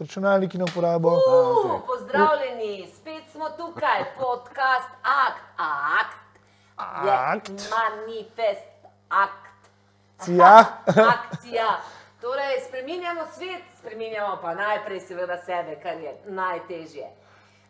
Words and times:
računalniki 0.00 0.58
na 0.58 0.64
uporabo. 0.64 1.08
Uh, 1.08 1.80
pozdravljeni, 1.86 2.88
spet 2.96 3.24
smo 3.32 3.50
tukaj, 3.50 4.04
podcast 4.18 4.90
Akt. 5.02 5.42
Akt. 6.00 6.16
Je 7.04 7.12
Akt. 7.12 7.50
Manifest 7.50 8.70
akt. 9.08 9.50
Cija. 10.18 10.64
Akcija. 10.86 11.80
Torej, 12.20 12.60
spreminjamo 12.68 13.20
svet, 13.34 13.62
spreminjamo 13.78 14.38
pa 14.42 14.54
najprej 14.54 15.00
seveda 15.00 15.36
sebe, 15.42 15.80
kar 15.82 16.00
je 16.00 16.16
najtežje. 16.26 17.06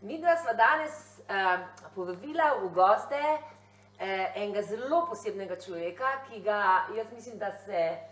Mi 0.01 0.19
dva 0.19 0.37
sva 0.37 0.53
danes 0.53 0.93
uh, 1.19 1.61
povabila 1.95 2.55
v 2.63 2.69
goste 2.75 3.21
uh, 3.21 4.37
enega 4.37 4.63
zelo 4.63 5.07
posebnega 5.07 5.61
človeka, 5.61 6.07
ki 6.29 6.41
ga 6.41 6.87
jaz 6.97 7.07
mislim, 7.15 7.39
da 7.39 7.53
se 7.67 8.10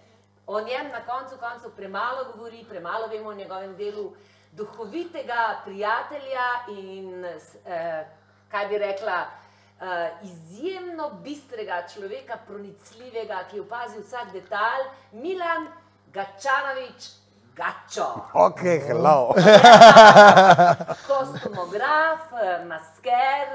o 0.48 0.60
njem 0.60 0.88
na 0.92 1.00
koncu 1.06 1.36
koncev 1.40 1.70
premalo 1.76 2.24
govori, 2.32 2.64
premalo 2.68 3.06
vemo 3.06 3.28
o 3.28 3.34
njegovem 3.34 3.76
delu, 3.76 4.14
duhovitega 4.52 5.60
prijatelja 5.64 6.48
in 6.68 7.24
uh, 7.24 8.06
kaj 8.50 8.66
bi 8.68 8.78
rekla. 8.78 9.26
Uh, 9.78 9.86
izjemno 10.26 11.10
bistrega 11.22 11.84
človeka, 11.92 12.38
pronicljivega, 12.46 13.44
ki 13.50 13.60
opazi 13.60 14.00
vsak 14.00 14.32
detalj, 14.32 14.88
Milan 15.12 15.68
Gačanovič, 16.12 17.06
Gačo. 17.58 18.06
Ok, 18.34 18.60
hello. 18.86 19.34
Kostumograf, 21.08 22.20
masker, 22.66 23.48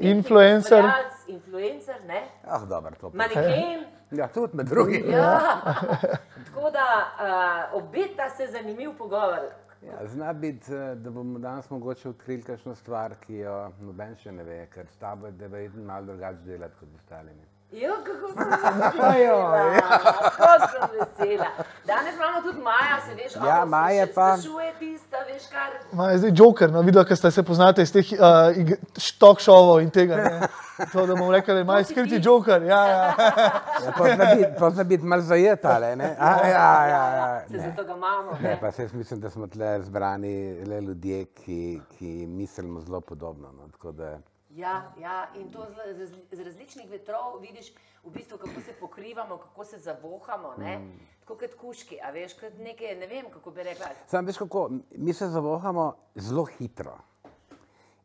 Influencer. 0.00 0.78
ustvarjalec, 0.84 1.12
influencer, 1.26 1.96
ne? 2.06 2.22
Ah, 2.46 2.64
dobro, 2.68 2.90
to 3.00 3.10
pa. 3.10 3.16
Maneken. 3.16 3.84
Ja, 4.10 4.28
tudi 4.28 4.56
med 4.56 4.66
drugim. 4.66 5.10
Ja. 5.10 5.40
Tako 6.46 6.70
da 6.70 6.86
uh, 7.72 7.82
obeta 7.82 8.30
se 8.36 8.46
zanimiv 8.46 8.90
pogovor. 8.98 9.40
Ja, 9.82 10.06
zna 10.06 10.32
biti, 10.32 10.74
eh, 10.74 10.94
da 10.94 11.10
bomo 11.10 11.38
danes 11.38 11.70
mogoče 11.70 12.08
odkrili 12.08 12.42
kakšno 12.42 12.74
stvar, 12.74 13.14
ki 13.26 13.34
jo 13.42 13.70
noben 13.80 14.14
še 14.16 14.32
ne 14.32 14.44
ve, 14.44 14.66
ker 14.74 14.86
s 14.86 14.96
tabo 14.96 15.26
je 15.26 15.48
verjetno 15.48 15.82
malo 15.84 16.06
drugače 16.06 16.38
delati 16.46 16.74
kot 16.80 16.88
z 16.88 16.94
ostalimi. 16.94 17.42
Jo, 17.74 17.94
kako 18.00 18.28
sem 18.28 18.48
vesela, 18.76 19.80
kako 20.30 20.68
sem 20.68 20.88
vesela. 20.92 21.46
Danes 21.84 22.14
imamo 22.14 22.42
tudi 22.42 22.60
Maja, 22.60 22.96
se 23.00 23.14
veš, 23.14 23.34
Ja, 23.36 23.56
ono, 23.56 23.66
Maja 23.66 24.00
se 24.00 24.06
še 24.06 24.14
pa- 24.14 24.36
tista, 24.78 25.16
veš 25.24 25.42
kar. 25.48 25.70
Ma 25.92 26.10
je 26.10 26.18
zdaj 26.18 26.32
Joker, 26.34 26.70
no, 26.70 26.82
videl, 26.82 27.04
ker 27.04 27.16
ste 27.16 27.30
se 27.30 27.42
poznate 27.42 27.82
iz 27.82 27.92
teh 27.92 28.12
uh, 28.12 28.76
talk 29.18 29.40
showov 29.40 29.80
in 29.80 29.90
tega. 29.90 30.16
Ne? 30.18 30.48
To, 30.92 31.04
da 31.06 31.14
bomo 31.14 31.30
rekli, 31.30 31.54
da 31.54 31.62
To 31.62 31.84
si 31.84 31.92
skriti 31.92 32.16
ti. 32.16 32.22
Joker. 32.24 32.62
Ja, 32.64 32.80
ja. 32.84 33.02
Ja, 33.78 33.92
Pozna 33.96 34.24
biti, 34.26 34.48
pozna 34.58 34.84
biti 34.84 35.04
malo 35.04 35.22
zajeta, 35.22 35.68
ali 35.70 35.96
ne? 35.96 36.16
A, 36.18 36.30
ja, 36.44 36.86
ja, 36.86 37.04
ja. 37.10 37.42
Se 37.46 37.56
Ne. 37.56 37.62
zato 37.62 37.84
ga 37.84 37.92
imamo. 37.92 38.38
Ne, 38.40 38.58
pa 38.60 38.72
se 38.72 38.82
jaz 38.82 38.92
mislim, 38.92 39.20
da 39.20 39.30
smo 39.30 39.46
tle 39.46 39.82
zbrani 39.82 40.34
le 40.64 40.80
ljudje, 40.80 41.24
ki, 41.26 41.60
ki 41.90 42.26
mislimo 42.28 42.80
zelo 42.80 43.00
podobno. 43.02 43.48
No, 43.50 43.68
tako 43.68 43.92
da, 43.92 44.18
Ja, 44.54 44.92
ja, 45.00 45.28
in 45.34 45.50
to 45.50 45.66
z, 45.66 46.06
z, 46.30 46.44
različnih 46.44 46.90
vetrov 46.90 47.40
vidiš, 47.42 47.72
v 48.04 48.10
bistvu, 48.14 48.38
kako 48.38 48.60
se 48.60 48.72
pokrivamo, 48.80 49.38
kako 49.38 49.64
se 49.64 49.78
zavohamo. 49.78 50.54
Ne? 50.58 50.78
Mm. 50.78 51.00
Tako 51.20 51.36
kot 51.40 51.54
kuški, 51.60 51.98
a 52.00 52.10
veš, 52.14 52.36
kot 52.38 52.58
neke, 52.62 52.94
ne 53.00 53.08
vem, 53.10 53.26
kako 53.32 53.50
bi 53.50 53.62
rekla. 53.66 53.88
Sam 54.06 54.26
veš 54.26 54.38
kako, 54.38 54.68
mi 54.96 55.12
se 55.12 55.28
zavohamo 55.28 55.94
zelo 56.14 56.44
hitro. 56.44 56.94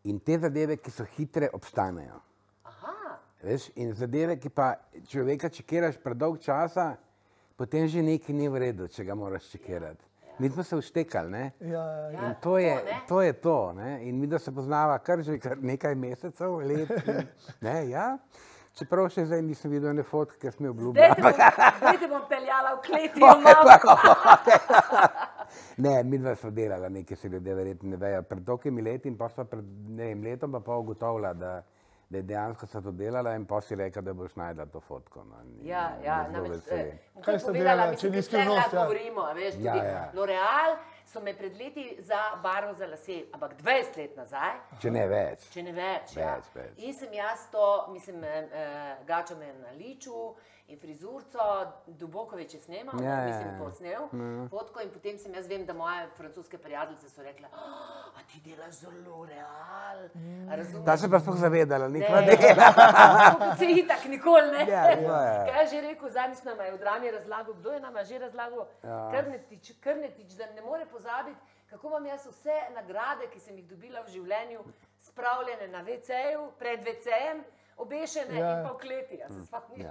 In 0.03 0.19
te 0.19 0.39
zadeve, 0.39 0.77
ki 0.77 0.91
so 0.91 1.05
hitre, 1.17 1.51
obstanejo. 1.53 2.17
Aha, 2.63 3.19
Veš, 3.43 3.69
in 3.75 3.93
zadeve, 3.93 4.39
ki 4.39 4.49
pa 4.49 4.73
človeka 5.11 5.49
čekiraš 5.53 6.01
predolg 6.01 6.41
časa, 6.41 6.95
potem 7.55 7.87
že 7.87 8.01
nekaj 8.01 8.35
ni 8.35 8.49
v 8.49 8.65
redu, 8.65 8.87
če 8.87 9.05
ga 9.05 9.15
moraš 9.15 9.51
čekirati. 9.51 10.08
Mi 10.39 10.49
smo 10.49 10.63
se 10.63 10.77
vštekali, 10.81 11.31
ne? 11.31 11.51
Ja, 11.59 11.83
ja. 11.83 12.09
Ja, 12.09 12.27
In 12.27 12.35
to 12.41 12.57
je 12.57 12.75
to, 12.75 12.85
ne? 12.85 13.01
to. 13.07 13.21
Je 13.21 13.33
to 13.33 13.73
ne? 13.73 14.07
In 14.07 14.19
mi, 14.19 14.27
da 14.27 14.39
se 14.39 14.55
poznava 14.55 14.99
kar 14.99 15.21
že 15.21 15.39
kar 15.39 15.57
nekaj 15.61 15.95
mesecev, 15.95 16.59
let. 16.59 16.89
In, 17.07 17.27
ne, 17.61 17.89
ja? 17.89 18.17
Čeprav 18.79 19.09
še 19.11 19.25
zdaj 19.27 19.41
nisem 19.43 19.71
videl 19.73 19.91
ne 19.97 20.03
fotke, 20.07 20.37
ki 20.39 20.51
sem 20.53 20.65
jih 20.65 20.71
zdaj 20.71 20.71
te, 20.71 20.71
obljubljal. 20.71 21.15
bom, 21.19 21.33
zdaj 21.81 21.97
te 21.99 22.07
bom 22.07 22.21
peljala 22.29 22.75
v 22.75 22.81
kleti, 22.85 23.19
mama. 23.19 23.55
Ne, 25.83 26.03
mi 26.03 26.17
dva 26.21 26.35
smo 26.35 26.51
delali 26.53 26.89
nekaj, 26.89 27.17
se 27.17 27.27
ljudje 27.27 27.55
verjetno 27.55 27.89
ne 27.89 27.97
vejo. 27.97 28.21
Pred 28.23 28.45
tolikimi 28.45 28.81
leti 28.85 29.09
in 29.09 29.17
pa 29.17 29.29
sva 29.33 29.43
pred 29.49 29.65
ne 29.89 30.11
vem, 30.11 30.21
letom 30.23 30.51
pa 30.53 30.59
pol 30.63 30.83
ugotovila, 30.83 31.33
da, 31.33 31.63
da 32.09 32.17
je 32.17 32.23
dejansko 32.23 32.65
se 32.67 32.81
to 32.81 32.91
delala 32.93 33.35
in 33.35 33.45
pa 33.45 33.61
si 33.61 33.75
rekla, 33.75 34.01
da 34.01 34.13
boš 34.13 34.35
najdla 34.35 34.65
to 34.65 34.79
fotko. 34.81 35.23
No. 35.23 35.35
In- 35.41 35.67
Ja, 35.67 35.91
ja, 36.03 36.27
namreč, 36.27 36.61
eh, 36.71 36.97
Kaj 37.21 37.39
ste 37.39 37.51
delala, 37.53 37.83
če 37.85 38.09
ni 38.09 38.11
da 38.11 38.17
tukaj 38.17 38.21
skrivnost, 38.23 38.73
ja. 38.73 38.79
govorimo, 38.81 39.25
veš, 39.33 39.53
tudi 39.53 39.65
Ja, 39.65 39.75
ja. 39.75 40.11
L'Oreal 40.13 40.75
so 41.05 41.21
me 41.21 41.33
pred 41.33 41.55
leti 41.55 41.97
za 42.01 42.15
barvo 42.43 42.73
za 42.73 42.87
lase, 42.87 43.23
ampak 43.31 43.53
20 43.55 43.97
let 43.97 44.17
nazaj, 44.17 44.57
Če 44.81 44.91
ne 44.91 45.07
več. 45.07 45.49
če 45.49 45.63
ne 45.63 45.71
več. 45.73 46.15
ja. 46.15 46.35
Več, 46.35 46.45
več. 46.55 46.77
In 46.79 46.93
sem 46.95 47.13
jaz 47.13 47.45
to, 47.51 47.65
mislim, 47.89 48.23
eh, 48.23 48.49
eh, 48.53 48.69
gačo 49.05 49.35
me 49.35 49.53
na 49.55 49.71
liču 49.73 50.33
in 50.69 50.77
frizurco, 50.77 51.39
Dubokovič 51.87 52.53
je 52.53 52.59
snemal, 52.61 52.93
Ja, 52.95 53.09
ja, 53.09 53.15
ja, 53.15 53.25
mislim, 53.25 53.47
ja. 53.47 53.59
posnel 53.59 54.03
fotko 54.49 54.79
in 54.79 54.89
potem 54.89 55.17
sem 55.17 55.33
jaz 55.33 55.47
vem, 55.47 55.65
da 55.65 55.73
moje 55.73 56.07
francoske 56.13 56.57
prijateljice 56.59 57.09
so 57.09 57.23
rekle, 57.23 57.47
"Ah, 57.47 57.59
a 58.11 58.21
ti 58.23 58.41
delaš 58.41 58.73
za 58.75 58.89
L'Oreal. 58.89 60.09
A 60.45 60.55
razumeš? 60.55 60.85
Ta 60.85 60.97
se 60.97 61.09
pa 61.09 61.19
sploh 61.19 61.35
zavedala, 61.37 61.87
Ne, 61.87 61.93
nikva 61.95 62.21
kot 62.21 63.57
se 63.59 63.65
itak 63.67 64.05
nikoli 64.05 64.51
ne. 64.51 64.65
Ja, 64.67 64.83
ja, 64.91 65.21
ja. 65.23 65.45
Kaj 65.47 65.61
je 65.61 65.67
že 65.67 65.81
rekel, 65.83 66.09
zadnjič 66.09 66.43
nam 66.43 66.59
je 66.59 66.71
v 66.71 66.77
drami 66.77 67.11
razlagal, 67.11 67.53
kdo 67.55 67.71
je 67.71 67.79
nam 67.79 67.93
že 68.03 68.19
razlagal, 68.19 68.67
Ja. 68.83 69.09
Krnetič, 69.11 69.73
Krnetič, 69.79 70.31
da 70.33 70.45
ne 70.47 70.61
more 70.61 70.85
pozabiti, 70.85 71.39
kako 71.65 71.87
imam 71.87 72.05
jaz 72.05 72.27
vse 72.27 72.55
nagrade, 72.71 73.27
ki 73.27 73.39
sem 73.39 73.57
jih 73.57 73.67
dobila 73.67 74.01
v 74.01 74.09
življenju, 74.09 74.59
spravljene 74.99 75.67
na 75.67 75.81
WC-ju, 75.81 76.51
pred 76.59 76.79
WC-jem, 76.81 77.43
obešene 77.77 78.35
Ja. 78.35 78.51
in 78.53 78.67
pa 78.67 78.73
v 78.73 78.77
kleti. 78.77 79.17
A 79.19 79.27
se 79.29 79.41
spomniš? 79.41 79.85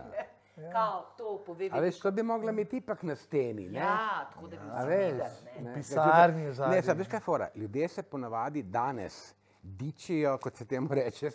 Ja. 0.59 0.63
ne? 0.63 0.73
Kao, 0.73 1.07
to 1.17 1.43
pove. 1.47 1.69
A 1.69 1.81
veš, 1.81 1.99
to 1.99 2.11
bi 2.13 2.23
mogla 2.25 2.51
imeti 2.51 2.77
ipak 2.77 3.03
na 3.03 3.17
steni. 3.17 3.69
Ne? 3.69 3.79
Ja, 3.79 3.99
tako 4.29 4.47
da 4.47 4.57
bi 4.57 4.63
A 4.65 4.83
si 4.83 4.89
veš, 4.89 5.13
videl. 5.13 5.27
ne. 5.57 5.63
ne, 5.63 5.75
pisarni 5.75 6.43
Ne, 6.43 6.53
zadnji. 6.53 6.83
saj 6.83 6.95
veš 6.95 7.09
kaj 7.09 7.17
je 7.17 7.23
fora. 7.23 7.49
Ljudje 7.55 7.89
se 7.89 8.03
ponavadi 8.05 8.63
danes 8.65 9.35
dičijo, 9.63 10.39
kot 10.39 10.57
se 10.57 10.65
temu 10.65 10.89
reče, 10.91 11.31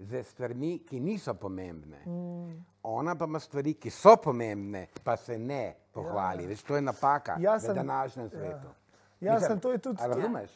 z 0.00 0.22
stvarmi, 0.22 0.78
ki 0.80 1.00
niso 1.00 1.34
pomembne. 1.34 1.98
Mm. 2.06 2.64
Ona 2.84 3.14
pa 3.14 3.24
ima 3.24 3.40
stvari, 3.40 3.74
ki 3.74 3.90
so 3.90 4.16
pomembne, 4.16 4.86
pa 5.04 5.16
se 5.16 5.38
ne 5.38 5.62
pohvali. 5.92 6.42
Ja. 6.42 6.48
Veš, 6.48 6.62
to 6.62 6.76
je 6.76 6.82
napaka 6.82 7.36
Jaz 7.38 7.62
v 7.62 7.66
sem- 7.66 7.74
današnjem 7.76 8.30
svetu. 8.30 8.68
Ja, 9.20 9.34
Mislim, 9.34 9.48
sem, 9.48 9.60
to 9.60 9.72
je 9.72 9.78
tudi, 9.78 10.02
razumeš? 10.02 10.50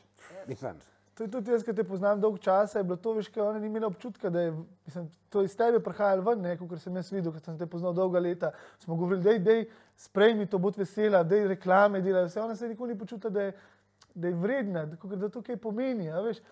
Mislim, 0.46 0.78
to 1.14 1.24
je 1.24 1.30
tudi 1.30 1.50
jaz, 1.50 1.62
ki 1.62 1.74
te 1.74 1.84
poznam 1.84 2.20
dolgo 2.20 2.38
časa, 2.42 2.78
je 2.78 2.84
bilo 2.84 2.96
to, 2.96 3.12
veš, 3.14 3.28
kaj 3.34 3.42
ona 3.42 3.60
ni 3.62 3.68
imela 3.70 3.86
občutka, 3.86 4.30
da 4.30 4.40
je 4.40 4.54
mislim, 4.86 5.06
to 5.30 5.42
iz 5.42 5.54
tebe 5.56 5.78
prihajalo 5.82 6.24
ven, 6.26 6.42
ne, 6.42 6.56
kot 6.58 6.80
sem 6.82 6.96
jaz 6.96 7.12
videl, 7.12 7.32
ker 7.32 7.44
sem 7.44 7.58
te 7.58 7.68
poznal 7.70 7.94
dolga 7.94 8.22
leta. 8.22 8.50
Smo 8.82 8.96
govorili, 8.98 9.22
dej, 9.22 9.38
dej, 9.44 9.64
sprejmi 10.08 10.48
to, 10.50 10.58
bod 10.58 10.78
vesela, 10.78 11.22
dej 11.22 11.46
reklame, 11.54 12.02
delaj 12.02 12.26
vse. 12.28 12.42
Ona 12.42 12.56
se 12.56 12.68
nikoli 12.68 12.94
ni 12.94 12.98
počutila, 12.98 13.30
da 13.30 13.48
je, 13.48 13.54
da 14.14 14.28
je 14.28 14.34
vredna, 14.34 14.86
da, 14.90 15.16
da 15.16 15.28
to 15.28 15.42
kaj 15.42 15.56
pomeni. 15.62 16.10
Veš, 16.26 16.42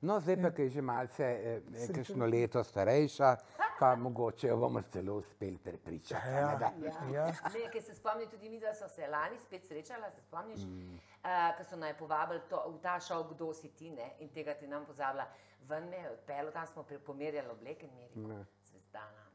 No, 0.00 0.20
zdaj 0.20 0.36
pa, 0.42 0.50
ki 0.52 0.62
je 0.62 0.70
že 0.70 0.82
malce, 0.84 1.24
eh, 1.24 1.60
eh, 1.74 1.92
kakšno 1.94 2.26
leto 2.28 2.60
starejša, 2.64 3.30
pa 3.78 3.94
mogoče 3.96 4.48
jo 4.48 4.56
bomo 4.56 4.82
celo 4.82 5.14
uspeli 5.14 5.58
prepričati. 5.58 6.28
Ja. 6.28 6.50
ne, 6.50 6.58
da? 6.58 6.72
Ja. 7.12 7.26
Ne, 7.26 7.70
ker 7.72 7.82
se 7.82 7.94
spomnim, 7.94 8.30
tudi 8.30 8.50
mi, 8.50 8.60
da 8.60 8.74
so 8.74 8.88
se 8.88 9.06
lani 9.06 9.38
spet 9.38 9.66
srečala, 9.66 10.10
se 10.10 10.20
spomniš, 10.20 10.60
mm. 10.60 10.94
uh, 10.94 11.56
ko 11.58 11.64
so 11.64 11.76
naj 11.76 11.96
povabili 11.98 12.40
to, 12.50 12.62
v 12.74 12.80
ta 12.82 13.00
šov, 13.00 13.28
kdo 13.34 13.52
si 13.54 13.68
ti, 13.68 13.90
ne, 13.90 14.10
in 14.20 14.28
tega 14.28 14.54
ti 14.54 14.66
nam 14.66 14.86
pozabila. 14.86 15.26
Ven 15.68 15.88
me 15.90 15.96
je 15.96 16.10
odpeljal, 16.10 16.52
tam 16.52 16.66
smo 16.66 16.84
pomerjali 17.06 17.48
obleke 17.50 17.86
in 17.86 17.98
rekel, 17.98 18.44
zvezdana. 18.70 19.26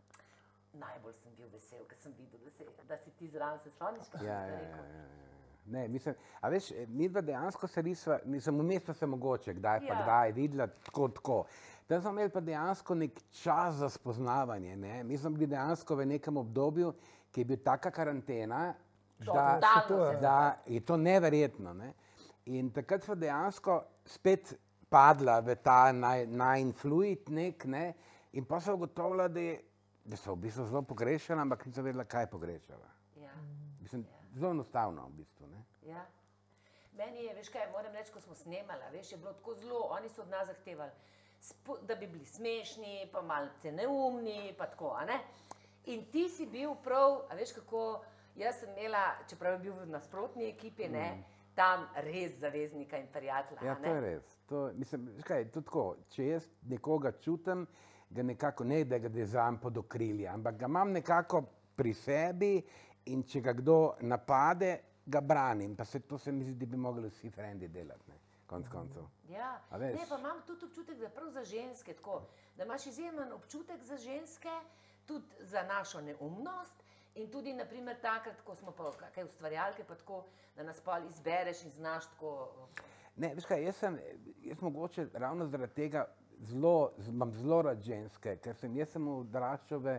Najbolj 0.74 1.14
sem 1.14 1.34
bil 1.36 1.50
vesel, 1.52 1.84
ker 1.86 1.98
sem 2.00 2.14
videl, 2.18 2.40
da, 2.46 2.52
se, 2.52 2.66
da 2.88 2.98
si 2.98 3.12
ti 3.20 3.28
zraven, 3.28 3.60
se 3.60 3.72
spomniš, 3.72 4.08
kaj 4.12 4.26
Ja, 4.28 4.40
ja, 4.46 4.62
ja, 4.62 4.70
ja, 4.70 4.86
ja. 5.02 5.32
Ne, 5.66 5.88
mislim, 5.88 6.16
a 6.42 6.50
veš, 6.50 6.72
eh, 6.72 6.86
mi 6.88 7.10
dva 7.10 7.22
dejansko 7.22 7.68
se 7.68 7.84
nisva, 7.84 8.20
nisem 8.26 8.60
v 8.60 8.64
mestu 8.64 8.94
se 8.94 9.06
mogoče, 9.06 9.54
kdaj 9.54 9.80
pa 9.80 9.94
Ja. 9.94 10.04
kdaj 10.04 10.32
videla, 10.32 10.68
tako, 10.68 11.08
tako. 11.08 11.46
Tam 11.92 12.02
smo 12.02 12.10
imeli 12.10 12.30
pa 12.30 12.40
dejansko 12.40 12.96
nek 12.96 13.20
čas 13.44 13.76
za 13.76 13.90
spoznavanje. 13.90 14.76
Ne? 14.76 15.04
Mi 15.04 15.18
smo 15.18 15.30
bili 15.30 15.48
dejansko 15.48 15.96
v 15.96 16.06
nekem 16.06 16.38
obdobju, 16.38 16.94
ki 17.32 17.42
je 17.42 17.46
bil 17.46 17.58
taka 17.64 17.92
karantena, 17.92 18.74
da, 19.20 19.60
je. 19.60 19.88
se 19.88 20.22
da 20.22 20.58
je 20.66 20.80
to 20.80 20.98
neverjetno. 20.98 21.74
Ne? 21.74 21.94
In 22.46 22.72
takrat 22.72 23.04
smo 23.04 23.16
dejansko 23.16 23.84
spet 24.06 24.54
padla 24.90 25.40
v 25.40 25.56
ta 25.56 25.92
naj- 25.92 26.26
najin 26.28 26.72
fluid 26.74 27.30
nek, 27.30 27.66
ne? 27.66 27.94
in 28.32 28.46
pa 28.46 28.62
so 28.62 28.74
ugotovila, 28.80 29.28
da, 29.28 29.40
je, 29.40 29.60
da 30.06 30.16
so 30.16 30.32
v 30.32 30.48
bistvu 30.48 30.66
zelo 30.72 30.82
pogrešala, 30.88 31.42
ampak 31.42 31.66
nisem 31.66 31.84
vedela, 31.84 32.08
kaj 32.08 32.30
pogrešala. 32.32 32.88
Ja. 33.20 33.36
Mislim, 33.82 34.08
zelo 34.34 34.56
enostavno 34.56 35.10
v 35.10 35.18
bistvu. 35.20 35.48
Ne? 35.48 35.66
Ja. 35.92 36.08
Meni 36.96 37.28
je, 37.28 37.36
veš 37.36 37.52
kaj, 37.52 37.68
moram 37.76 37.92
reči, 37.92 38.16
ko 38.16 38.24
smo 38.24 38.36
snemali, 38.36 38.94
veš, 38.96 39.12
je 39.12 39.18
bilo 39.18 39.34
tako 39.34 39.60
zelo, 39.60 39.88
oni 39.92 40.10
so 40.10 40.22
od 40.22 40.30
nas 40.30 40.48
zahtevali, 40.48 40.92
da 41.88 41.96
bi 41.96 42.08
bili 42.08 42.26
smešni, 42.26 43.10
pa 43.12 43.22
malce 43.22 43.72
neumni, 43.72 44.54
pa 44.58 44.66
tako, 44.66 44.96
ne. 45.08 45.20
In 45.86 46.06
ti 46.12 46.30
si 46.30 46.46
bil 46.46 46.76
prav, 46.84 47.24
a 47.30 47.36
veš 47.36 47.56
kako, 47.58 48.02
jaz 48.36 48.60
sem 48.60 48.70
imela, 48.78 49.06
čeprav 49.30 49.54
je 49.54 49.60
bil 49.60 49.74
v 49.74 49.88
nasprotni 49.90 50.50
ekipi, 50.50 50.90
ne, 50.90 51.24
tam 51.56 51.88
res 52.06 52.38
zaveznika 52.40 52.98
in 52.98 53.08
prijatelja. 53.14 53.66
Ja, 53.66 53.76
to 53.76 53.96
je 53.96 54.02
res. 54.02 54.36
To, 54.50 54.70
mislim, 54.78 55.10
veš 55.16 55.26
kaj, 55.26 55.48
to 55.52 55.64
tako, 55.66 55.86
če 56.14 56.28
jaz 56.28 56.48
nekoga 56.70 57.12
čutim, 57.20 57.66
ga 58.10 58.24
nekako 58.24 58.64
ne, 58.64 58.84
da 58.86 59.00
ga 59.00 59.10
dezam 59.10 59.58
pod 59.60 59.78
okrilje, 59.78 60.28
ampak 60.28 60.58
ga 60.60 60.70
imam 60.70 60.92
nekako 60.92 61.44
pri 61.76 61.94
sebi 61.94 62.54
in 63.06 63.24
če 63.24 63.42
ga 63.42 63.54
kdo 63.58 63.78
napade, 64.06 64.78
ga 65.06 65.22
branim. 65.22 65.76
Pa 65.76 65.86
se 65.86 66.00
to 66.06 66.18
se 66.18 66.32
mi 66.32 66.46
zdi, 66.46 66.66
da 66.66 66.72
bi 66.72 66.78
mogli 66.78 67.10
vsi 67.10 67.30
frendi 67.30 67.68
delati, 67.68 68.12
ne, 68.12 68.20
konc 68.52 68.70
koncev. 68.70 69.08
Ja. 69.30 69.56
Ne, 69.80 70.06
pa 70.10 70.20
imam 70.20 70.44
tudi 70.48 70.66
občutek, 70.66 70.98
da 71.00 71.08
je 71.08 71.16
prav 71.16 71.30
za 71.32 71.44
ženske 71.44 71.94
tako, 71.94 72.22
da 72.58 72.66
imaš 72.68 72.86
izjemen 72.92 73.34
občutek 73.34 73.84
za 73.84 73.98
ženske, 73.98 74.56
tudi 75.06 75.26
za 75.40 75.64
našo 75.64 76.02
neumnost. 76.02 76.84
In 77.16 77.28
tudi, 77.32 77.52
naprimer, 77.54 77.98
takrat, 78.00 78.40
ko 78.48 78.56
smo 78.56 78.72
pa 78.72 78.92
kakšne 79.00 79.26
ustvarjalke, 79.28 79.84
pa 79.84 79.96
tako, 80.00 80.24
da 80.56 80.64
nas 80.64 80.80
pol 80.80 81.08
izbereš 81.10 81.66
in 81.68 81.72
znaš 81.76 82.08
tako. 82.14 82.32
Ne, 83.16 83.34
veš 83.36 83.48
kaj, 83.50 83.66
jaz 83.66 83.82
sem, 83.84 83.98
jaz 84.48 84.62
mogoče 84.64 85.10
ravno 85.14 85.48
zaradi 85.52 85.74
tega 85.76 86.06
zelo, 86.40 86.92
imam 87.08 87.34
zelo 87.36 87.62
rad 87.68 87.84
ženske, 87.84 88.38
ker 88.44 88.56
sem 88.56 88.78
jaz 88.80 88.96
sem 88.96 89.08
odraščal 89.12 89.84
v 89.84 89.98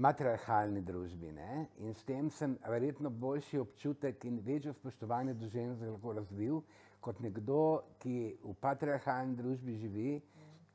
matriarhalni 0.00 0.80
družbi 0.86 1.32
ne? 1.34 1.66
in 1.78 1.94
s 1.94 2.04
tem 2.08 2.30
sem 2.30 2.56
verjetno 2.68 3.10
boljši 3.10 3.58
občutek 3.58 4.24
in 4.24 4.38
večjo 4.46 4.72
spoštovanje 4.72 5.34
do 5.34 5.48
žensk 5.48 5.82
lahko 5.82 6.12
razvil 6.12 6.62
kot 7.00 7.20
nekdo, 7.20 7.82
ki 7.98 8.36
v 8.44 8.54
patriarhalni 8.60 9.36
družbi 9.36 9.76
živi 9.80 10.12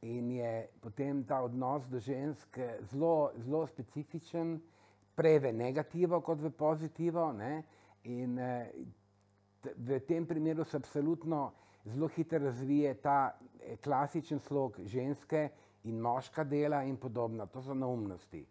in 0.05 0.29
je 0.31 0.67
potem 0.81 1.23
ta 1.23 1.41
odnos 1.41 1.87
do 1.89 1.99
žensk 1.99 2.59
zelo, 2.91 3.31
zelo 3.41 3.65
specifičen, 3.67 4.59
prej 5.15 5.39
v 5.39 5.53
negativo 5.55 6.19
kot 6.21 6.41
v 6.43 6.51
pozitivo. 6.51 7.31
Ne? 7.31 7.63
In 8.11 8.37
eh, 8.39 8.71
v 9.63 9.99
tem 10.05 10.25
primeru 10.27 10.65
se 10.65 10.77
absolutno 10.77 11.53
zelo 11.85 12.07
hitro 12.07 12.39
razvije 12.39 12.93
ta 13.01 13.31
eh, 13.31 13.77
klasičen 13.77 14.39
slog 14.39 14.79
ženske 14.83 15.49
in 15.85 16.01
moška 16.01 16.43
dela 16.43 16.83
in 16.83 16.97
podobno. 16.97 17.47
To 17.47 17.61
so 17.61 17.73
neumnosti. 17.73 18.45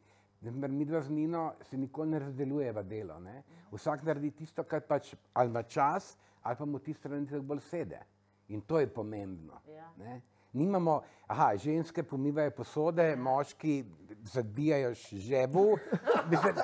Naprimer, 0.44 0.70
Mi 0.70 0.84
dva 0.84 1.00
z 1.00 1.10
Nino 1.10 1.54
se 1.62 1.76
nikoli 1.76 2.10
ne 2.10 2.18
razdeljujeva 2.18 2.82
delo. 2.82 3.18
Ne? 3.20 3.42
Vsak 3.72 4.02
naredi 4.04 4.30
tisto, 4.30 4.64
kar 4.64 4.82
pač 4.88 5.14
ali 5.32 5.48
ima 5.48 5.62
čas, 5.62 6.16
ali 6.44 6.56
pa 6.56 6.64
mu 6.64 6.78
tisto 6.78 7.08
nekaj 7.08 7.40
bolj 7.40 7.60
sede. 7.60 8.00
In 8.48 8.60
to 8.60 8.78
je 8.80 8.86
pomembno. 8.86 9.60
Ja. 9.68 9.90
Ne? 9.98 10.20
Nimamo, 10.52 11.00
aha, 11.26 11.56
ženske 11.56 12.02
pomivajo 12.02 12.50
posode, 12.50 13.16
moški 13.16 13.84
zabijajo 14.32 14.92
žebu. 15.12 15.78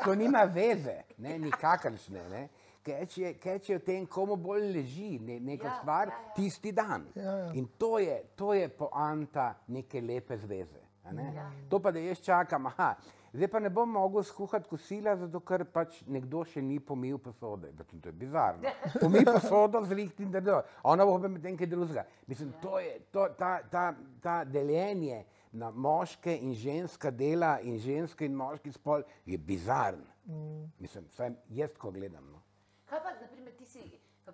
To 0.04 0.14
nima 0.14 0.44
veze, 0.44 1.02
ne, 1.18 1.38
nikakršne. 1.38 2.28
Ne. 2.28 2.48
Keč 2.82 3.18
je, 3.18 3.32
keč 3.34 3.68
je 3.68 3.78
v 3.78 3.84
tem, 3.84 4.06
komu 4.06 4.36
bolj 4.36 4.70
leži 4.72 5.18
ne, 5.18 5.40
neka 5.40 5.66
Ja, 5.66 5.72
ja, 5.72 5.80
stvar 5.80 6.08
ja, 6.08 6.14
ja, 6.14 6.20
ja. 6.20 6.28
ja. 6.28 6.34
tisti 6.36 6.72
dan. 6.72 7.08
Ja, 7.14 7.22
ja. 7.22 7.50
In 7.54 7.66
to 7.78 7.98
je, 7.98 8.22
to 8.36 8.54
je 8.54 8.68
poanta 8.68 9.54
neke 9.68 10.00
lepe 10.00 10.36
zveze. 10.38 10.80
a 11.04 11.12
ne. 11.12 11.32
Ja. 11.34 11.50
To 11.68 11.80
pa, 11.80 11.90
da 11.90 11.98
jaz 11.98 12.20
čakam, 12.20 12.66
aha, 12.66 12.94
zdaj 13.32 13.48
pa 13.48 13.60
ne 13.60 13.70
bom 13.70 13.90
mogel 13.90 14.22
skuhati 14.22 14.68
kosila, 14.68 15.16
zato 15.16 15.40
ker 15.40 15.64
pač 15.64 16.02
nekdo 16.06 16.44
še 16.44 16.62
ni 16.62 16.80
pomil 16.80 17.18
posode. 17.18 17.72
Pač 17.78 17.94
To 18.00 18.08
je 18.08 18.12
bizarno. 18.12 18.72
Pomij 19.02 19.24
posodo, 19.24 19.82
zrihti 19.84 20.22
in 20.22 20.30
da 20.30 20.38
je. 20.38 20.62
Ona 20.82 21.06
bo 21.06 21.18
pa 21.20 21.28
medtem 21.28 21.56
kaj 21.56 21.66
drugega. 21.66 22.04
Mislim, 22.26 22.52
to 22.62 22.78
je 22.78 22.98
to, 23.12 23.28
ta, 23.38 23.60
ta, 23.70 23.94
ta 24.22 24.44
deljenje 24.44 25.24
na 25.52 25.70
moške 25.70 26.36
in 26.36 26.54
ženska 26.54 27.10
dela 27.10 27.58
in 27.60 27.78
ženske 27.78 28.26
in 28.26 28.34
moški 28.34 28.72
spol 28.72 29.02
je 29.26 29.38
bizaren. 29.38 30.04
Mm. 30.26 30.70
Mislim, 30.78 31.08
vsaj 31.10 31.34
jaz 31.48 31.74
ko 31.78 31.90
gledam. 31.90 32.24
No. 32.30 32.42
Kaj 32.90 33.02
pa, 33.02 33.14
naprimer, 33.20 33.39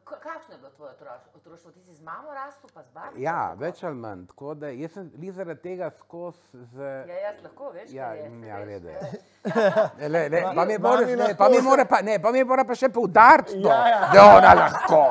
kakšno 0.06 0.54
je 0.54 0.58
bilo 0.58 0.70
tvoje 0.70 0.92
otroš- 0.92 1.34
otroštvo? 1.34 1.70
Ti 1.70 1.80
si 1.80 1.94
z 1.94 2.02
mamo 2.02 2.34
rastel, 2.34 2.70
pa 2.74 2.82
z 2.82 2.90
babo? 2.90 3.16
Ja, 3.16 3.48
Tako? 3.48 3.60
več 3.60 3.84
ali 3.84 3.94
manj. 3.94 4.26
Tako 4.26 4.54
da 4.54 4.68
jaz 4.68 4.92
sem 4.92 5.10
li 5.16 5.30
zaradi 5.32 5.60
tega 5.60 5.90
skozi 5.90 6.38
z. 6.52 6.78
Ja, 7.08 7.14
jaz 7.16 7.42
lahko, 7.42 7.70
veš, 7.70 7.90
Ja, 7.90 8.08
kaj 8.08 8.18
je, 8.18 8.80
ja. 8.86 9.00
Ne, 9.98 10.08
le, 10.08 10.28
ne, 10.28 10.42
pa 10.54 10.64
mi 10.64 10.78
moraš, 10.78 11.10
ne, 11.16 11.34
pa 11.36 11.48
mi 11.48 11.60
mora 11.60 11.84
pa, 11.84 12.02
ne, 12.02 12.18
pa 12.18 12.32
mi 12.32 12.44
mora 12.44 12.64
pa 12.64 12.74
še 12.74 12.88
poudariti 12.88 13.62
to, 13.62 13.68
Ja, 13.68 13.88
ja. 13.88 14.10
da 14.12 14.26
ona 14.36 14.54
lahko. 14.54 15.02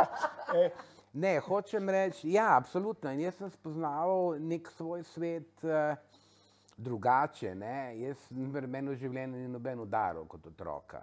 E, 0.55 0.69
Ne, 1.15 1.39
hočem 1.39 1.89
reči, 1.89 2.33
ja, 2.33 2.57
absolutno. 2.57 3.07
In 3.09 3.19
jaz 3.19 3.37
sem 3.37 3.49
spoznaval 3.49 4.35
nek 4.37 4.67
svoj 4.75 5.03
svet 5.03 5.63
uh, 5.63 5.95
drugače. 6.77 7.55
Ne? 7.55 7.95
Jaz, 7.99 8.17
meni 8.31 8.89
v 8.89 8.95
življenju 8.95 9.37
ni 9.37 9.47
noben 9.47 9.79
udaril 9.79 10.25
kot 10.27 10.43
otroka. 10.45 10.99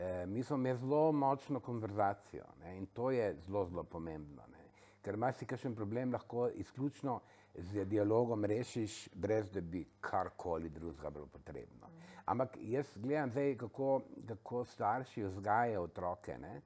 E, 0.00 0.26
mi 0.26 0.42
smo 0.42 0.56
imeli 0.56 0.78
zelo 0.78 1.12
močno 1.12 1.60
konverzacijo 1.60 2.44
ne? 2.62 2.76
in 2.78 2.86
to 2.86 3.10
je 3.10 3.34
zelo, 3.46 3.66
zelo 3.66 3.84
pomembno. 3.84 4.42
Ne? 4.52 4.64
Ker 5.02 5.14
imaš 5.14 5.36
si 5.36 5.46
kakšen 5.46 5.74
problem, 5.74 6.12
lahko 6.12 6.48
izključno 6.48 7.20
z 7.54 7.84
dialogom 7.84 8.44
rešiš, 8.44 9.08
brez 9.14 9.50
da 9.50 9.60
bi 9.60 9.84
karkoli 10.00 10.68
drugega 10.68 11.10
bilo 11.10 11.26
potrebno. 11.26 11.90
Ampak 12.24 12.56
jaz 12.60 12.86
gledam 12.96 13.30
zdaj, 13.30 13.56
kako, 13.56 14.00
kako 14.28 14.64
starši 14.64 15.24
vzgajajo 15.24 15.82
otroke. 15.82 16.38
Ne? 16.38 16.60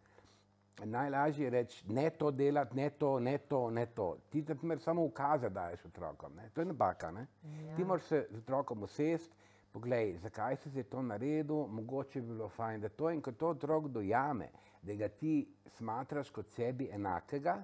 Najlažje 0.85 1.45
je 1.45 1.51
reči, 1.51 1.85
ne 1.93 2.11
to 2.11 2.31
delati, 2.31 2.77
ne 2.77 2.91
to, 2.91 3.21
ne 3.21 3.39
to, 3.39 3.71
ne 3.71 3.87
to. 3.87 4.17
Ti 4.31 4.45
na 4.49 4.55
primer 4.55 4.81
samo 4.81 5.05
ukaze 5.05 5.51
daješ 5.51 5.85
otrokom, 5.85 6.35
ne? 6.37 6.51
to 6.55 6.61
je 6.61 6.65
napaka. 6.65 7.11
Ne? 7.11 7.27
Ja. 7.43 7.77
Ti 7.77 7.85
moraš 7.85 8.03
se 8.03 8.27
z 8.31 8.39
otrokom 8.39 8.83
usesti, 8.83 9.37
poglej, 9.75 10.19
zakaj 10.19 10.57
si 10.57 10.83
to 10.85 11.03
naredil, 11.03 11.67
mogoče 11.69 12.21
bi 12.21 12.27
bilo 12.29 12.49
fajn, 12.49 12.81
da 12.81 12.89
to 12.89 13.11
in 13.11 13.21
ko 13.21 13.33
to 13.33 13.49
otrok 13.49 13.89
dojame, 13.89 14.49
da 14.83 14.95
ga 14.95 15.09
ti 15.11 15.33
smatraš 15.69 16.31
kot 16.31 16.49
sebi 16.49 16.89
enakega, 16.93 17.57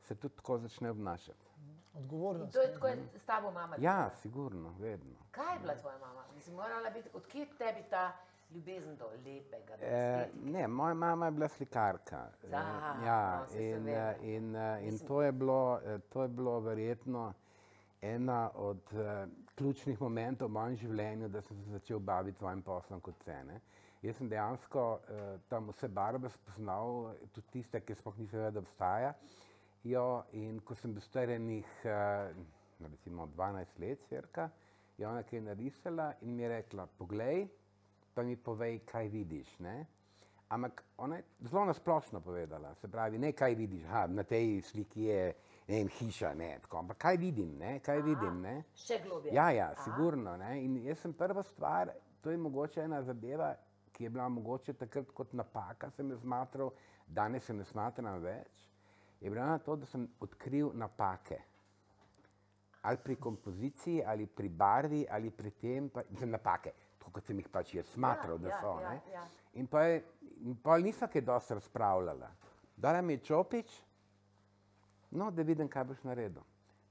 se 0.00 0.14
tudi 0.14 0.34
tako 0.34 0.58
začne 0.58 0.90
obnašati. 0.90 1.46
odgovornost. 1.94 2.52
To 2.52 2.60
je 2.60 2.72
tako 2.72 2.86
je 2.86 2.96
s 3.14 3.24
tabo 3.24 3.50
mama. 3.50 3.76
Ja, 3.76 3.92
delala. 3.92 4.10
sigurno, 4.12 4.74
vedno. 4.78 5.14
Kaj 5.30 5.54
je 5.54 5.60
bila 5.60 5.74
tvoja 5.74 5.98
mama? 5.98 6.24
Mislim, 6.34 6.56
morala 6.56 6.90
biti, 6.90 7.08
odkje 7.14 7.46
tebi 7.58 7.82
ta 7.90 8.12
ljubezen 8.50 8.96
do 8.96 9.04
lepega, 9.06 9.76
do 9.76 9.84
E, 9.86 10.28
ne, 10.44 10.68
moja 10.68 10.94
mama 10.94 11.26
je 11.26 11.30
bila 11.32 11.48
slikarka. 11.48 12.28
E, 12.42 12.50
Ja, 12.50 12.96
ja, 13.06 13.46
no, 13.50 13.60
in, 13.60 13.88
eh, 13.88 14.16
in, 14.22 14.56
eh, 14.56 14.78
in 14.80 14.84
Mislim- 14.84 15.08
to, 15.08 15.22
je 15.22 15.32
bilo, 15.32 15.80
eh, 15.84 15.98
to 16.08 16.22
je 16.22 16.28
bilo 16.28 16.60
verjetno 16.60 17.32
ena 18.02 18.50
od 18.54 18.82
ključnih 19.56 20.00
momentov 20.00 20.48
v 20.48 20.56
mojem 20.56 20.76
življenju, 20.80 21.28
da 21.28 21.42
sem 21.42 21.60
se 21.62 21.70
začel 21.76 22.00
baviti 22.00 22.38
svojim 22.38 22.62
poslom 22.62 23.00
kot 23.00 23.18
cene. 23.24 23.60
Jaz 24.02 24.18
sem 24.18 24.28
dejansko 24.30 24.84
uh, 24.96 25.22
tam 25.48 25.70
vse 25.70 25.88
barve 25.88 26.30
spoznal, 26.32 27.12
tudi 27.34 27.58
tiste, 27.58 27.80
ki 27.84 27.94
sploh 27.94 28.18
nisem 28.18 28.40
vedel, 28.40 28.56
da 28.56 28.64
obstaja. 28.64 29.14
Jo, 29.86 30.06
in 30.38 30.60
ko 30.66 30.74
sem 30.78 30.94
bil 30.94 31.04
star 31.04 31.30
enih, 31.30 31.70
uh, 31.86 32.32
recimo 32.82 33.28
12 33.36 33.78
let, 33.82 34.02
cirka, 34.08 34.48
je 34.98 35.06
ona 35.08 35.22
kaj 35.26 35.44
narisala 35.46 36.12
in 36.22 36.36
mi 36.36 36.42
je 36.42 36.52
rekla: 36.56 36.86
Poglej, 36.98 37.46
pa 38.14 38.22
mi 38.22 38.36
povej, 38.36 38.80
kaj 38.88 39.08
vidiš. 39.08 39.58
Ne? 39.62 39.76
Ampak 40.52 40.82
ona 40.98 41.16
je 41.16 41.24
zelo 41.48 41.64
nasplošno 41.64 42.20
povedala, 42.20 42.74
se 42.74 42.88
pravi, 42.88 43.18
ne 43.18 43.32
kaj 43.32 43.54
vidiš, 43.54 43.86
ha, 43.88 44.06
na 44.06 44.22
tej 44.22 44.60
sliki 44.62 45.06
je 45.08 45.22
ne 45.68 45.76
vem, 45.76 45.88
hiša, 45.88 46.34
ne, 46.34 46.58
tako, 46.62 46.78
ampak 46.78 46.98
kaj 46.98 47.16
vidim, 47.16 47.56
ne, 47.58 47.78
kaj 47.80 47.98
Aha. 47.98 48.06
vidim. 48.06 48.40
Ne? 48.42 48.54
Še 48.76 48.98
globje. 49.04 49.32
Ja, 49.34 49.50
ja, 49.50 49.70
Aha. 49.72 49.84
sigurno. 49.84 50.36
Ne? 50.36 50.64
In 50.64 50.76
jaz 50.86 50.98
sem 51.04 51.12
prva 51.12 51.42
stvar, 51.42 51.92
to 52.20 52.30
je 52.30 52.36
mogoče 52.38 52.82
ena 52.84 53.02
zadeva, 53.02 53.54
ki 53.92 54.04
je 54.04 54.10
bila 54.10 54.28
mogoče 54.28 54.72
takrat 54.72 55.10
kot 55.14 55.32
napaka, 55.32 55.90
sem 55.90 56.10
jo 56.10 56.18
smatral, 56.18 56.72
danes 57.06 57.44
se 57.44 57.52
ne 57.54 57.64
smatram 57.64 58.20
več, 58.22 58.68
je 59.20 59.30
bila 59.30 59.46
na 59.46 59.58
to, 59.58 59.76
da 59.76 59.86
sem 59.86 60.08
odkril 60.20 60.72
napake. 60.74 61.38
Ali 62.82 62.98
pri 62.98 63.14
kompoziciji, 63.16 64.02
ali 64.06 64.26
pri 64.26 64.48
barvi, 64.48 65.04
ali 65.10 65.30
pri 65.30 65.50
tem, 65.50 65.88
pa, 65.90 66.02
mislim, 66.10 66.30
napake, 66.34 66.72
tako 66.98 67.12
kot 67.12 67.26
sem 67.28 67.38
jih 67.38 67.48
pač 67.48 67.74
jaz 67.76 67.86
smatral, 67.94 68.40
Ja, 68.40 68.42
da 68.42 68.48
ja, 68.48 68.60
so. 68.60 68.72
ja, 68.80 68.90
ne. 68.90 69.12
ja. 69.12 69.22
In 69.60 69.66
pa, 69.70 69.84
je, 69.86 70.00
pa 70.64 70.78
nisem 70.78 71.08
kaj 71.08 71.22
dosti 71.22 71.54
razpravljala. 71.54 72.30
Dala 72.76 73.02
mi 73.02 73.12
je 73.12 73.18
čopič, 73.28 73.70
no, 75.12 75.30
da 75.30 75.42
vidim, 75.42 75.68
kaj 75.68 75.84
boš 75.84 76.02
naredil. 76.08 76.42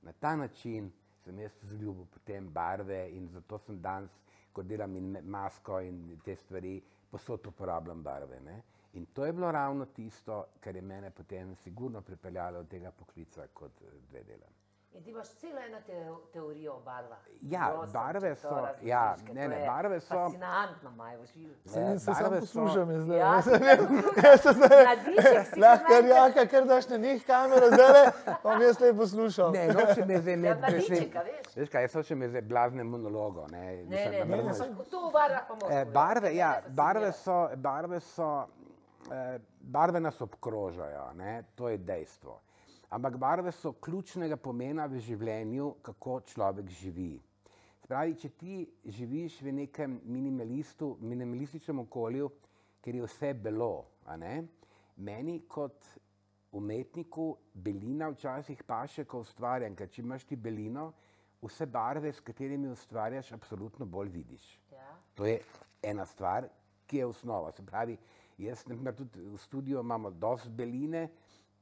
Na 0.02 0.14
ta 0.14 0.36
način 0.36 0.92
sem 1.24 1.40
jaz 1.40 1.52
zljubil 1.70 2.06
potem 2.14 2.50
barve 2.54 3.04
in 3.14 3.28
zato 3.30 3.58
sem 3.58 3.82
danes, 3.82 4.12
ko 4.54 4.64
delam 4.64 4.96
in 4.96 5.18
masko 5.24 5.80
in 5.86 6.20
te 6.26 6.36
stvari, 6.36 6.82
posod 7.12 7.48
uporabljam 7.48 8.04
barve. 8.04 8.40
Ne? 8.42 8.62
In 8.94 9.06
to 9.06 9.26
je 9.26 9.34
bilo 9.34 9.52
ravno 9.52 9.86
tisto, 9.86 10.46
kar 10.60 10.76
je 10.76 10.82
mene 10.82 11.12
potem 11.12 11.56
sigurno 11.56 12.02
pripeljalo 12.02 12.64
do 12.64 12.70
tega 12.70 12.92
poklica, 12.92 13.48
kot 13.54 13.82
eh, 13.82 14.00
zdaj 14.10 14.24
delam. 14.24 14.61
In 14.94 15.04
ti 15.04 15.10
imaš 15.10 15.28
celo 15.32 15.60
eno 15.60 15.78
te, 15.82 15.94
teorijo 16.34 16.74
o 16.74 16.80
barvah. 16.82 17.18
Ja, 17.44 17.70
Prosim, 17.70 17.94
barve 17.94 18.30
če 18.30 18.36
so- 18.38 18.50
razložiš, 18.52 18.84
ja, 18.84 19.04
ne, 19.30 19.48
ne, 19.48 19.56
je 19.56 19.66
barve 19.68 19.98
so- 19.98 20.08
Fascinantno, 20.18 20.92
Majo, 20.92 21.26
živim. 21.28 21.56
Se 21.66 21.80
Ne, 21.80 22.00
se 22.00 22.06
sam 22.06 22.14
barve 22.16 22.38
so- 22.38 22.42
poslušam 22.42 22.92
zdaj. 23.00 23.18
Ja, 23.18 23.26
Jaz 24.24 24.42
sem 24.42 24.54
zdaj. 24.54 24.84
Mladiček 24.86 25.48
si 25.48 25.60
Lahko 25.60 25.94
meni. 25.94 26.08
rjaka, 26.08 26.46
ker 26.46 26.66
daš 26.66 26.90
na 26.90 26.98
njih 26.98 27.26
kamero, 27.26 27.68
zdaj 27.68 28.12
bom 28.44 28.62
jaz 28.62 28.80
lepo 28.80 28.98
poslušal. 28.98 29.52
Ne, 29.52 29.68
noče 29.70 30.06
me 30.06 30.18
zdaj 30.18 30.34
Ja, 30.34 30.38
imeti, 30.38 30.62
mladiček, 30.62 31.16
a 31.16 31.22
veš. 31.56 31.70
Kaj, 31.70 31.82
jaz 31.82 31.94
hočem 31.94 32.28
zdaj 32.28 32.42
blazne 32.44 32.84
monologo. 32.86 33.48
Ne, 33.48 33.62
Ne, 33.62 33.84
Mislim, 33.84 33.90
ne, 34.12 34.20
da 34.20 34.26
ne, 34.26 34.26
me 34.28 34.38
ne, 34.38 34.44
razumeš. 34.44 34.88
to 34.88 35.00
v 35.00 35.12
barvah 35.14 35.44
pa 35.48 35.54
moraš 35.56 35.72
Eh, 35.72 35.86
povedati, 35.86 35.94
barve, 35.94 36.30
ne, 36.30 36.36
ja, 36.36 36.52
fascinira. 36.52 36.76
barve 36.76 37.12
so, 37.14 37.38
barve 37.58 38.00
so 38.02 38.30
eh, 39.12 39.40
barve 39.62 40.00
nas 40.02 40.22
obkrožajo, 40.22 41.14
ne? 41.14 41.44
to 41.56 41.70
je 41.70 41.78
dejstvo. 41.80 42.40
Ampak 42.92 43.18
barve 43.18 43.52
so 43.56 43.72
ključnega 43.80 44.36
pomena 44.36 44.86
v 44.92 45.00
življenju, 45.00 45.78
kako 45.82 46.18
človek 46.28 46.68
živi. 46.76 47.14
Spravi, 47.86 48.18
če 48.20 48.30
ti 48.36 48.56
živiš 48.84 49.38
v 49.46 49.54
nekem 49.62 49.96
minimalističnem 50.04 51.80
okolju, 51.86 52.28
kjer 52.84 52.98
je 53.00 53.08
vse 53.08 53.32
belo, 53.34 53.86
meni 54.98 55.38
kot 55.48 55.88
umetniku 56.52 57.38
belina 57.54 58.12
včasih 58.12 58.64
paše, 58.68 59.06
ko 59.08 59.24
ustvarjam, 59.24 59.76
ker 59.76 59.88
če 59.88 60.02
imaš 60.04 60.28
ti 60.28 60.36
belino, 60.36 60.92
vse 61.42 61.66
barve, 61.72 62.12
s 62.12 62.20
katerimi 62.20 62.70
ustvarjaš, 62.76 63.32
absolutno 63.32 63.86
bolj 63.86 64.12
vidiš. 64.20 64.60
Ja. 64.72 64.92
To 65.16 65.26
je 65.26 65.40
ena 65.82 66.06
stvar, 66.06 66.50
ki 66.88 66.98
je 66.98 67.08
osnova. 67.08 67.56
Se 67.56 67.64
pravi, 67.66 67.96
jaz 68.38 68.68
naprimer, 68.68 69.00
tudi 69.00 69.24
v 69.32 69.40
studiu 69.40 69.80
imamo 69.80 70.12
dosti 70.12 70.50
beline, 70.50 71.08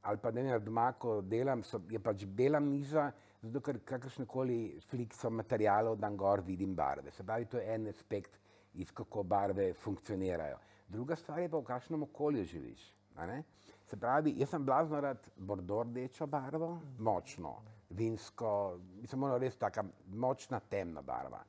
ali 0.02 0.18
pa 0.18 0.30
ne 0.30 0.42
vem, 0.42 0.64
doma, 0.64 0.92
ko 0.92 1.20
delam, 1.22 1.62
so, 1.62 1.80
je 1.90 1.98
pač 1.98 2.24
bela 2.24 2.60
miza, 2.60 3.10
zato 3.42 3.60
ker 3.60 3.80
kakršne 3.84 4.26
koli 4.28 4.60
flikso 4.90 5.30
materijalov 5.30 5.98
dan 6.00 6.16
gor 6.16 6.42
vidim 6.46 6.74
barve. 6.74 7.10
Se 7.10 7.24
pravi, 7.24 7.46
to 7.46 7.58
je 7.58 7.74
en 7.74 7.88
aspekt, 7.88 8.38
iz 8.74 8.92
kako 8.94 9.22
barve 9.22 9.72
funkcionirajo. 9.74 10.58
Druga 10.88 11.16
stvar 11.16 11.38
je 11.38 11.48
pa, 11.48 11.58
v 11.58 11.68
kakšnem 11.68 12.02
okolju 12.02 12.44
živiš. 12.44 12.86
Se 13.90 13.96
pravi, 13.98 14.34
jaz 14.38 14.52
sem 14.54 14.64
blazno 14.64 15.00
rad 15.00 15.26
bordor 15.36 15.86
rdečo 15.86 16.26
barvo, 16.26 16.76
močno, 16.98 17.56
vinsko, 17.90 18.78
mislim, 19.00 19.24
ono 19.26 19.38
res 19.38 19.56
taka 19.58 19.84
močna 20.06 20.60
temna 20.60 21.02
barva. 21.02 21.42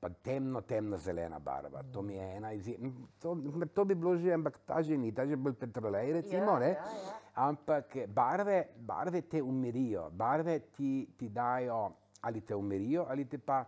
Pa 0.00 0.10
temno, 0.10 0.60
temno 0.60 0.98
zelena 1.00 1.38
barva. 1.40 1.82
To 1.92 2.02
mi 2.02 2.14
je 2.14 2.24
ena 2.36 2.52
izjemna. 2.52 2.90
To, 3.18 3.36
to 3.74 3.84
bi 3.84 3.94
bilo 3.94 4.16
že, 4.16 4.34
ampak 4.34 4.58
ta 4.66 4.82
že 4.82 4.96
ni, 4.96 5.12
ta 5.12 5.26
že 5.26 5.36
bolj 5.36 5.54
petrolej, 5.54 6.12
recimo. 6.12 6.58
Ja, 6.60 6.68
ja, 6.68 6.74
ja. 6.74 7.14
Ampak 7.46 7.96
barve, 8.08 8.66
barve 8.76 9.22
te 9.22 9.42
umirijo, 9.42 10.10
barve 10.10 10.58
ti, 10.76 11.08
ti 11.16 11.28
dajo 11.28 11.92
ali 12.20 12.40
te 12.40 12.54
umirijo 12.54 13.06
ali 13.08 13.24
te 13.24 13.38
pa 13.38 13.64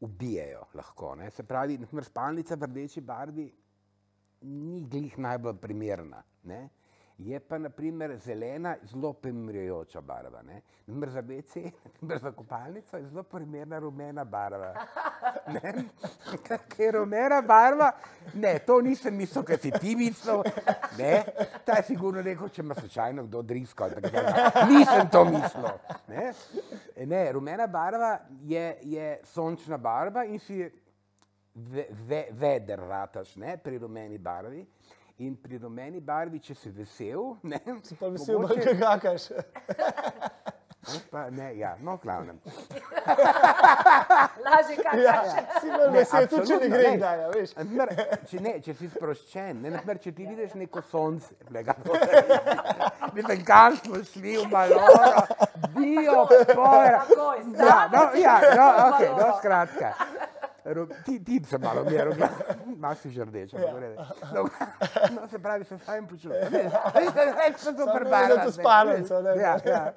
ubijajo 0.00 0.66
lahko. 0.74 1.14
Ne? 1.14 1.30
Se 1.30 1.42
pravi, 1.42 1.78
spalnica 2.02 2.56
v 2.56 2.64
rdeči 2.66 3.00
barvi 3.00 3.50
ni 4.40 4.80
glih 4.88 5.18
najbolj 5.18 5.58
primerna. 5.60 6.22
Ne? 6.42 6.68
Je 7.20 7.40
pa 7.40 7.58
naprimer 7.58 8.16
zelena 8.18 8.76
zelo 8.82 9.12
primerjajoča 9.12 10.00
barva. 10.00 10.42
Naprimer 10.42 11.10
za 11.10 11.22
BC, 11.22 11.56
naprimer 11.84 12.18
za 12.24 12.32
kopalnico 12.32 12.96
je 12.96 13.08
zelo 13.08 13.22
primerna 13.22 13.78
rumena 13.78 14.24
barva. 14.24 14.74
Ker 16.48 16.84
je 16.84 16.92
rumena 16.92 17.42
barva, 17.42 17.92
ne, 18.34 18.58
to 18.58 18.80
nisem 18.80 19.16
mislil, 19.16 19.44
ker 19.44 19.58
si 19.60 19.70
ti 19.70 19.96
mislil, 19.96 20.42
ne, 20.98 21.24
ta 21.64 21.76
je 21.80 21.82
sigurno 21.92 22.22
rekel, 22.22 22.48
če 22.48 22.62
ima 22.62 22.74
slučajno 22.74 23.26
kdo 23.28 23.42
drisko, 23.42 23.88
nisem 24.68 25.08
to 25.12 25.24
mislil. 25.24 25.70
Ne? 26.08 26.32
ne, 27.06 27.24
rumena 27.32 27.66
barva 27.66 28.18
je, 28.42 28.76
je 28.82 29.18
sončna 29.24 29.76
barva 29.76 30.24
in 30.24 30.38
si 30.38 30.62
ve, 31.54 31.86
ve, 32.08 32.26
veder 32.32 32.80
rataš 32.88 33.36
ne, 33.36 33.56
pri 33.56 33.78
rumeni 33.78 34.18
barvi. 34.18 34.64
In 35.20 35.34
pri 35.36 35.58
rumeni 35.60 36.00
barvi, 36.00 36.38
če 36.40 36.54
si 36.56 36.70
vesel, 36.72 37.34
ne, 37.44 37.58
si 37.84 37.96
pa 38.00 38.08
vesel, 38.08 38.38
da 38.40 38.46
mogoče... 38.46 38.72
ga 38.78 38.94
kakaš. 38.96 39.26
Pa, 41.10 41.26
ne, 41.28 41.50
ja, 41.58 41.74
no, 41.84 41.98
glavnem. 42.00 42.38
Lažje 44.46 44.78
kakaš. 44.80 45.02
Ja, 45.04 45.16
si 45.60 45.68
pa 45.74 45.90
vesel, 45.92 46.28
tudi 46.32 46.48
če 46.48 46.58
ne 46.62 46.70
gre, 46.72 46.94
da 47.02 47.10
je, 47.18 47.26
veš. 47.34 47.52
Naprimer, 47.58 47.92
če, 48.30 48.40
ne, 48.46 48.54
če 48.64 48.76
si 48.78 48.88
sproščen, 48.94 49.60
ne, 49.60 49.74
naprimer, 49.76 50.00
če 50.00 50.14
ti 50.16 50.24
vidiš 50.30 50.56
neko 50.62 50.80
sonce, 50.88 51.36
lega, 51.52 51.76
mislim, 53.12 53.44
kam 53.44 53.76
smo 53.76 54.00
šli 54.14 54.38
v 54.40 54.48
Maloro, 54.48 55.26
bio, 55.76 56.24
pora. 56.54 57.04
Takoj, 57.04 57.44
Ja, 57.60 57.78
no, 57.92 58.08
ja, 58.16 58.40
no, 58.56 58.72
ok, 58.88 59.04
no, 59.20 59.28
skratka. 59.36 59.92
Ro, 60.64 60.86
ti, 61.04 61.24
ti 61.24 61.44
se 61.44 61.58
malo 61.58 61.82
umiral, 61.82 62.12
imaš 62.76 62.98
si 62.98 63.10
že 63.10 63.24
rdeče. 63.24 63.56
Ja. 63.56 63.72
No, 64.34 64.48
no, 65.20 65.28
se 65.28 65.38
pravi, 65.38 65.64
se 65.64 65.78
fajn 65.78 66.06
počutim. 66.06 66.32
Se 67.56 67.72
to 67.72 67.84
Samo 67.84 67.94
prebarva. 67.94 68.36
ne 68.36 68.44
to 68.44 68.52
spalnico, 68.52 69.22
ne. 69.22 69.30
Ja, 69.30 69.56
ja. 69.66 69.92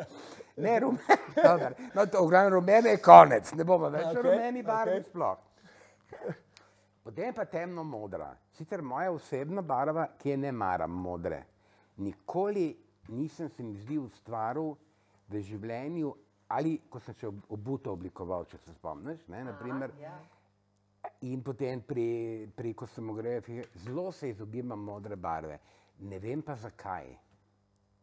Ne, 0.57 0.79
rumen, 0.79 0.99
dober. 1.43 1.73
no, 1.93 2.05
to 2.05 2.25
v 2.25 2.29
glavnem 2.29 2.53
rumene 2.53 2.89
je 2.89 2.97
konec, 3.01 3.53
ne 3.53 3.63
bomo 3.63 3.89
več 3.89 4.05
okay, 4.05 4.21
rumeni 4.21 4.63
barvi 4.63 4.99
okay. 4.99 5.07
sploh. 5.09 5.37
Potem 7.03 7.33
pa 7.33 7.45
temno 7.45 7.83
modra. 7.83 8.29
Sicer 8.53 8.81
moja 8.81 9.11
osebna 9.11 9.61
barva, 9.61 10.07
ki 10.17 10.29
je 10.29 10.37
ne 10.37 10.51
maram 10.51 10.91
modre. 10.91 11.43
Nikoli 11.97 12.69
nisem 13.07 13.49
se 13.49 13.63
mi 13.63 13.75
zdi 13.75 13.97
ustvaril 13.97 14.75
v 15.27 15.41
življenju, 15.41 16.13
ali 16.47 16.77
ko 16.89 16.99
sem 16.99 17.13
se 17.13 17.27
ob- 17.27 17.43
obuto 17.49 17.91
oblikoval, 17.91 18.45
če 18.45 18.57
se 18.57 18.73
spomniš. 18.73 19.27
Ne, 19.27 19.43
naprimer, 19.43 19.91
Ja. 20.01 20.13
In 21.21 21.43
potem 21.43 21.81
pri, 21.81 22.49
pri 22.55 22.73
kosmografiji 22.73 23.63
zelo 23.75 24.11
se 24.11 24.29
izogibam 24.29 24.79
modre 24.79 25.15
barve. 25.15 25.59
Ne 25.99 26.19
vem 26.19 26.41
pa 26.41 26.55
zakaj. 26.55 27.15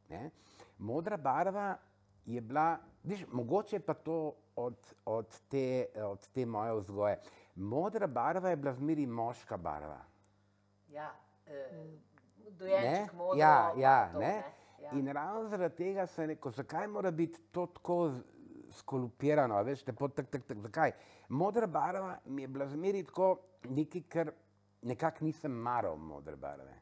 Ne? 0.08 0.30
Modra 0.78 1.16
barva 1.16 1.76
je 2.26 2.40
bila, 2.40 2.78
viš, 3.02 3.26
mogoče 3.32 3.80
pa 3.80 3.94
to 3.94 4.34
od, 4.56 4.94
od, 5.04 5.40
te, 5.48 5.86
od 6.04 6.28
te 6.28 6.46
moje 6.46 6.72
vzgoje. 6.72 7.18
Modra 7.54 8.06
barva 8.06 8.50
je 8.50 8.56
bila 8.56 8.72
zmeri 8.72 9.06
moška 9.06 9.56
barva. 9.56 10.00
Ja, 10.88 11.10
eh, 11.46 11.84
dojenček 12.50 13.12
Ne? 13.12 13.16
modro. 13.16 13.38
Ja, 13.38 13.72
ja, 13.76 14.10
to, 14.12 14.18
ne? 14.18 14.42
Ja. 14.82 14.90
In 14.92 15.08
ravno 15.08 15.48
zaradi 15.48 15.76
tega 15.76 16.06
sem 16.06 16.26
rekel, 16.26 16.52
zakaj 16.52 16.86
mora 16.88 17.10
biti 17.10 17.40
to 17.52 17.66
tako 17.66 18.12
skolupirano, 18.70 19.62
veš, 19.64 19.82
tako, 19.82 20.08
tak, 20.08 20.30
tak, 20.30 20.44
tak, 20.48 20.58
zakaj? 20.58 20.92
Modra 21.28 21.66
barva 21.66 22.18
mi 22.26 22.42
je 22.42 22.48
bila 22.48 22.68
zmeri 22.68 23.04
tako 23.04 23.36
nekaj, 23.68 24.02
kar 24.08 24.32
nekako 24.82 25.24
nisem 25.24 25.52
maral 25.52 25.96
modre 25.96 26.36
barve. 26.36 26.74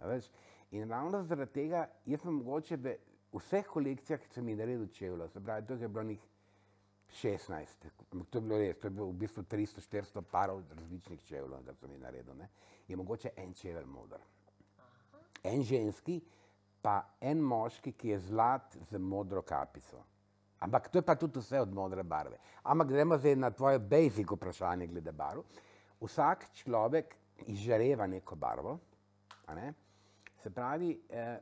A 0.00 0.08
veš? 0.08 0.28
In 0.70 0.90
ravno 0.90 1.22
zaradi 1.22 1.52
tega, 1.52 1.86
jaz 2.06 2.22
sem 2.22 2.34
mogoče 2.34 2.76
v 2.76 2.96
vseh 3.38 3.66
kolekcijah, 3.70 4.20
ki 4.20 4.32
sem 4.34 4.48
jih 4.48 4.58
naredil 4.58 4.88
čevlja, 4.94 5.28
se 5.28 5.40
pravi, 5.40 5.66
to 5.66 5.74
je 5.78 5.88
bilo 5.88 6.04
njih 6.04 6.22
16, 7.22 7.86
ampak 8.12 8.28
to 8.30 8.38
je 8.38 8.42
bilo 8.42 8.58
res, 8.58 8.78
to 8.78 8.86
je 8.86 8.90
bilo 8.90 9.06
v 9.06 9.18
bistvu 9.22 9.44
300-400 9.50 10.22
parov 10.30 10.62
različnih 10.70 11.20
čevljev, 11.28 11.62
da 11.66 11.74
sem 11.74 11.92
jih 11.92 12.00
naredil, 12.00 12.34
ne? 12.38 12.48
je 12.88 12.96
mogoče 12.96 13.30
en 13.36 13.54
čevelj 13.54 13.86
modr. 13.86 14.22
En 15.44 15.62
ženski, 15.62 16.20
pa 16.82 17.00
en 17.20 17.40
moški, 17.40 17.92
ki 17.92 18.08
je 18.08 18.18
zlat 18.28 18.76
z 18.90 18.98
modro 18.98 19.42
kapico. 19.42 20.02
Ampak 20.64 20.88
to 20.88 20.98
je 20.98 21.04
pa 21.04 21.14
tudi 21.14 21.38
vse 21.38 21.60
od 21.60 21.72
modre 21.72 22.02
barve. 22.02 22.38
Ampak 22.62 22.88
gremo 22.88 23.18
zdaj 23.18 23.36
na 23.36 23.50
tvoje 23.50 23.78
basic 23.78 24.30
vprašanje 24.30 24.86
glede 24.86 25.12
barv. 25.12 25.42
Vsak 26.00 26.46
človek 26.56 27.16
izžareva 27.46 28.06
neko 28.06 28.36
barvo. 28.36 28.78
Ne? 29.54 29.72
Se 30.42 30.50
pravi, 30.50 30.94
eh, 31.08 31.38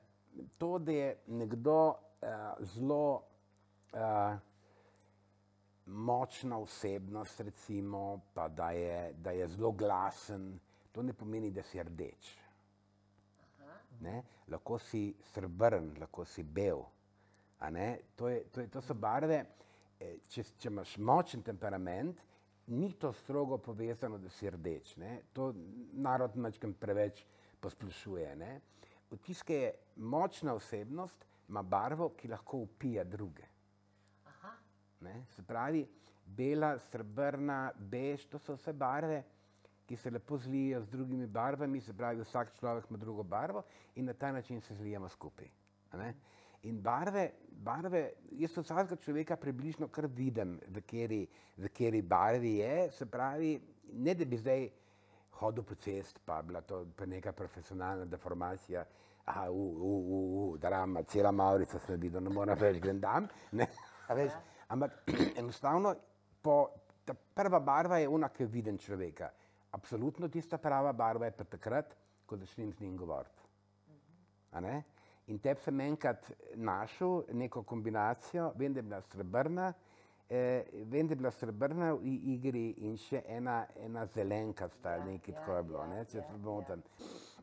to, 0.58 0.78
da 0.78 0.92
je 0.92 1.16
nekdo 1.26 1.94
eh, 2.22 2.28
zelo 2.74 3.22
eh, 3.92 4.38
močna 5.86 6.58
osebnost, 6.58 7.40
recimo, 7.40 8.20
pa 8.34 8.48
da 8.48 8.70
je, 8.70 9.12
da 9.12 9.30
je 9.30 9.48
zelo 9.48 9.72
glasen, 9.72 10.58
to 10.92 11.02
ne 11.02 11.12
pomeni, 11.12 11.50
da 11.50 11.62
si 11.62 11.82
rdeč. 11.82 12.36
Ne? 14.00 14.22
Lahko 14.48 14.78
si 14.78 15.14
srbrn, 15.34 15.94
lahko 16.00 16.24
si 16.24 16.42
bel. 16.42 16.82
A 17.62 17.70
ne. 17.70 17.88
To, 18.18 18.28
je, 18.28 18.42
to, 18.50 18.60
je, 18.60 18.68
to 18.68 18.82
so 18.82 18.94
barve. 18.94 19.38
eh, 20.00 20.18
Če, 20.28 20.42
če 20.58 20.70
imaš 20.72 20.96
močen 20.98 21.42
temperament, 21.46 22.18
ni 22.74 22.92
to 22.98 23.12
strogo 23.12 23.58
povezano, 23.58 24.18
da 24.18 24.30
si 24.30 24.50
rdeč. 24.50 24.96
Ne? 24.98 25.20
To 25.36 25.52
narod 25.92 26.36
mačkam 26.36 26.74
preveč 26.74 27.24
posplošuje. 27.62 28.34
Ne? 28.36 28.52
Vtis, 29.12 29.42
ki 29.46 29.58
je 29.60 29.72
močna 29.96 30.54
osebnost, 30.58 31.26
ima 31.48 31.62
barvo, 31.62 32.10
ki 32.16 32.30
lahko 32.32 32.62
upija 32.64 33.04
druge. 33.04 33.44
Aha. 34.30 34.54
Ne? 35.04 35.20
Se 35.36 35.44
pravi, 35.46 35.84
bela, 36.24 36.74
srebrna, 36.88 37.60
bež, 37.76 38.26
to 38.32 38.40
so 38.40 38.56
vse 38.56 38.72
barve, 38.72 39.20
ki 39.86 39.98
se 39.98 40.10
lepo 40.10 40.38
zlijejo 40.40 40.80
z 40.86 40.94
drugimi 40.94 41.26
barvami, 41.26 41.80
se 41.82 41.92
pravi, 41.92 42.22
vsak 42.24 42.54
človek 42.56 42.86
ima 42.88 42.98
drugo 42.98 43.22
barvo 43.22 43.64
in 43.98 44.06
na 44.08 44.14
ta 44.14 44.32
način 44.32 44.60
se 44.60 44.74
zlijemo 44.74 45.08
skupaj. 45.08 45.50
ne. 45.98 46.14
In 46.62 46.78
barve, 46.82 47.24
barve, 47.50 48.02
jaz 48.38 48.54
vsakega 48.54 48.96
človeka 49.02 49.36
približno 49.36 49.88
kar 49.90 50.06
vidim, 50.06 50.60
v 50.70 50.82
kateri, 50.86 51.24
v 51.58 51.70
kateri 51.74 52.02
barvi 52.02 52.52
je, 52.60 52.90
se 52.94 53.06
pravi, 53.06 53.56
ne 53.98 54.14
da 54.14 54.24
bi 54.24 54.38
zdaj 54.38 54.68
hodil 55.40 55.66
po 55.66 55.74
cest, 55.74 56.20
pa 56.24 56.38
bila 56.42 56.60
to 56.62 56.84
pa 56.96 57.06
neka 57.06 57.32
profesionalna 57.32 58.06
deformacija, 58.06 58.84
aha, 59.24 59.48
u, 59.50 59.64
u, 59.64 59.90
u, 59.98 60.20
u, 60.38 60.56
drama, 60.58 61.02
cela 61.02 61.32
Maurica 61.32 61.82
sem 61.82 61.98
videl, 62.00 62.22
ne 62.22 62.30
morem 62.30 62.58
več, 62.58 62.78
grem 62.82 63.00
dam, 63.02 63.26
ne, 63.58 63.66
a 64.06 64.14
veš, 64.14 64.38
ampak 64.70 65.02
enostavno, 65.42 65.96
po, 66.42 66.56
ta 67.04 67.14
prva 67.14 67.58
barva 67.58 67.98
je 67.98 68.08
ona, 68.08 68.30
ki 68.30 68.46
vidim 68.46 68.78
človeka. 68.78 69.32
Absolutno 69.74 70.28
tista 70.28 70.58
prava 70.62 70.92
barva 70.92 71.26
je 71.26 71.34
pa 71.34 71.44
takrat, 71.56 71.96
ko 72.26 72.38
začnem 72.38 72.70
z 72.72 72.86
njim 72.86 72.96
govoriti. 72.96 73.48
a 74.52 74.60
ne? 74.60 74.82
In 75.26 75.38
te 75.38 75.54
sem 75.62 75.80
enkrat 75.80 76.26
našel 76.58 77.22
neko 77.38 77.62
kombinacijo, 77.62 78.52
vem, 78.58 78.72
da 78.74 78.80
je 78.80 78.82
bila 78.82 79.00
srebrna, 79.00 79.72
eh, 80.28 80.64
vem, 80.84 81.06
da 81.06 81.12
je 81.12 81.16
bila 81.16 81.30
srebrna 81.30 81.92
v 81.94 82.14
igri 82.34 82.64
in 82.88 82.96
še 82.98 83.22
ena, 83.28 83.66
ena 83.76 84.06
zelenka 84.06 84.68
sta, 84.68 84.96
Ja, 84.96 85.04
nekaj 85.04 85.34
ja, 85.34 85.40
tako 85.40 85.56
je 85.56 85.62
bilo, 85.62 85.82
ja, 85.82 85.86
ne, 85.86 86.04
če 86.04 86.18
ja, 86.18 86.24
se 86.24 86.32
ja. 86.32 86.38
motim. 86.38 86.82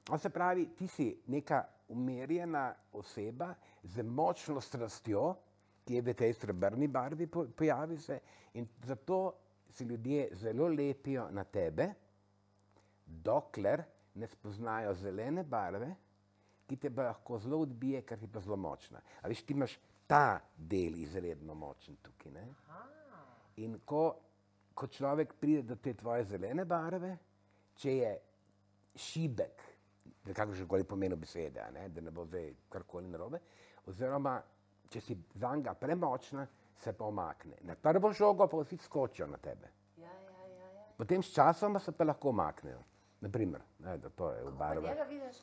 To 0.03 0.17
se 0.17 0.29
pravi, 0.29 0.65
ti 0.75 0.87
si 0.87 1.07
neka 1.27 1.63
umirjena 1.89 2.73
oseba 2.93 3.53
z 3.83 4.03
močno 4.03 4.61
strastjo, 4.61 5.35
ki 5.85 5.95
je 5.95 6.01
v 6.01 6.13
tej 6.13 6.33
srebrni 6.33 6.87
barvi 6.87 7.27
po, 7.27 7.45
pojavi 7.55 7.97
se 7.97 8.19
in 8.53 8.67
zato 8.85 9.33
si 9.69 9.83
ljudje 9.83 10.29
zelo 10.33 10.67
lepijo 10.67 11.29
na 11.31 11.43
tebe, 11.43 11.87
dokler 13.05 13.83
ne 14.13 14.27
spoznajo 14.27 14.93
zelene 14.93 15.43
barve, 15.43 15.95
ki 16.69 16.77
te 16.77 16.91
pa 16.93 17.09
lahko 17.09 17.39
zelo 17.41 17.63
odbije, 17.65 18.03
ker 18.05 18.21
je 18.21 18.29
pa 18.31 18.41
zelo 18.45 18.57
močna. 18.57 19.01
A 19.21 19.31
veš, 19.31 19.41
ti 19.45 19.57
imaš 19.57 19.75
ta 20.09 20.39
del 20.55 20.97
izredno 21.01 21.55
močen 21.57 21.97
tukaj. 22.05 22.31
Ne? 22.35 22.45
In 23.65 23.79
ko, 23.85 24.03
ko 24.73 24.87
človek 24.87 25.33
pride 25.41 25.65
do 25.73 25.79
te 25.81 25.95
tvoje 25.97 26.27
zelene 26.29 26.65
barve, 26.69 27.15
če 27.79 27.95
je 27.95 28.13
šibek, 28.99 29.65
da 30.25 30.35
kako 30.35 30.53
že 30.53 30.67
koli 30.67 30.85
pomeni 30.87 31.17
besede, 31.17 31.61
a 31.63 31.71
ne? 31.73 31.89
da 31.89 32.01
ne 32.05 32.13
bo 32.13 32.25
zdaj 32.27 32.53
karkoli 32.69 33.09
narobe, 33.09 33.41
oziroma 33.89 34.37
če 34.89 35.01
si 35.01 35.17
za 35.35 35.55
njega 35.55 35.73
premočna, 35.77 36.45
se 36.79 36.93
pa 36.93 37.05
omakne. 37.05 37.59
Na 37.67 37.75
prvo 37.75 38.11
žogo 38.13 38.47
pa 38.47 38.61
vsi 38.61 38.77
skočijo 38.77 39.27
na 39.27 39.37
tebe. 39.37 39.69
Ja, 39.97 40.07
ja, 40.07 40.45
ja, 40.47 40.69
ja. 40.77 40.85
Potem 40.97 41.23
s 41.23 41.33
časom 41.35 41.79
se 41.79 41.91
pa 41.91 42.07
lahko 42.07 42.29
omaknejo. 42.29 42.79
Naprimer, 43.21 43.61
ne, 43.83 43.97
da 43.97 44.09
to 44.09 44.31
je 44.31 44.43
v 44.43 44.51
vidiš? 45.09 45.41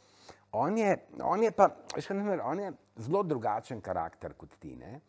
On 0.53 0.79
je, 0.79 0.97
on 1.23 1.43
je 1.43 1.50
pa, 1.53 1.69
veš, 1.95 2.07
kaj 2.07 2.17
naprimer, 2.17 2.41
on 2.45 2.61
je 2.61 2.73
zelo 3.05 3.23
drugačen 3.23 3.81
karakter 3.81 4.35
kot 4.38 4.57
ti. 4.61 4.76
Ne? 4.76 5.00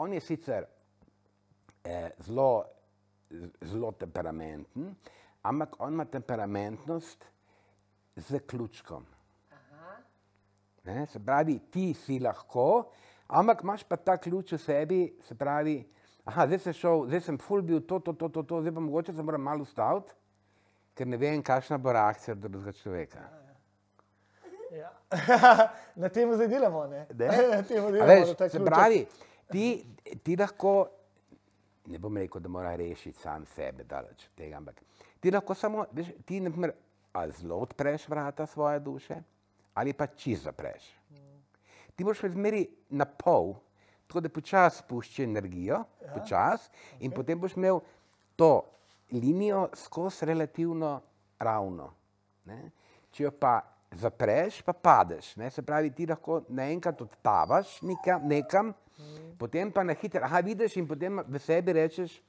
On 0.00 0.12
je 0.12 0.20
sicer 0.20 0.64
eh, 1.84 2.10
zelo, 2.26 2.64
zelo 3.60 3.92
temperamenten, 3.92 4.94
ampak 5.42 5.76
on 5.78 5.92
ima 5.92 6.04
temperamentnost 6.04 7.26
z 8.16 8.40
ključkom. 8.46 9.06
Ne? 10.84 11.06
Se 11.06 11.18
pravi, 11.18 11.58
ti 11.70 11.94
si 11.94 12.18
lahko, 12.20 12.90
ampak 13.28 13.62
imaš 13.62 13.84
pa 13.88 13.96
ta 13.96 14.16
ključ 14.16 14.52
v 14.52 14.58
sebi, 14.60 15.00
se 15.24 15.34
pravi, 15.34 15.78
aha, 16.24 16.46
zdaj 16.46 16.60
sem 16.66 16.76
šel, 16.76 17.06
zdaj 17.08 17.24
sem 17.28 17.38
full 17.40 17.62
bil 17.62 17.80
to, 17.80 18.00
to, 18.00 18.12
to, 18.12 18.28
to, 18.28 18.42
to 18.42 18.60
zdaj 18.60 18.74
pa 18.74 18.84
mogoče 18.84 19.12
se 19.12 19.22
moram 19.22 19.42
malo 19.42 19.64
ustaviti, 19.64 20.12
ker 20.94 21.08
ne 21.08 21.16
vem, 21.16 21.42
kakšna 21.42 21.78
bo 21.78 21.92
reakcija 21.92 22.36
drugega 22.36 22.72
človeka. 22.72 23.24
Ja. 24.74 24.90
Na 26.00 26.08
tem 26.08 26.34
zdaj 26.34 26.48
delamo. 26.48 26.86
Ne? 26.86 27.06
Ne? 27.14 27.28
Na 27.56 27.62
tem 27.62 27.92
delamo. 27.92 28.08
Veš, 28.10 28.50
se 28.50 28.64
pravi, 28.64 29.04
ti, 29.52 29.66
ti 30.22 30.36
lahko, 30.36 30.74
ne 31.86 32.00
bom 32.02 32.16
rekel, 32.18 32.42
da 32.42 32.50
mora 32.50 32.74
rešiti 32.76 33.20
sam 33.20 33.46
sebe, 33.54 33.84
daleč 33.84 34.26
od 34.26 34.34
tega, 34.40 34.58
ampak 34.58 34.82
ti 35.20 35.30
lahko 35.30 35.54
samo, 35.54 35.86
veš, 35.92 36.10
ti 36.26 36.40
naprimer, 36.40 36.74
ali 37.14 37.32
zelo 37.38 37.60
odpreš 37.62 38.08
vrata 38.08 38.46
svoje 38.46 38.80
duše, 38.80 39.20
ali 39.74 39.92
pa 39.92 40.06
čisto 40.06 40.50
zapreš. 40.50 40.90
Ti 41.94 42.04
moraš 42.04 42.24
zmeri 42.34 42.64
na 42.90 43.06
pol, 43.06 43.54
tako 44.06 44.20
da 44.20 44.28
počasi 44.28 44.82
spušča 44.82 45.22
energijo, 45.22 45.84
ja. 46.02 46.14
počasi, 46.14 46.70
in 46.98 47.12
Okej. 47.12 47.16
potem 47.16 47.40
boš 47.40 47.54
imel 47.56 47.78
to 48.36 48.64
linijo 49.12 49.68
skozi 49.74 50.26
relativno 50.26 51.00
ravno. 51.38 51.92
Ne? 52.44 52.70
Če 53.14 53.28
jo 53.28 53.30
pa 53.30 53.60
zapreš, 54.00 54.62
pa 54.62 54.72
padeš. 54.72 55.36
Ne? 55.36 55.50
Se 55.50 55.62
pravi, 55.62 55.90
ti 55.90 56.06
lahko 56.06 56.42
naenkrat 56.48 57.00
odtavaš 57.00 57.78
nekam, 57.82 58.28
nekam 58.28 58.74
potem 59.38 59.70
pa 59.70 59.84
na 59.84 59.94
hitro, 59.94 60.22
aha, 60.24 60.40
vidiš 60.40 60.76
in 60.76 60.86
potem 60.86 61.18
v 61.26 61.38
sebi 61.42 61.74
rečeš, 61.74 62.20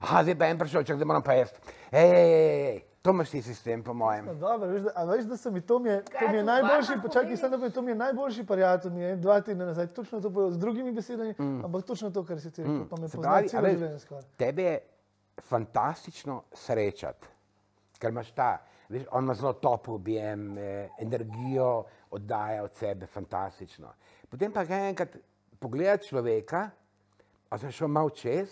aha, 0.00 0.22
zdaj 0.24 0.38
pa 0.38 0.48
en 0.48 0.58
prišel, 0.58 0.84
čak 0.88 0.98
da 0.98 1.04
moram 1.04 1.22
pa 1.22 1.36
jesti. 1.36 1.60
Ej, 1.92 2.08
ej, 2.08 2.32
ej, 2.32 2.64
ej, 2.72 2.78
to 3.02 3.12
imaš 3.12 3.30
ti 3.30 3.42
sistem, 3.42 3.82
po 3.84 3.94
mojem. 3.94 4.26
No, 4.26 4.34
Dobro, 4.34 4.70
veš, 4.72 4.82
da, 4.88 4.92
a 4.96 5.04
veš, 5.04 5.24
da 5.28 5.50
mi 5.50 5.60
to, 5.60 5.78
mi 5.78 5.90
je, 5.90 5.98
to 6.04 6.28
mi 6.30 6.36
je 6.36 6.44
najboljši, 6.44 6.98
počakaj, 7.02 7.36
da 7.36 7.58
povem, 7.58 7.72
to 7.72 7.82
mi 7.82 7.90
je 7.90 7.94
najboljši 7.94 8.46
prijatelj, 8.46 8.92
mi 8.92 9.02
je 9.02 9.16
dva 9.16 9.40
tedna 9.40 9.68
nazaj, 9.68 9.86
točno 9.92 10.20
to 10.20 10.30
povedal, 10.30 10.50
z 10.50 10.58
drugimi 10.58 10.92
besedami, 10.92 11.34
mm. 11.38 11.64
ampak 11.64 11.84
točno 11.84 12.10
to, 12.10 12.24
kar 12.24 12.40
si 12.40 12.50
ti 12.50 12.62
rekel, 12.62 12.88
pa 12.88 12.96
me 12.96 13.08
Se 13.08 13.16
pozna 13.16 13.30
pravi, 13.30 13.46
a 13.46 13.50
celo 13.50 13.68
življenje 13.68 13.98
skoraj. 13.98 14.28
Tebe 14.38 14.62
je 14.62 14.80
fantastično 15.48 16.42
srečati, 16.52 17.28
ker 17.98 18.10
imaš 18.10 18.32
ta, 18.32 18.56
veš, 18.92 19.06
on 19.10 19.24
ima 19.24 19.34
zelo 19.34 19.52
topel 19.52 19.94
objem, 19.94 20.58
eh, 20.58 20.88
energijo 21.00 21.84
oddaja 22.10 22.62
od 22.64 22.74
sebe, 22.74 23.06
fantastično. 23.06 23.92
Potem 24.28 24.52
pa 24.52 24.64
ga 24.64 24.78
enkrat 24.88 25.16
pogleda 25.58 25.96
človeka, 26.02 26.68
a 27.50 27.58
se 27.58 27.72
šel 27.72 27.88
malo 27.88 28.10
čez, 28.10 28.48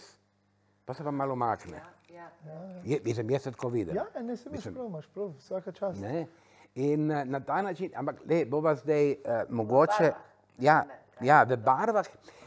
pa 0.84 0.94
se 0.94 1.04
pa 1.04 1.10
malo 1.10 1.36
makne. 1.36 1.80
Ja, 2.12 2.30
ja. 2.46 2.80
Je, 2.84 3.00
mislim, 3.04 3.30
jaz 3.30 3.42
se 3.42 3.52
tako 3.52 3.68
vidim. 3.68 3.96
Ja, 3.96 4.06
ne, 4.22 4.36
se 4.36 4.50
prav, 4.74 4.86
imaš 4.86 5.06
prav, 5.14 5.32
vsaka 5.38 5.72
čast. 5.72 6.00
Ne? 6.00 6.26
In 6.74 7.10
eh, 7.10 7.24
na 7.24 7.40
ta 7.40 7.62
način, 7.62 7.92
ampak 7.94 8.24
le, 8.28 8.44
bova 8.44 8.74
zdaj 8.74 9.10
uh, 9.10 9.16
mogoče. 9.48 10.10
barvah, 10.10 10.26
Ja, 10.60 10.84
ja 11.20 11.40
v, 11.48 11.56
barvah, 11.56 12.04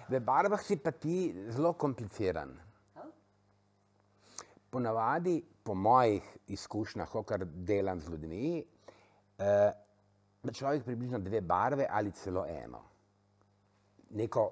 v 0.09 0.21
barvah 0.21 0.61
si 0.61 0.77
pa 0.77 0.93
ti 0.93 1.33
zelo 1.49 1.73
kompliciran. 1.73 2.53
Ponavadi, 4.73 5.35
po 5.63 5.73
mojih 5.75 6.23
izkušnjah, 6.47 7.09
kar 7.25 7.43
delam 7.45 7.99
z 7.99 8.09
ljudmi, 8.09 8.63
eh, 9.39 9.71
ima 10.43 10.53
človek 10.53 10.83
približno 10.83 11.19
dve 11.19 11.41
barve 11.41 11.85
ali 11.89 12.11
celo 12.11 12.45
eno. 12.47 12.81
Neko 14.11 14.49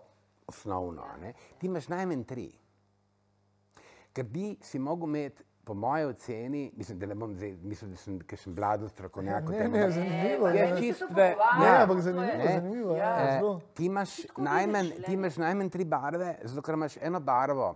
osnovno. 0.47 1.01
a 1.03 1.17
Ne? 1.17 1.33
Ti 1.57 1.67
imaš 1.67 1.87
najmanj 1.87 2.23
tri. 2.23 2.51
Ker 4.13 4.25
bi 4.25 4.57
si 4.61 4.79
mogel 4.79 5.07
imeti, 5.07 5.43
po 5.63 5.73
moji 5.75 6.05
oceni, 6.05 6.71
mislim, 6.75 6.99
da 6.99 7.05
ne 7.05 7.15
bom 7.15 7.35
zdaj, 7.35 7.51
mislim, 7.63 7.91
da 7.91 7.97
sem 7.97 8.19
kakšen 8.21 8.55
bladen 8.55 8.89
strokovnjak. 8.89 9.43
Ne, 9.43 9.59
ne, 9.59 9.65
ampak- 9.65 9.91
zanimivo 9.91 10.47
Je 10.47 10.55
je. 10.55 10.61
dajte 10.61 10.75
se 10.75 10.81
čisto 10.83 11.07
to 11.07 11.13
ve- 11.13 11.31
pogovarjati, 11.31 11.59
Ne, 11.61 11.67
ja. 11.67 11.81
ampak 11.81 11.95
to 11.95 11.99
je- 11.99 12.01
zanimivo, 12.03 12.37
Ne. 12.39 12.53
zanimivo, 12.53 12.95
Ja. 12.95 13.05
ja, 13.09 13.27
Eh, 13.27 13.33
zelo. 13.33 13.61
ti, 13.73 13.85
imaš 13.85 14.09
vidiš, 14.17 15.05
ti 15.05 15.13
imaš 15.13 15.37
najmanj 15.37 15.69
tri 15.69 15.85
barve, 15.85 16.35
zato 16.43 16.61
ker 16.61 16.73
imaš 16.73 16.97
eno 16.99 17.19
barvo 17.21 17.75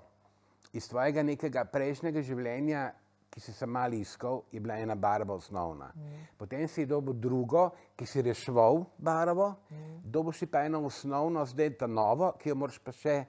iz 0.75 0.88
tvojega 0.91 1.23
nekega 1.23 1.63
prejšnjega 1.71 2.21
življenja, 2.21 2.85
ki 3.31 3.41
si 3.43 3.51
se 3.51 3.67
malo 3.67 3.97
iskal, 3.99 4.41
je 4.51 4.61
bila 4.63 4.77
ena 4.79 4.95
barva 4.95 5.35
osnovna. 5.35 5.89
Mm. 5.95 6.21
Potem 6.39 6.67
si 6.71 6.85
dobil 6.88 7.17
drugo, 7.19 7.65
ki 7.95 8.05
si 8.07 8.21
reševal 8.23 8.85
barvo, 8.97 9.49
Mm. 9.71 9.97
dobil 10.03 10.31
si 10.33 10.47
pa 10.47 10.61
eno 10.63 10.79
osnovno, 10.88 11.43
zdaj 11.45 11.73
ta 11.77 11.88
novo, 11.88 12.31
ki 12.39 12.49
jo 12.49 12.55
moraš 12.55 12.79
pa 12.79 12.91
še. 12.91 13.25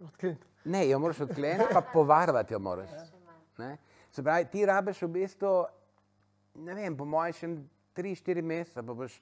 Odkrit. 0.00 0.46
Ne, 0.64 0.86
jo 0.88 0.98
moraš 0.98 1.20
odkleniti, 1.20 1.68
pa 1.72 1.80
povarvati 1.94 2.54
jo 2.54 2.58
moraš. 2.58 2.90
Ne? 3.58 3.76
Se 4.10 4.22
pravi, 4.22 4.48
ti 4.52 4.64
rabiš 4.66 5.02
v 5.02 5.08
bistvu, 5.08 5.52
ne 6.64 6.74
vem, 6.74 6.96
po 6.96 7.04
mojem, 7.04 7.32
še 7.32 7.50
tri, 7.92 8.14
štiri 8.16 8.42
mesece, 8.42 8.82
pa 8.82 8.94
boš 8.96 9.20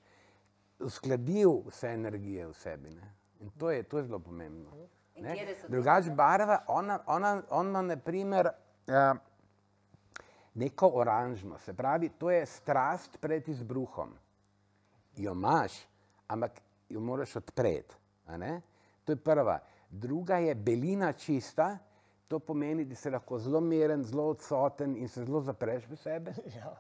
uskladil 0.79 1.63
vse 1.69 1.91
energije 1.95 2.47
v 2.47 2.55
sebi. 2.55 2.91
Ne? 2.95 3.11
In 3.41 3.51
to 3.59 3.71
je, 3.71 3.83
to 3.83 3.99
je 3.99 4.05
zelo 4.05 4.19
pomembno. 4.19 4.71
Ne. 5.17 5.57
Drugače 5.69 6.11
barva, 6.11 6.59
ona, 6.67 6.99
ona, 7.07 7.43
on 7.51 7.69
ima 7.69 7.83
naprimer 7.83 8.49
uh, 8.49 9.17
neko 10.55 10.91
oranžno, 10.95 11.59
se 11.59 11.75
pravi, 11.75 12.09
to 12.09 12.31
je 12.31 12.47
strast 12.47 13.21
pred 13.21 13.49
izbruhom. 13.49 14.15
Jo 15.17 15.33
imaš, 15.33 15.73
ampak 16.29 16.61
jo 16.89 17.01
moraš 17.01 17.37
odpreti. 17.37 17.95
To 19.05 19.13
je 19.13 19.17
prva. 19.17 19.59
Druga 19.91 20.37
je 20.37 20.55
belina 20.55 21.13
čista, 21.13 21.79
to 22.29 22.39
pomeni, 22.39 22.85
da 22.85 22.95
si 22.95 23.11
lahko 23.11 23.39
zelo 23.39 23.61
miren, 23.61 24.03
zelo 24.05 24.25
odsoten 24.29 24.97
in 24.97 25.09
se 25.09 25.25
zelo 25.25 25.41
zapreš 25.41 25.87
v 25.87 25.97
sebe. 25.97 26.35
Ja, 26.57 26.75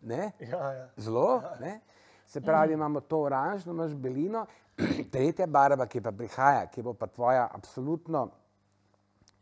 Ne? 0.00 0.32
ja, 0.40 0.72
ja. 0.72 0.88
Zelo, 0.96 1.42
ne? 1.60 1.80
Se 2.26 2.40
pravi, 2.40 2.72
imamo 2.72 3.00
to 3.00 3.20
oranžno, 3.20 3.72
imaš 3.72 3.94
belino, 3.94 4.46
tretja 5.12 5.46
barva, 5.46 5.86
ki 5.86 6.00
pa 6.00 6.12
prihaja, 6.12 6.66
ki 6.66 6.82
bo 6.82 6.94
pa 6.94 7.06
tvoja 7.06 7.48
absolutno 7.52 8.30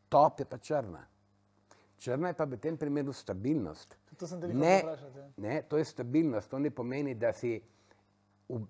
top, 0.09 0.41
je 0.41 0.45
pa 0.45 0.59
črna. 0.59 1.07
Črna 1.99 2.29
je 2.29 2.35
pa 2.35 2.45
v 2.45 2.57
tem 2.57 2.77
primeru 2.77 3.13
stabilnost. 3.13 3.97
To 4.19 4.27
sem 4.27 4.41
te 4.41 4.49
Ne, 4.49 4.83
ja. 4.85 4.97
ne, 5.37 5.63
to 5.63 5.77
je 5.77 5.85
stabilnost, 5.85 6.51
to 6.51 6.59
ne 6.59 6.71
pomeni, 6.71 7.15
da 7.15 7.33
si 7.33 7.61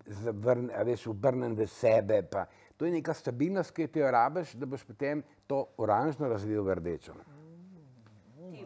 zavrn- 0.07 0.71
veš, 0.85 1.07
obrnen 1.07 1.55
v 1.55 1.67
sebe. 1.67 2.23
Pa. 2.23 2.45
To 2.77 2.85
je 2.85 2.91
neka 2.91 3.13
stabilnost, 3.13 3.71
ki 3.71 3.89
jo 3.93 4.11
rabiš, 4.11 4.55
da 4.55 4.65
boš 4.65 4.83
potem 4.83 5.23
to 5.47 5.67
oranžno 5.77 6.27
razvil 6.27 6.63
v 6.63 6.75
rdečo. 6.75 7.13
Ti, 7.13 7.34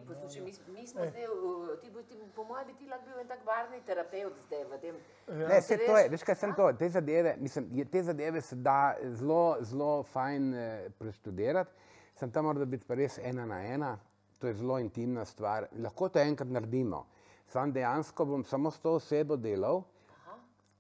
poslušaj, 0.10 0.42
mi, 0.42 0.52
mi 0.72 0.88
smo 0.88 1.06
zdaj, 1.06 1.28
v- 1.28 1.78
ti, 1.78 1.90
bo- 1.90 2.04
ti, 2.04 2.18
po 2.36 2.44
mojem, 2.44 2.68
bi 2.68 2.74
ti 2.76 2.88
lahko 2.88 3.06
bil 3.06 3.20
en 3.20 3.28
tak 3.28 3.44
barvni 3.46 3.80
terapevt 3.82 4.38
zdaj 4.40 4.64
v 4.66 4.80
tem. 4.80 4.96
Ne, 5.28 5.46
vse 5.48 5.62
Se 5.62 5.78
to 5.80 5.98
je, 5.98 6.10
veš 6.10 6.24
kaj 6.24 6.36
sem 6.36 6.56
to, 6.56 6.68
te 6.74 6.90
zadeve, 6.90 7.36
mislim, 7.40 7.70
je, 7.74 7.86
te 7.88 8.04
zadeve 8.04 8.42
se 8.42 8.56
da 8.58 8.80
zelo, 9.14 9.42
zelo 9.62 10.04
fajn 10.06 10.54
eh, 10.54 10.66
preštudirati, 10.92 11.72
sem 12.16 12.32
tam 12.32 12.46
mora 12.46 12.66
biti 12.66 12.86
pa 12.86 12.96
res 12.96 13.18
ena 13.20 13.46
na 13.46 13.62
ena, 13.66 13.94
to 14.38 14.48
je 14.48 14.54
zelo 14.56 14.80
intimna 14.80 15.26
stvar, 15.26 15.68
lahko 15.74 16.10
to 16.10 16.20
enkrat 16.20 16.50
naredimo, 16.50 17.06
sam 17.48 17.72
dejansko 17.72 18.26
bom 18.26 18.44
samo 18.44 18.72
s 18.72 18.80
to 18.80 18.94
osebo 18.94 19.38
delal, 19.38 19.84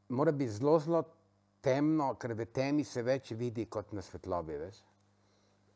mora 0.10 0.32
biti 0.32 0.52
zelo, 0.52 0.80
zelo 0.80 1.04
temno, 1.62 2.14
ker 2.16 2.34
v 2.34 2.46
temi 2.48 2.84
se 2.84 3.02
več 3.02 3.32
vidi 3.32 3.66
kot 3.66 3.92
na 3.92 4.02
svetlobi. 4.02 4.56
Veš? 4.58 4.78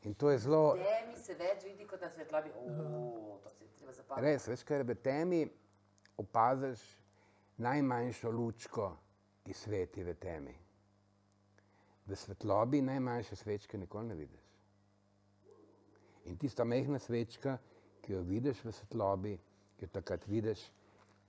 In 0.04 0.16
to 0.16 0.30
je 0.30 0.38
zelo, 0.38 0.76
Temi 0.76 1.16
se 1.18 1.36
več 1.40 1.64
vidi 1.64 1.86
kot 1.88 2.02
na 2.02 2.10
svetlobi. 2.12 2.52
O, 2.60 3.38
to 3.44 3.50
se 3.50 3.70
treba 3.78 3.94
zapomniti. 3.94 4.26
res, 4.26 4.48
veš, 4.52 4.64
ker 4.68 4.84
v 4.84 4.96
temi 5.00 5.42
opaziš 6.20 6.84
najmanjšo 7.64 8.32
lučko, 8.32 8.90
ki 9.44 9.54
sveti 9.54 10.04
v 10.04 10.16
temi. 10.20 10.56
V 12.08 12.16
svetlobi 12.20 12.82
najmanjše 12.84 13.36
svečke 13.36 13.78
nikoli 13.78 14.08
ne 14.12 14.16
vidiš. 14.16 14.44
In 16.26 16.38
tista 16.38 16.64
mehna 16.64 17.00
svečka, 17.00 17.58
ki 18.04 18.14
jo 18.14 18.22
vidiš 18.28 18.64
v 18.66 18.72
svetlobi, 18.76 19.38
ki 19.78 19.86
jo 19.86 19.92
takrat 19.92 20.28
vidiš 20.28 20.66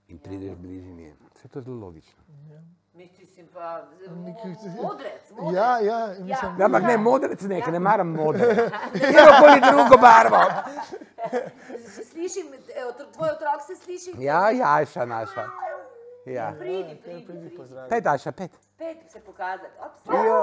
in 0.08 0.18
prideš 0.18 0.58
bližje 0.58 0.94
nje. 0.94 1.14
Vse 1.34 1.48
to 1.48 1.58
je 1.58 1.62
zelo 1.62 1.87
logično. 1.87 2.22
Mislim 2.94 3.46
pa, 3.54 3.83
modrec, 4.09 4.59
modrec. 4.83 5.54
Ja, 5.54 5.78
ja, 5.78 6.07
mislim, 6.09 6.54
Ja, 6.59 6.64
ampak 6.64 6.83
ne 6.83 6.96
modrec, 6.96 7.40
ne, 7.42 7.61
ker 7.61 7.72
ne 7.72 7.78
maram 7.78 8.09
modrec. 8.09 8.59
Kjerkoli 8.92 9.61
drugo 9.70 9.96
barvo. 10.00 10.38
Slišim, 12.11 12.46
eh, 12.54 12.85
tvoj 13.12 13.28
otrok 13.30 13.62
se 13.66 13.76
sliši? 13.76 14.14
Ja, 14.18 14.50
Jaša 14.50 15.04
naša. 15.04 15.46
Ja. 16.26 16.52
Pridi, 16.59 16.88
Kar 16.88 16.98
pridi, 16.98 17.26
pridi 17.26 17.57
pridi. 17.57 17.74
Pej, 17.88 18.00
Daša, 18.00 18.33
pet. 18.33 18.50
Pet 18.78 18.96
se 19.09 19.20
pokazati. 19.20 19.70
Ja, 20.07 20.40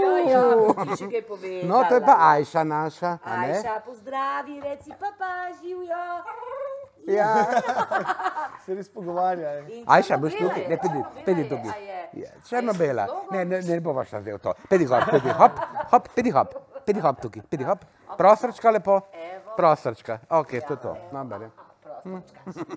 Ja, 0.00 0.18
ja, 0.30 0.84
ti 0.84 0.96
še 0.98 1.10
kaj 1.10 1.22
povedala. 1.22 1.68
No, 1.68 1.84
to 1.88 1.94
je 1.94 2.00
pa 2.00 2.16
Ajša 2.30 2.64
naša. 2.64 3.18
a 3.24 3.36
ne? 3.36 3.50
Ajša, 3.50 3.80
pozdravi, 3.80 4.60
reci 4.60 4.90
pa 5.00 5.10
pa, 5.18 5.32
živijo. 5.62 6.04
Ja. 7.08 7.28
se 8.68 8.74
res 8.74 8.88
pogovarjajo. 8.92 9.64
In 9.72 9.84
Ajša, 9.86 10.18
boš 10.20 10.36
tukaj, 10.36 10.66
ne, 10.68 10.78
pedi, 10.82 11.04
pedi? 11.24 11.46
Ja, 12.20 12.32
Črno-bela. 12.48 13.06
Ne, 13.32 13.44
ne, 13.44 13.60
ne 13.64 13.80
bova 13.84 14.04
šla 14.08 14.20
zdaj 14.24 14.36
v 14.36 14.42
to. 14.44 14.54
Pedi 14.68 14.88
hop, 14.90 15.08
pedi 15.12 15.32
hop, 15.40 15.62
hop, 15.92 16.10
pedi 16.16 16.34
hop, 16.36 16.54
pedi 16.86 17.04
hop 17.04 17.22
tukaj, 17.24 17.44
pedi 17.50 17.68
hop. 17.68 17.84
Prostorčka 18.18 18.72
lepo. 18.74 19.00
Evo. 19.12 19.56
Prostorčka. 19.56 20.20
Ok, 20.40 20.54
to 20.68 20.76
je 20.76 20.80
to. 20.84 20.94
Je. 20.94 21.08
Aha, 21.12 21.24
prostorčka. 21.84 22.76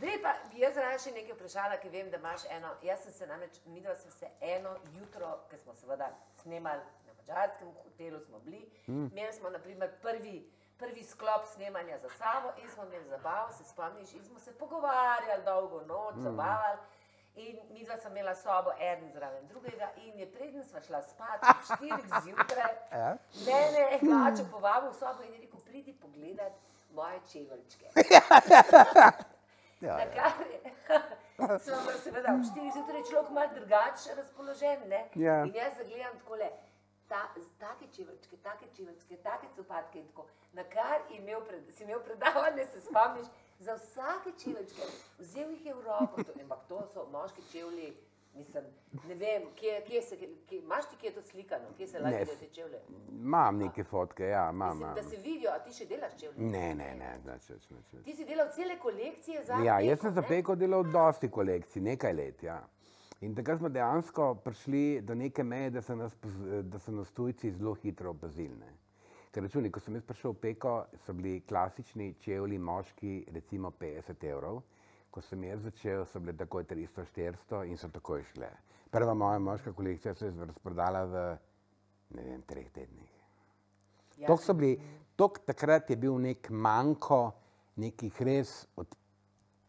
Zdaj 0.00 0.16
pa 0.22 0.32
bi 0.48 0.62
jaz 0.62 0.76
rada 0.80 0.96
še 1.02 1.12
nekaj 1.12 1.36
vprašala, 1.36 1.76
ker 1.82 1.92
vem, 1.92 2.08
da 2.12 2.16
imaš 2.16 2.46
eno. 2.56 2.72
Jaz 2.84 3.04
sem 3.04 3.12
se 3.12 3.28
namreč, 3.28 3.60
mi 3.68 3.82
dva 3.84 3.96
smo 4.00 4.12
se 4.14 4.30
eno 4.40 4.72
jutro, 4.96 5.34
ker 5.50 5.60
smo 5.60 5.76
seveda 5.76 6.08
snemali 6.40 6.80
na 7.04 7.12
mačarskem 7.18 7.68
hotelu, 7.82 8.20
smo 8.24 8.40
bili, 8.46 8.62
mm. 8.86 9.10
imeli 9.12 9.32
smo 9.36 9.52
naprimer 9.52 9.92
prvi, 10.00 10.38
prvi 10.80 11.04
sklop 11.04 11.46
snemanja 11.54 11.98
za 11.98 12.08
Savo 12.18 12.52
in 12.62 12.70
smo 12.70 12.84
imeli 12.84 13.08
zabavo, 13.08 13.52
se 13.52 13.64
spomniš, 13.64 14.14
in 14.14 14.24
smo 14.24 14.38
se 14.38 14.58
pogovarjali 14.58 15.44
dolgo 15.44 15.80
noč, 15.80 16.14
mm. 16.16 16.22
zabavali. 16.22 16.78
In 17.36 17.58
mi 17.70 17.84
dva 17.84 17.96
sem 17.96 18.12
imela 18.12 18.34
sobo, 18.34 18.70
en 18.78 19.10
zraven 19.12 19.46
drugega, 19.48 19.88
in 19.96 20.18
je 20.18 20.26
preden 20.32 20.64
sva 20.64 20.80
šla 20.80 21.02
spat, 21.02 21.40
ob 21.42 21.62
štirih 21.64 22.06
zjutraj, 22.24 22.74
Ja. 23.00 23.16
mene 23.46 23.80
je 23.80 23.98
hlače 23.98 24.44
povabil 24.50 24.90
v 24.90 24.94
sobo 24.94 25.22
in 25.22 25.34
je 25.34 25.40
rekel, 25.40 25.60
pridi 25.66 25.92
pogledat 25.92 26.52
moje 26.94 27.20
čeveljčke. 27.32 27.86
Ja, 29.80 29.96
kar 29.96 30.32
je, 30.52 30.60
sem 31.64 31.78
pa 31.86 31.92
seveda 32.04 32.34
ob 32.34 32.42
4 32.44 32.72
zjutraj 32.74 33.02
človek 33.10 33.30
malo 33.30 33.48
drugače 33.54 34.14
razpoložen. 34.16 34.82
Ne? 34.88 35.06
Ja. 35.14 35.44
In 35.44 35.54
jaz 35.56 35.78
zagledam 35.78 36.18
takole, 36.18 36.50
ta, 37.10 37.22
take 37.58 37.86
čeveljčke, 37.96 38.36
take 38.42 38.66
čeveljčke, 38.76 39.16
take 39.16 39.46
copatke 39.56 39.98
in 39.98 40.06
tako. 40.08 40.26
Na 40.52 40.62
kar 40.74 41.00
imel 41.18 41.40
pred, 41.48 41.72
si 41.74 41.84
imel 41.84 42.02
predavanje, 42.04 42.66
se 42.72 42.80
spomniš, 42.80 43.26
za 43.58 43.74
vsake 43.74 44.30
čeveljčke, 44.44 44.86
vzel 45.18 45.50
jih 45.50 45.66
je 45.66 45.74
v 45.74 45.82
roko, 45.88 46.22
to, 46.22 46.32
ampak 46.42 46.62
to 46.68 46.86
so 46.94 47.08
moški 47.12 47.42
čevlji. 47.52 47.90
Mislim, 48.34 48.64
ne 49.08 49.14
vem, 49.14 49.42
kje, 49.58 49.80
kje 49.86 50.02
se, 50.02 50.16
kje, 50.16 50.58
imaš 50.58 50.84
ti 50.90 50.96
kje 51.00 51.10
to 51.14 51.22
slikano, 51.22 51.72
kje 51.76 51.86
se 51.88 51.98
lahko 51.98 52.36
te 52.40 52.48
čevlje? 52.54 52.80
Imam 53.12 53.58
neke 53.58 53.84
fotke, 53.84 54.24
ja, 54.24 54.50
imam. 54.52 54.78
Mislim, 54.78 54.94
da 54.94 55.02
se 55.02 55.16
vidijo, 55.16 55.50
a 55.50 55.58
ti 55.58 55.74
še 55.74 55.86
delaš 55.86 56.12
čevlje? 56.20 56.38
Ne, 56.38 56.74
ne, 56.74 56.94
ne, 56.94 57.18
znači, 57.22 57.58
znači. 57.68 58.04
Ti 58.04 58.14
si 58.14 58.24
delal 58.24 58.52
cele 58.54 58.78
kolekcije 58.78 59.44
za 59.44 59.58
Ja, 59.64 59.80
jaz 59.80 60.00
sem 60.00 60.14
Peko, 60.14 60.20
za 60.20 60.28
peko 60.28 60.54
delal 60.54 60.86
dosti 60.92 61.30
kolekcij, 61.30 61.82
nekaj 61.82 62.12
let. 62.12 62.42
Ja. 62.42 62.60
In 63.20 63.34
takrat 63.36 63.58
smo 63.60 63.68
dejansko 63.68 64.34
prišli 64.44 65.00
do 65.04 65.14
neke 65.14 65.44
meje, 65.44 65.70
da 65.70 65.82
so 65.82 65.96
nas, 65.96 66.14
da 66.62 66.78
so 66.78 66.92
nas 66.92 67.10
tujci 67.12 67.50
zelo 67.52 67.74
hitro 67.82 68.14
opazili. 68.14 68.70
Ker 69.30 69.44
računi, 69.44 69.70
ko 69.70 69.80
sem 69.80 69.94
jaz 69.94 70.06
prišel 70.08 70.32
v 70.32 70.40
peko, 70.46 70.72
so 71.04 71.12
bili 71.14 71.42
klasični 71.48 72.14
čevlji 72.22 72.58
moški, 72.58 73.12
recimo 73.34 73.70
50 73.70 74.24
evrov. 74.30 74.62
Ko 75.10 75.20
sem 75.20 75.44
jaz 75.44 75.60
začel, 75.66 76.06
so 76.08 76.22
bile 76.22 76.34
takoj 76.38 76.64
300-400 76.70 77.62
in 77.68 77.76
so 77.78 77.90
takoj 77.92 78.24
šle. 78.32 78.48
Prva 78.90 79.14
moja 79.14 79.38
moška 79.38 79.72
kolekcija 79.76 80.14
se 80.14 80.26
je 80.32 80.46
razprodala 80.46 81.04
v 81.04 81.24
ne 82.16 82.24
vem, 82.24 82.42
treh 82.42 82.70
tednih. 82.74 83.10
Ja, 84.18 84.26
Tok 84.26 84.42
so 84.42 84.54
bili, 84.56 84.74
tok 85.16 85.42
takrat 85.46 85.90
je 85.90 85.96
bil 86.00 86.16
nek 86.18 86.50
manjko 86.50 87.20
nekih 87.80 88.16
res 88.26 88.64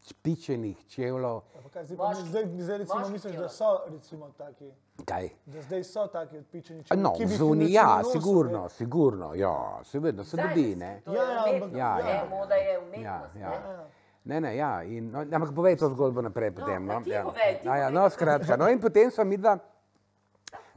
odpičenih 0.03 0.85
čevljev. 0.87 1.39
Kaj, 1.71 1.85
Zdaj, 1.85 1.97
pa, 1.97 2.03
Moški- 2.03 2.25
zdaj, 2.25 2.43
zdaj 2.57 2.77
recimo 2.77 2.99
moški 2.99 3.11
misliš, 3.11 3.31
čevlji. 3.31 3.41
da 3.41 3.49
so 3.49 3.65
recimo 3.87 4.29
taki, 4.31 4.71
Kaj? 5.05 5.29
da 5.45 5.61
zdaj 5.61 5.83
so 5.85 6.07
taki 6.07 6.37
odpičeni. 6.37 6.83
No, 6.91 7.13
bi 7.13 7.23
jih 7.23 7.29
zunaj, 7.31 7.71
ja, 7.71 8.01
sigurno, 8.05 8.63
ne. 8.63 8.69
sigurno, 8.71 9.33
ja, 9.35 9.53
seveda 9.83 10.23
se 10.23 10.37
dobi, 10.37 10.75
ne. 10.75 11.01
To 11.01 11.13
Ja, 11.13 11.21
je 11.21 11.27
ja, 11.27 11.37
ampak- 11.37 11.47
umetnost, 11.47 11.75
Ja, 11.75 11.95
ne, 11.95 12.09
ja. 12.09 12.25
moda 12.27 12.55
je 12.55 12.73
Ja, 12.73 12.79
umetnost. 12.81 13.35
ja. 13.35 13.49
ne. 13.49 13.85
Ne, 14.25 14.41
ne, 14.41 14.55
ja, 14.55 14.83
in, 14.83 15.11
no, 15.11 15.19
ampak 15.21 15.49
povej 15.51 15.75
to 15.77 15.89
zgodbo 15.89 16.21
naprej 16.21 16.51
potem. 16.51 16.85
No, 16.85 17.01
ti 17.01 17.09
ja. 17.09 17.23
povej, 17.23 17.59
Ja, 17.63 17.75
ja, 17.77 17.89
no, 17.89 18.09
skratka, 18.09 18.57
no 18.57 18.67
in 18.67 18.79
potem 18.79 19.11
so 19.11 19.23
mi 19.23 19.37
dva, 19.37 19.57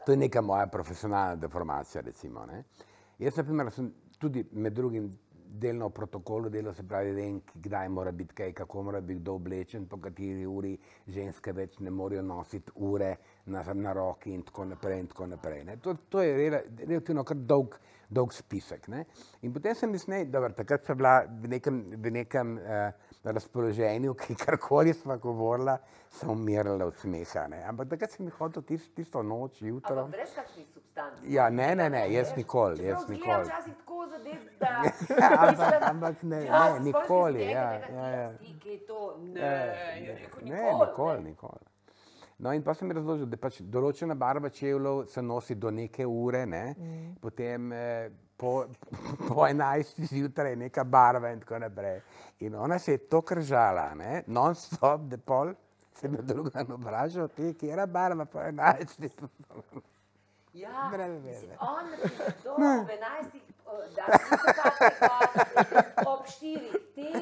to 0.07 0.13
je 0.13 0.17
neka 0.17 0.41
moja 0.41 0.67
profesionalna 0.67 1.37
deformacija, 1.37 2.03
recimo. 2.03 2.47
Ne. 2.47 2.65
Jaz, 3.19 3.37
na 3.37 3.43
primer, 3.43 3.71
sem 3.71 3.91
tudi 4.19 4.47
med 4.53 4.73
drugim 4.73 5.11
delno 5.59 5.89
v 5.89 5.93
protokolu 5.93 6.49
delal, 6.49 6.75
se 6.75 6.83
pravi, 6.83 7.13
vem, 7.15 7.39
kdaj 7.55 7.89
mora 7.89 8.13
biti 8.13 8.35
kaj, 8.35 8.53
kako 8.53 8.83
mora 8.83 9.01
biti 9.01 9.21
kdo 9.21 9.35
oblečen, 9.39 9.87
po 9.87 10.01
kateri 10.03 10.47
uri 10.47 10.75
ženske 11.07 11.53
več 11.55 11.79
ne 11.79 11.93
morejo 11.95 12.23
nositi 12.27 12.75
ure 12.75 13.11
na, 13.47 13.63
na 13.75 13.93
roki 13.95 14.35
in 14.35 14.43
tako 14.43 14.67
naprej. 14.73 15.01
In 15.01 15.11
tako 15.13 15.27
naprej 15.31 15.65
ne. 15.65 15.77
to, 15.77 15.95
to 16.09 16.23
je 16.23 16.35
rela- 16.39 16.63
relativno 16.79 17.25
kar 17.25 17.37
dolg, 17.37 17.79
dolg 18.11 18.35
spisek. 18.35 18.89
Ne. 18.89 19.05
In 19.43 19.53
potem 19.55 19.75
sem 19.79 19.91
mislil, 19.91 20.27
da 20.31 20.49
takrat 20.51 20.87
sem 20.87 20.99
bila 20.99 21.21
v 21.25 21.53
nekem, 21.55 21.83
v 22.03 22.15
nekem 22.19 22.57
uh, 22.59 23.13
razpoloženju, 23.25 24.15
ki 24.21 24.39
karkoli 24.41 24.95
smo 24.95 25.19
govorila, 25.23 25.79
sem 26.11 26.31
umirala 26.31 26.91
od 26.91 26.99
smeha. 26.99 27.47
Ne. 27.53 27.63
Ampak 27.69 27.95
takrat 27.95 28.17
sem 28.17 28.27
jih 28.27 28.43
hotel 28.43 28.67
tist, 28.67 28.91
tisto 28.97 29.23
noč, 29.23 29.63
jutro. 29.63 30.09
Brez 30.11 30.35
kakšnih 30.35 30.84
substanc. 30.95 31.19
Ja, 31.29 31.51
ne, 31.51 31.75
ne, 31.75 31.91
ne, 31.91 32.13
jaz 32.13 32.37
nikoli, 32.37 32.85
jaz 32.85 33.09
nikoli. 33.09 33.45
Včasih 33.45 33.75
tako 33.75 34.07
zadev, 34.07 34.41
da... 34.61 34.83
ampak- 35.29 35.51
mislim, 35.51 35.83
ampak 35.83 36.23
ne, 36.23 36.45
ja, 36.45 36.53
ne, 36.53 36.69
se 36.69 36.71
spomniš 36.71 36.85
nikoli, 36.85 37.43
ja, 37.43 37.73
ja, 37.73 38.09
ja. 38.09 38.33
Ti, 38.39 38.59
ki 38.63 38.69
je 38.69 38.87
to, 38.87 39.17
ne, 39.21 39.41
je 40.01 40.15
rekel 40.15 40.49
Ne, 40.49 40.63
nikoli. 40.63 40.87
nikoli, 40.87 41.23
nikoli. 41.23 41.65
No, 42.39 42.53
in 42.53 42.63
pa 42.63 42.75
sem 42.75 42.89
jim 42.89 42.97
razložil, 42.97 43.27
da 43.31 43.39
pač 43.39 43.61
določena 43.63 44.15
barva 44.19 44.51
čevljev 44.51 45.05
se 45.09 45.23
nosi 45.23 45.55
do 45.55 45.71
neke 45.71 46.07
ure, 46.07 46.47
ne? 46.47 46.75
mm. 46.79 47.13
potem 47.23 47.73
eh, 47.73 48.09
po, 48.37 48.65
po 49.29 49.47
11. 49.47 50.03
zjutraj 50.11 50.51
je 50.51 50.57
neka 50.57 50.85
barva 50.85 51.31
in 51.31 51.41
tako 51.41 51.59
naprej. 51.63 52.01
In 52.41 52.55
ona 52.59 52.79
se 52.79 52.93
je 52.99 53.05
to 53.09 53.23
kržala, 53.23 53.95
ne? 53.95 54.25
non-stop, 54.27 55.07
da 55.09 55.19
pol 55.19 55.55
se 55.95 56.09
me 56.11 56.19
druga 56.27 56.51
dan 56.59 56.75
vprašal, 56.75 57.29
ti, 57.29 57.55
je 57.63 57.87
barva 57.87 58.27
po 58.27 58.43
11. 58.43 59.09
Ja, 60.55 60.89
Brez 60.93 61.23
mislim, 61.25 61.51
on 61.61 61.85
to 62.43 62.53
ob 62.53 62.61
11. 62.61 63.41
da 63.97 64.19
se 64.71 64.95
ob 66.07 66.21
4, 66.27 66.61
ti 66.95 67.13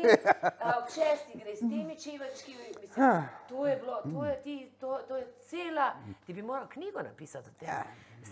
ob 0.61 0.85
6 0.89 1.43
greš 1.43 1.57
s 1.57 1.61
temi 1.61 1.99
čeveljčki. 1.99 2.57
Mislim, 2.81 3.23
to 3.49 3.67
je 3.67 3.77
bilo, 3.77 4.03
to 4.13 4.25
je, 4.25 4.43
ti, 4.43 4.73
to, 4.81 4.99
to 5.09 5.17
je 5.17 5.27
cela, 5.47 5.93
ti 6.27 6.33
bi 6.33 6.43
moral 6.43 6.69
knjigo 6.69 7.03
napisati 7.03 7.49
o 7.49 7.53
tem. 7.59 7.69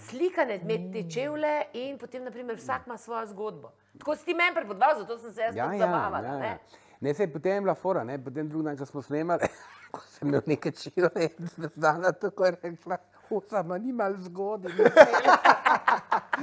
Slikane 0.09 0.61
med 0.65 0.93
te 0.93 1.11
čevlje 1.11 1.63
in 1.73 1.99
potem, 1.99 2.25
naprimer, 2.25 2.57
vsak 2.57 2.87
ima 2.87 2.99
svojo 2.99 3.27
zgodbo. 3.27 3.73
Tako 3.99 4.17
si 4.17 4.25
ti 4.25 4.35
meni 4.35 4.55
prepodval, 4.55 4.99
zato 4.99 5.19
sem 5.19 5.33
se 5.33 5.41
jaz 5.41 5.57
Ja, 5.57 5.65
ja, 5.65 5.73
ja, 5.73 5.79
zabavala. 5.79 6.27
ja, 6.27 6.39
ne. 6.39 6.47
ja. 6.47 6.59
Ne, 7.01 7.15
se 7.15 7.23
je 7.23 7.33
potem 7.33 7.53
je 7.55 7.61
bila 7.61 7.75
fora, 7.75 8.05
ne? 8.05 8.25
potem 8.25 8.49
drugi 8.49 8.65
dan, 8.65 8.77
ko 8.77 8.87
smo 8.87 9.03
snemali, 9.03 9.49
ko 9.93 10.01
sem 10.01 10.29
imel 10.29 10.41
nekaj 10.47 10.73
čevlje, 10.73 11.29
sem 11.49 11.71
znala 11.77 12.13
tako 12.13 12.45
je 12.45 12.57
rekla, 12.63 12.97
usama 13.31 13.79
ni 13.79 13.93
malo 13.93 14.16
zgodaj. 14.16 14.73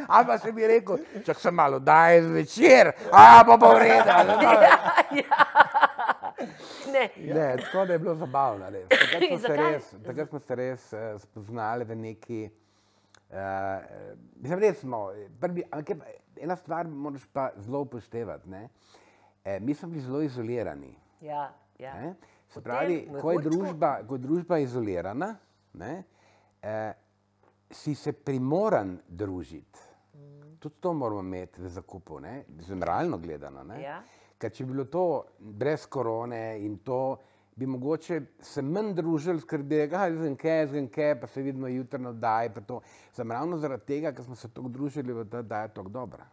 Ampak 0.07 0.41
še 0.41 0.51
bi 0.51 0.67
rekel, 0.67 0.99
čak 1.25 1.39
sem 1.39 1.55
malo, 1.55 1.79
daj 1.79 2.21
zvečer, 2.27 2.93
a 3.11 3.43
pa 3.47 3.57
bo 3.57 3.73
vreda. 3.75 4.23
Ne, 6.91 7.09
Ne, 7.17 7.57
tako 7.57 7.85
da 7.85 7.93
je 7.93 7.99
bilo 7.99 8.15
zabavno. 8.15 8.65
Takrat 8.89 9.27
smo 9.29 9.39
se 9.39 9.57
res, 9.57 9.89
takrat 10.05 10.29
smo 10.29 10.39
se 10.39 10.55
res 10.55 10.93
uh, 10.93 11.21
spoznali 11.21 11.85
v 11.85 11.95
neki. 11.95 12.39
Uh, 13.29 14.55
res 14.59 14.79
smo. 14.81 15.09
Prvi, 15.41 15.65
ampak 15.71 15.97
ena 16.39 16.55
stvar, 16.55 16.87
moraš 16.87 17.25
pa 17.33 17.49
zelo 17.57 17.81
upoštevati. 17.85 18.49
ne. 18.49 18.69
Eh, 19.47 19.59
mi 19.59 19.73
smo 19.73 19.89
bili 19.89 20.01
zelo 20.01 20.21
izolirani. 20.21 20.95
ja, 21.21 21.53
ja. 21.79 21.93
Ne? 21.93 22.15
Se 22.49 22.61
pravi, 22.61 23.09
ko 23.21 23.31
je, 23.31 23.39
družba, 23.43 23.99
ko 24.07 24.15
je 24.15 24.19
družba 24.19 24.57
izolirana, 24.57 25.35
ne, 25.73 26.03
eh, 26.61 26.93
si 27.71 27.95
se 27.95 28.13
primoran 28.13 28.97
družiti. 29.07 29.79
Tudi 30.59 30.75
to 30.79 30.93
moramo 30.93 31.21
imeti 31.21 31.61
v 31.61 31.69
zakupu, 31.69 32.19
realno 32.81 33.17
gledano. 33.17 33.63
Ne. 33.63 33.81
Ja. 33.81 34.01
Ker 34.37 34.51
če 34.51 34.65
bi 34.65 34.73
bilo 34.73 34.85
to 34.85 35.25
brez 35.39 35.85
korone 35.85 36.59
in 36.61 36.79
to, 36.85 37.17
bi 37.57 37.65
mogoče 37.65 38.21
se 38.41 38.61
manj 38.61 38.93
družili, 38.93 39.41
ker 39.41 39.63
bi 39.65 39.83
kaj, 39.89 40.15
zdaj 40.17 40.87
kaj, 40.93 41.13
pa 41.21 41.27
se 41.27 41.41
vidimo 41.41 41.67
jutri 41.67 42.01
na 42.01 42.09
oddaji. 42.09 42.51
Sem 43.13 43.31
ravno 43.31 43.57
zaradi 43.57 43.85
tega, 43.85 44.11
ker 44.13 44.25
smo 44.25 44.35
se 44.35 44.49
tako 44.49 44.69
družili, 44.69 45.23
da, 45.25 45.41
da 45.41 45.61
je 45.65 45.73
to 45.73 45.83
dobro. 45.83 46.25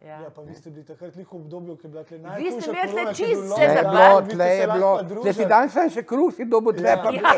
Ja. 0.00 0.20
Ja, 0.20 0.30
pa 0.30 0.42
vi 0.42 0.54
ste 0.54 0.70
bili 0.70 0.84
takrat 0.84 1.10
v 1.12 1.26
obdobju, 1.28 1.74
ki 1.74 1.82
je 1.82 1.90
bila 1.90 2.04
tle 2.04 2.16
Vi 2.16 2.22
najhujša 2.22 2.60
ste 2.60 2.70
imeli 2.70 2.92
tle 2.92 3.14
čisto 3.14 3.54
Tle 3.54 3.64
je 3.64 3.68
Vse 3.68 3.82
bilo, 3.84 4.22
tle 4.22 4.46
je 4.46 4.66
bilo, 4.68 4.90
tle 5.22 5.32
si 5.32 5.44
dan. 5.44 5.66
sam 5.68 5.90
še 5.90 6.02
kruh, 6.04 6.30
si 6.30 6.44
dobo 6.44 6.72
tle, 6.72 6.88
Ja. 6.88 6.96
pa 6.96 7.10
Ja. 7.10 7.32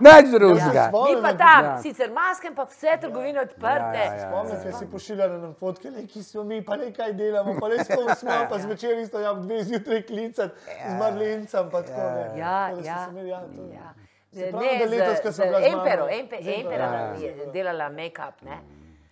nič 0.16 0.30
drugega. 0.30 0.64
Ja. 0.64 0.86
Mi 0.86 0.88
pa 0.88 0.88
Spomnim, 0.88 1.36
tam, 1.36 1.62
ja. 1.62 1.74
sicer 1.78 2.08
maskem, 2.10 2.54
pa 2.54 2.64
vse 2.64 2.96
trgovine 2.98 3.36
odprte. 3.38 3.98
Ja, 3.98 4.04
ja, 4.06 4.14
ja. 4.14 4.22
Spomnite, 4.22 4.72
si 4.72 4.86
pošiljali 4.86 5.36
nam 5.38 5.52
fotke, 5.54 5.90
le, 5.90 6.06
ki 6.06 6.22
smo 6.22 6.44
mi, 6.44 6.62
pa 6.62 6.76
nekaj 6.78 7.12
delamo, 7.12 7.52
pa 7.60 7.68
res 7.68 7.84
smo, 7.84 8.14
smo 8.14 8.32
pa 8.50 8.58
zvečer 8.58 8.98
isto 8.98 9.20
jam 9.20 9.42
dve 9.42 9.62
zjutraj 9.62 10.02
klicati 10.02 10.54
z 10.80 10.94
marlencem, 10.96 11.68
pa 11.70 11.82
tako 11.82 12.00
ne. 12.10 12.24
Ja, 12.34 12.56
Tako 12.64 12.76
da 12.76 12.82
ste 12.82 12.88
ja. 12.88 12.98
se 12.98 13.10
imeli, 13.10 13.28
ja, 13.28 13.40
to- 13.42 13.68
ja. 13.74 13.88
Se 14.32 14.50
pravi, 14.50 14.78
da 14.78 14.86
letos, 14.86 15.20
ko 15.20 15.32
sem 15.32 15.44
bila 15.46 15.60
z 15.60 15.64
mamo- 15.64 15.76
Empero, 15.78 16.04
Empe, 16.10 16.36
z 16.38 16.48
Empero, 16.48 16.64
Empera 16.64 16.86
ja, 16.86 17.12
je 17.20 17.30
ja. 17.36 17.52
delala 17.52 17.88
make-up, 17.90 18.40
ne? 18.42 18.56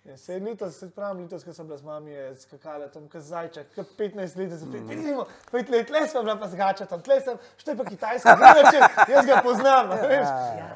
Ja, 0.03 0.17
se 0.17 0.39
letos, 0.39 0.75
se 0.79 0.89
pravim, 0.91 1.21
letos, 1.23 1.43
ko 1.47 1.53
sem 1.53 1.67
bila 1.67 1.77
z 1.77 1.85
mami, 1.87 2.11
je 2.11 2.23
skakala 2.35 2.89
tam, 2.91 3.05
kot 3.07 3.23
zajček, 3.23 3.69
kot 3.75 3.91
15 3.99 4.35
let, 4.35 4.55
se 4.59 4.67
pravi, 4.67 4.95
vidimo, 4.95 5.23
pet 5.51 5.69
let, 5.71 5.87
tle 5.87 6.01
sem 6.11 6.25
bila 6.25 6.35
pa 6.39 6.47
zgača 6.51 6.87
tam, 6.91 7.01
tle 7.01 7.21
sem, 7.23 7.37
što 7.57 7.71
je 7.71 7.77
pa 7.77 7.85
kitajska, 7.85 8.33
drugače, 8.35 8.81
jaz 9.13 9.25
ga 9.25 9.37
poznam, 9.43 9.91
a 9.91 9.99
veš. 10.01 10.33
Ja. 10.59 10.73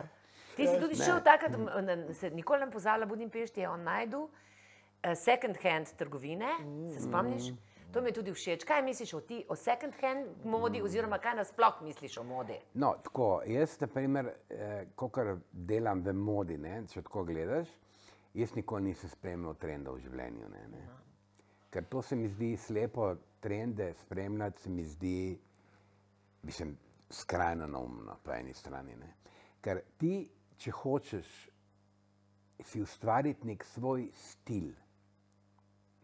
Ti 0.55 0.67
si 0.67 0.79
tudi 0.79 0.95
šel 0.95 1.19
takrat, 1.23 1.57
se 2.15 2.29
nikoli 2.29 2.65
ne 2.65 2.71
pozvala 2.71 3.05
Budimpešti, 3.05 3.61
je 3.61 3.69
on 3.69 3.83
najdu 3.83 4.29
eh, 5.03 5.15
second 5.15 5.57
hand 5.63 5.91
trgovine, 5.97 6.53
se 6.93 7.03
spomniš? 7.03 7.51
To 7.93 8.01
mi 8.01 8.09
je 8.09 8.13
tudi 8.13 8.33
všeč. 8.33 8.63
Kaj 8.63 8.81
misliš 8.83 9.13
o, 9.13 9.19
ti, 9.21 9.41
o 9.49 9.55
second 9.55 9.93
hand 10.01 10.45
modi, 10.45 10.81
oziroma 10.81 11.19
kaj 11.19 11.35
nasploh 11.35 11.81
misliš 11.81 12.17
o 12.17 12.23
modi? 12.23 12.55
No, 12.73 12.93
tako, 13.03 13.41
jaz, 13.47 13.75
na 13.79 13.87
primer, 13.87 14.31
eh, 14.49 14.85
ko 14.95 15.11
delam 15.51 16.01
v 16.01 16.13
modi, 16.13 16.57
ne, 16.57 16.81
če 16.87 17.01
tako 17.01 17.23
gledaš, 17.27 17.67
jaz 18.37 18.53
nikoli 18.55 18.91
nisem 18.91 19.09
spremljal 19.09 19.57
trendov 19.57 19.97
v 19.97 20.05
življenju. 20.05 20.49
Ne, 20.53 20.63
ne. 20.71 20.83
Ker 21.73 21.87
to 21.89 22.01
se 22.05 22.15
mi 22.15 22.29
zdi 22.29 22.53
slepo, 22.57 23.09
trende 23.43 23.91
spremljati 24.01 24.61
se 24.61 24.69
mi 24.69 24.85
zdi, 24.85 25.19
mislim, 26.47 26.77
skrajno 27.09 27.67
neumno 27.67 28.19
po 28.23 28.33
eni 28.35 28.53
strani. 28.53 28.95
Ne. 28.95 29.13
Ker 29.61 29.81
ti, 29.97 30.19
če 30.57 30.73
hočeš 30.83 31.31
si 32.65 32.81
ustvariti 32.81 33.47
nek 33.47 33.65
svoj 33.65 34.07
stil, 34.17 34.69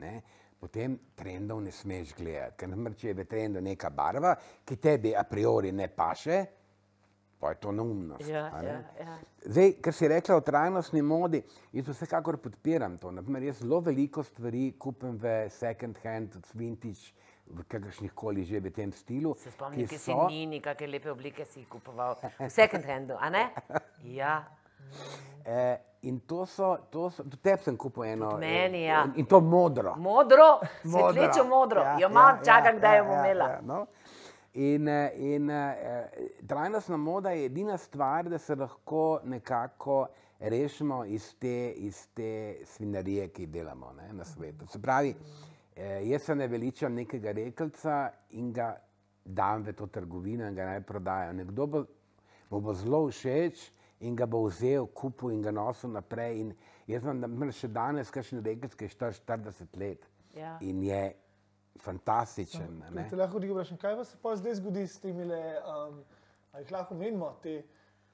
ne, 0.01 0.13
potem 0.59 0.97
trendov 1.15 1.61
ne 1.63 1.71
smeš 1.71 2.13
gledati. 2.17 2.57
Ker, 2.59 2.69
naprimer, 2.71 2.97
če 2.97 3.09
je 3.11 3.17
v 3.17 3.25
trendu 3.29 3.61
neka 3.63 3.89
barva, 3.93 4.33
ki 4.65 4.77
tebi 4.81 5.13
a 5.15 5.25
priori 5.29 5.73
ne 5.75 5.89
paše, 5.91 6.37
pa 7.43 7.49
je 7.49 7.55
to 7.57 7.71
neumnost. 7.71 8.23
Ja, 8.23 8.47
ja, 8.63 8.77
ja. 8.99 9.17
Zdaj, 9.43 9.73
kar 9.81 9.93
si 9.93 10.07
rekla 10.07 10.35
o 10.35 10.41
trajnostni 10.41 11.01
modi, 11.03 11.41
jaz 11.73 11.89
vsekakor 11.89 12.37
podpiram 12.37 12.95
to. 12.97 13.11
Naprimer, 13.11 13.43
jaz 13.43 13.59
zelo 13.59 13.81
veliko 13.81 14.23
stvari 14.23 14.69
kupim 14.79 15.17
v 15.17 15.27
second 15.51 15.99
hand, 15.99 16.37
vintage, 16.53 17.11
v 17.45 17.65
kakršnih 17.65 18.13
koli 18.13 18.45
že 18.45 18.61
v 18.61 18.71
tem 18.71 18.91
stilu. 18.93 19.35
Se 19.35 19.51
spomnim, 19.51 19.83
ki 19.83 19.87
ki 19.87 19.97
si 19.97 20.11
so- 20.11 20.27
nini, 20.29 20.61
kakšne 20.61 20.87
lepe 20.87 21.11
oblike 21.11 21.43
si 21.45 21.65
kupoval 21.65 22.15
v 22.39 22.49
second 22.49 22.85
handu, 22.85 23.19
a 23.19 23.29
ne? 23.29 23.49
Ja. 24.15 24.37
Eh, 25.45 25.75
in 26.01 26.19
to 26.21 26.45
so, 26.45 26.77
to 26.89 27.09
so, 27.09 27.23
tudi 27.23 27.37
tebi 27.37 27.63
sem 27.63 27.77
kupil 27.77 28.03
eno. 28.05 28.29
Tudi 28.31 28.45
meni, 28.45 28.85
ja. 28.85 29.03
In 29.15 29.25
to 29.25 29.41
modro. 29.41 29.95
Modro, 29.97 30.59
Modra. 30.85 31.11
svetlečo 31.11 31.43
modro, 31.45 31.81
Ja, 31.81 31.97
jo 31.99 32.07
imam, 32.09 32.37
ja, 32.37 32.43
čakam, 32.43 32.75
ja, 32.75 32.79
kdaj 32.79 32.97
jo 32.97 33.03
ja, 33.03 33.03
bom 33.03 33.15
ja, 33.15 33.25
imela. 33.25 33.47
ja, 33.49 33.59
no. 33.63 33.85
In, 34.53 34.87
in 35.15 35.49
eh, 35.49 36.05
trajnostna 36.47 36.97
moda 36.97 37.31
je 37.33 37.45
edina 37.45 37.77
stvar, 37.77 38.29
da 38.29 38.37
se 38.37 38.55
lahko 38.55 39.19
nekako 39.23 40.07
rešimo 40.39 41.05
iz 41.05 41.35
te, 41.39 41.71
iz 41.71 42.07
te 42.13 42.55
svinarije, 42.65 43.27
ki 43.27 43.45
delamo 43.47 43.93
ne, 43.97 44.13
na 44.13 44.25
svetu. 44.25 44.67
Se 44.67 44.81
pravi, 44.81 45.15
eh, 45.75 46.01
jaz 46.05 46.21
se 46.21 46.35
ne 46.35 46.47
veličam 46.47 46.93
nekega 46.93 47.31
rekelca 47.31 48.11
in 48.29 48.53
ga 48.53 48.75
dam 49.25 49.63
v 49.63 49.73
to 49.73 49.87
trgovino 49.87 50.47
in 50.47 50.55
ga 50.55 50.65
naj 50.65 50.81
prodajo. 50.81 51.33
Nekdo 51.33 51.67
bo, 51.67 51.85
mu 52.49 52.59
bo 52.61 52.73
zelo 52.73 53.07
všeč 53.07 53.71
in 53.99 54.15
ga 54.15 54.25
bo 54.25 54.43
vzel, 54.45 54.85
kupil 54.93 55.31
in 55.31 55.41
ga 55.41 55.51
nosil 55.51 55.89
naprej. 55.89 56.41
In 56.41 56.53
jaz 56.87 57.03
imam 57.03 57.51
še 57.51 57.67
danes 57.73 58.11
kakšen 58.11 58.43
rekelc, 58.45 58.75
ki 58.75 58.85
je 58.85 58.89
star 58.93 59.13
40 59.17 59.77
let 59.79 60.09
Ja. 60.35 60.57
in 60.61 60.83
je 60.83 61.13
fantastičen. 61.77 62.83
a 62.83 62.89
ne. 62.91 63.07
Te 63.09 63.15
lahko 63.15 63.33
tudi 63.33 63.49
vprašam, 63.49 63.77
kaj 63.77 63.95
pa 63.95 64.03
se 64.03 64.17
pa 64.17 64.35
zdaj 64.35 64.55
zgodi 64.55 64.87
s 64.87 64.99
temi, 64.99 65.23
um, 65.23 66.03
ali 66.53 66.63
jih 66.63 66.71
lahko 66.71 66.95
menimo, 66.95 67.33
te 67.41 67.63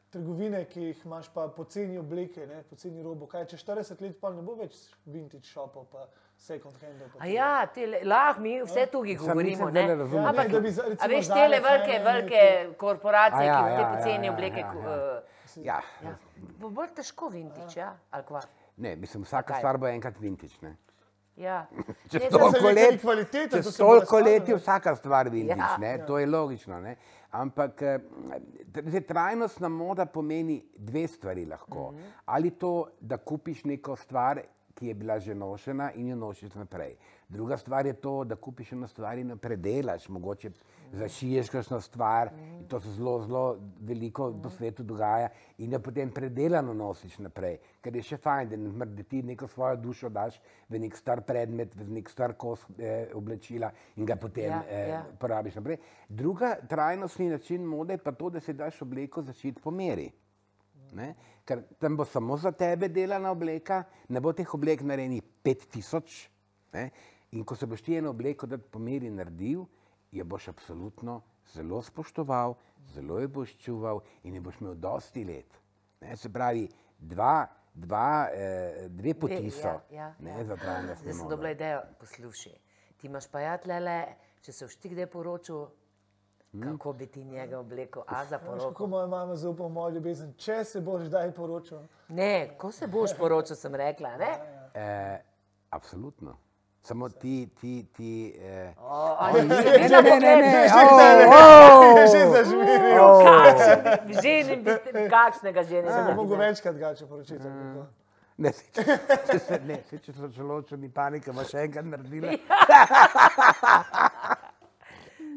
trgovine, 0.10 0.66
ki 0.66 0.82
jih 0.84 1.06
imaš 1.06 1.30
pa 1.30 1.48
poceni 1.50 1.98
obleke, 1.98 2.48
ne, 2.48 2.64
poceni 2.64 3.04
robo. 3.04 3.28
Kaj 3.28 3.46
čez 3.46 3.62
40 3.62 4.02
let 4.02 4.20
pa 4.20 4.30
ne 4.30 4.42
bo 4.42 4.56
več 4.56 4.74
vintage 5.06 5.46
shopov, 5.46 5.86
pa 5.86 6.08
second 6.36 6.74
handov. 6.76 7.10
pa 7.10 7.20
A 7.20 7.22
tega? 7.22 7.34
ja, 7.34 7.68
lahko 8.06 8.42
mi 8.42 8.62
vse 8.62 8.88
tukaj 8.88 9.18
Sam 9.18 9.28
govorimo. 9.28 9.70
Ne? 9.70 9.84
razumel. 9.88 10.24
Ja, 10.24 10.30
Ampak, 10.30 10.48
ne, 10.48 10.54
da 10.54 10.60
bi 10.60 10.72
za- 10.72 10.84
a 10.84 10.90
recimo 10.90 11.10
veš, 11.10 11.28
te 11.28 11.60
velike, 11.62 12.00
velike 12.04 12.42
korporacije, 12.78 13.40
A 13.40 13.44
ja, 13.44 13.60
ki 13.60 13.70
te 13.70 13.82
ja, 13.82 13.94
poceni 13.94 14.28
ja, 14.28 14.34
obleke. 14.34 14.60
ja, 14.60 14.74
ja. 14.74 15.18
eh, 15.18 15.38
Ja. 15.58 15.82
Ja. 16.04 16.16
Bo 16.60 16.70
bolj 16.70 16.88
težko 16.96 17.30
vintič, 17.30 17.76
ja? 17.76 17.98
ali 18.12 18.24
kva? 18.24 18.42
Ne, 18.78 18.96
mislim, 18.96 19.24
vsaka 19.24 19.48
Kaj? 19.48 19.60
stvar 19.60 19.78
bo 19.78 19.88
enkrat 19.88 20.20
vintage. 20.20 20.54
Ne? 20.62 20.76
Ja. 21.40 21.68
Ne, 22.14 22.30
toliko 22.30 22.68
let, 22.76 23.02
kvalitete, 23.02 23.62
čez 23.64 23.78
toliko 23.78 24.20
let 24.20 24.48
je 24.50 24.56
vsaka 24.56 24.96
stvar 24.96 25.30
vintage, 25.30 25.60
Ja. 25.60 25.78
ne? 25.78 25.94
to 26.08 26.20
je 26.20 26.28
logično. 26.28 26.82
Ne? 26.82 26.96
Ampak 27.32 27.82
eh, 27.82 28.00
zdaj, 28.86 29.02
trajnostna 29.02 29.70
moda 29.70 30.06
pomeni 30.06 30.64
dve 30.78 31.08
stvari 31.08 31.46
lahko. 31.46 31.92
Mhm. 31.92 32.02
Ali 32.26 32.52
to, 32.52 32.88
da 33.02 33.18
kupiš 33.18 33.64
neko 33.64 33.96
stvar, 33.96 34.42
ki 34.76 34.88
je 34.88 34.94
bila 34.94 35.20
že 35.20 35.36
nošena 35.36 35.92
in 35.96 36.08
jo 36.08 36.16
nosiš 36.16 36.54
naprej. 36.56 36.96
Druga 37.30 37.58
stvar 37.58 37.86
je 37.86 37.94
to, 37.94 38.24
da 38.24 38.36
kupiš 38.36 38.72
eno 38.72 38.88
stvar 38.88 39.18
in 39.18 39.38
predelaš, 39.38 40.08
mogoče 40.10 40.50
zašiješ 40.92 41.50
kakšno 41.50 41.78
stvar, 41.82 42.32
in 42.58 42.64
to 42.68 42.80
se 42.80 42.90
zelo, 42.92 43.22
zelo 43.22 43.58
veliko 43.80 44.32
po 44.44 44.50
svetu 44.50 44.84
dogaja, 44.84 45.28
in 45.58 45.74
jo 45.74 45.80
potem 45.80 46.10
predelano 46.12 46.74
nosiš 46.74 47.20
naprej. 47.22 47.60
Ker 47.82 47.96
je 47.96 48.02
še 48.04 48.18
fajn, 48.18 48.50
da, 48.50 48.58
na 48.58 48.72
primer, 48.72 48.90
da 48.98 49.04
ti 49.04 49.22
neko 49.24 49.48
svojo 49.48 49.78
dušo 49.78 50.10
daš 50.10 50.40
v 50.70 50.82
nek 50.82 50.98
star 50.98 51.22
predmet, 51.22 51.76
v 51.78 52.00
nek 52.00 52.10
star 52.10 52.34
kos 52.34 52.64
eh, 52.80 53.14
oblačila 53.14 53.70
in 53.98 54.10
ga 54.10 54.18
potem 54.18 54.50
Ja, 54.50 54.64
eh, 54.66 54.90
ja. 54.90 55.04
porabiš 55.20 55.60
naprej. 55.62 55.78
Druga 56.10 56.56
trajnostni 56.70 57.30
način 57.30 57.62
mode 57.62 57.94
je 57.94 58.04
pa 58.04 58.12
to, 58.12 58.30
da 58.30 58.40
si 58.42 58.58
daš 58.58 58.82
obleko 58.82 59.22
začeti 59.22 59.62
po 59.62 59.72
meri. 59.72 60.10
Ne? 60.98 61.14
Ker 61.46 61.62
tam 61.78 61.98
bo 61.98 62.06
samo 62.06 62.38
za 62.38 62.52
tebe 62.52 62.90
delana 62.90 63.30
obleka, 63.32 63.84
ne 64.10 64.20
bo 64.20 64.34
teh 64.34 64.54
oblek 64.58 64.82
narejenih 64.82 65.22
5000. 65.46 66.30
In 67.32 67.46
ko 67.46 67.56
se 67.56 67.66
boš 67.66 67.82
ti 67.82 67.96
eno 67.96 68.10
obleko 68.10 68.48
po 68.72 68.80
meri 68.80 69.10
naredil, 69.10 69.66
jo 70.12 70.26
boš 70.26 70.48
absolutno 70.48 71.22
zelo 71.54 71.82
spoštoval, 71.82 72.56
zelo 72.94 73.20
jo 73.20 73.28
boš 73.28 73.58
čuval 73.58 74.00
in 74.24 74.36
jo 74.36 74.42
boš 74.42 74.62
imel 74.62 74.76
dosti 74.76 75.24
let. 75.24 75.60
Ne? 76.02 76.18
Se 76.18 76.30
pravi, 76.34 76.68
dva, 76.98 77.48
dva, 77.74 78.30
eh, 78.34 78.88
dve 78.90 79.14
poti 79.14 79.52
so 79.52 79.68
ja, 79.68 79.82
ja, 79.92 80.14
ne, 80.20 80.32
ja. 80.32 80.46
za 80.46 80.56
trajnostno 80.56 81.04
Zdaj 81.04 81.14
sem 81.14 81.30
dobila 81.30 81.52
idejo, 81.52 81.82
poslušaj. 82.00 82.54
Ti 82.98 83.08
imaš 83.08 83.28
pa 83.32 83.40
ja 83.40 83.58
tlele, 83.58 84.06
če 84.42 84.52
se 84.52 84.66
boš 84.66 84.76
ti 84.76 84.90
kdaj 84.90 85.08
poročil, 85.08 85.68
Hm? 86.52 86.64
kako 86.66 86.94
bi 86.94 87.06
ti 87.08 87.24
njega 87.24 87.60
oblekel, 87.60 88.02
a 88.08 88.26
za 88.26 88.36
Veš, 88.38 88.46
kako 88.46 88.58
poroko. 88.58 88.88
moja 88.88 89.08
mama 89.08 89.36
zaupa 89.36 89.64
v 89.64 89.70
mojo 89.70 89.90
ljubezen, 89.90 90.34
če 90.34 90.64
se 90.64 90.82
boš 90.82 91.04
kdaj 91.06 91.32
poročil. 91.36 91.84
Ne, 92.08 92.58
ko 92.58 92.72
se 92.72 92.88
boš 92.88 93.14
poročil, 93.18 93.56
sem 93.56 93.76
rekla, 93.76 94.18
ne? 94.18 94.32
Eh, 94.74 95.20
absolutno. 95.70 96.38
Samo 96.82 97.10
ti, 97.10 97.50
ti, 97.62 97.86
ti. 97.94 98.34
Eh, 98.40 98.74
O, 98.78 99.16
ali 99.20 99.42
ne, 99.42 99.56
ne, 99.56 99.62
ne, 99.62 100.02
ne, 100.02 100.20
ne, 100.20 100.36
ne. 100.42 100.68
Že 102.08 102.26
oh, 102.26 102.34
zažmiril. 102.34 103.04
oh. 103.04 103.24
Kakšen 103.24 104.22
ženin 104.22 104.64
bi, 104.64 104.72
kakšnega 105.10 105.64
ženina 105.64 105.96
Ne 105.98 106.10
bi 106.10 106.16
mogo 106.16 106.34
videl? 106.36 106.48
večkrat 106.48 106.76
gače 106.76 107.06
poročiti. 107.08 107.44
kako. 107.44 107.86
Ne, 108.38 108.52
se, 108.54 108.64
če, 108.72 108.84
če, 109.32 109.40
se, 109.40 109.60
ne, 109.68 109.82
se, 109.90 109.98
če 110.00 110.14
so 110.16 110.28
zelo 110.32 110.62
čudni 110.62 110.90
panike, 110.90 111.32
boš 111.36 111.52
še 111.52 111.66
enkrat 111.68 111.86
naredila. 111.86 112.32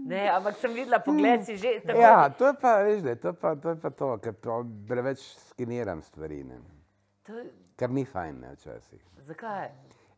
Ne, 0.07 0.29
ampak 0.29 0.57
sem 0.59 0.73
videla, 0.75 0.99
pogled 0.99 1.45
si 1.47 1.55
že 1.57 1.77
tako. 1.87 2.01
Ja, 2.01 2.29
to 2.29 2.47
je 2.51 2.55
pa, 2.61 2.73
veš, 2.83 3.03
da, 3.07 3.15
to, 3.17 3.29
je 3.31 3.35
pa, 3.39 3.53
to 3.55 3.69
je 3.71 3.77
pa 3.79 3.91
to, 3.91 4.09
ker 4.19 4.35
to 4.35 4.57
preveč 4.89 5.23
skeniram 5.53 6.03
stvari, 6.03 6.41
ne. 6.45 6.59
To, 7.29 7.39
kar 7.79 7.91
ni 7.91 8.03
fajn, 8.05 8.41
ne, 8.41 8.51
včasih. 8.57 8.99
zakaj? 9.31 9.69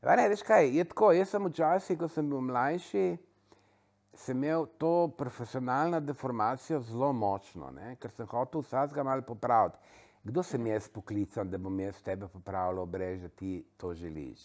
Ja, 0.05 0.17
ne, 0.17 0.29
veš 0.29 0.43
kaj, 0.45 0.69
je 0.69 0.85
tako, 0.85 1.13
jaz 1.17 1.31
sem 1.33 1.47
včasih, 1.49 1.97
ko 1.99 2.09
sem 2.13 2.27
bil 2.29 2.43
mlajši, 2.45 3.05
sem 4.21 4.37
imel 4.37 4.67
to 4.79 5.09
profesionalno 5.17 6.01
deformacijo 6.01 6.83
zelo 6.85 7.09
močno, 7.17 7.71
ne, 7.73 7.95
ker 7.97 8.13
sem 8.13 8.29
hotel 8.29 8.61
vsakega 8.61 9.03
malo 9.03 9.25
popraviti. 9.25 9.79
kdo 10.25 10.43
sem 10.43 10.67
jaz 10.67 10.89
poklican, 10.89 11.51
da 11.51 11.59
bom 11.59 11.81
jaz 11.81 12.03
tebe 12.03 12.29
popravljal, 12.29 12.87
brez 12.87 13.21
da 13.23 13.29
ti 13.29 13.65
to 13.77 13.95
želiš. 13.95 14.41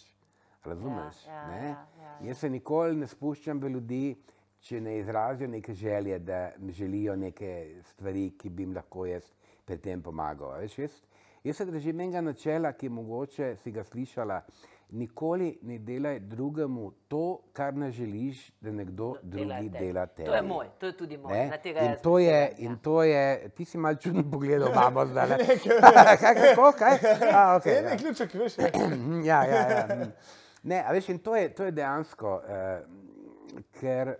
Razumeš? 0.64 1.26
Ja, 1.28 1.34
ja, 1.34 1.56
ja, 1.56 1.64
ja, 1.64 2.04
ja. 2.04 2.16
Jaz 2.28 2.38
se 2.38 2.50
nikoli 2.50 2.96
ne 2.96 3.08
spuščam 3.08 3.62
v 3.62 3.70
ljudi, 3.70 4.18
če 4.60 4.82
ne 4.82 4.98
izrazijo 5.00 5.48
neke 5.48 5.74
želje, 5.74 6.20
da 6.20 6.52
želijo 6.68 7.16
neke 7.16 7.82
stvari, 7.94 8.34
ki 8.38 8.50
bi 8.50 8.64
jim 8.64 8.76
lahko 8.76 9.06
jaz 9.06 9.32
pri 9.66 9.78
tem 9.78 10.04
pomagal. 10.04 10.58
Veš, 10.60 10.78
jaz, 10.80 10.98
jaz 11.44 11.58
se 11.58 11.66
držim 11.66 12.00
enega 12.00 12.22
načela, 12.22 12.74
ki 12.74 12.90
mogoče 12.90 13.56
si 13.64 13.72
ga 13.72 13.84
slišala. 13.84 14.42
Nikoli 14.92 15.60
ne 15.62 15.78
delaj 15.80 16.20
drugemu 16.20 16.92
to, 17.08 17.40
kar 17.54 17.74
ne 17.78 17.92
želiš, 17.92 18.52
da 18.62 18.72
nekdo 18.72 19.16
drugi 19.22 19.46
Delate. 19.46 19.86
dela 19.86 20.06
tebi. 20.06 20.26
To 20.26 20.36
je 20.36 20.42
moj, 20.42 20.68
to 20.80 20.86
je 20.86 20.98
tudi 20.98 21.18
moj. 21.18 21.34
Ne? 21.34 21.48
Na 21.48 21.58
tega 21.58 21.80
In 21.80 21.96
to, 22.04 22.20
je, 22.20 22.48
prisežem, 22.48 22.66
in 22.66 22.72
ja. 22.72 22.78
to 22.82 23.04
je, 23.04 23.50
ti 23.50 23.66
si 23.66 23.78
malo 23.78 23.96
čudno 23.96 24.24
pogledal, 24.32 24.74
mamo 24.76 25.06
zdaj. 25.06 25.30
kaj, 26.22 26.36
kako, 26.36 26.72
kaj? 26.78 26.98
A, 27.34 27.44
okay, 27.58 27.70
Je 27.70 27.76
ja. 27.84 27.90
ne 27.90 27.98
ključek, 27.98 28.34
veš. 28.34 28.58
Mhm, 28.58 29.22
ja, 29.30 29.44
ja, 29.44 29.70
ja. 29.70 29.88
mhm. 29.96 30.10
Ne, 30.64 30.84
a 30.88 30.92
veš, 30.92 31.10
in 31.10 31.20
to 31.20 31.36
je, 31.36 31.54
to 31.56 31.64
je 31.66 31.72
dejansko, 31.72 32.42
eh, 32.48 32.82
ker 33.80 34.16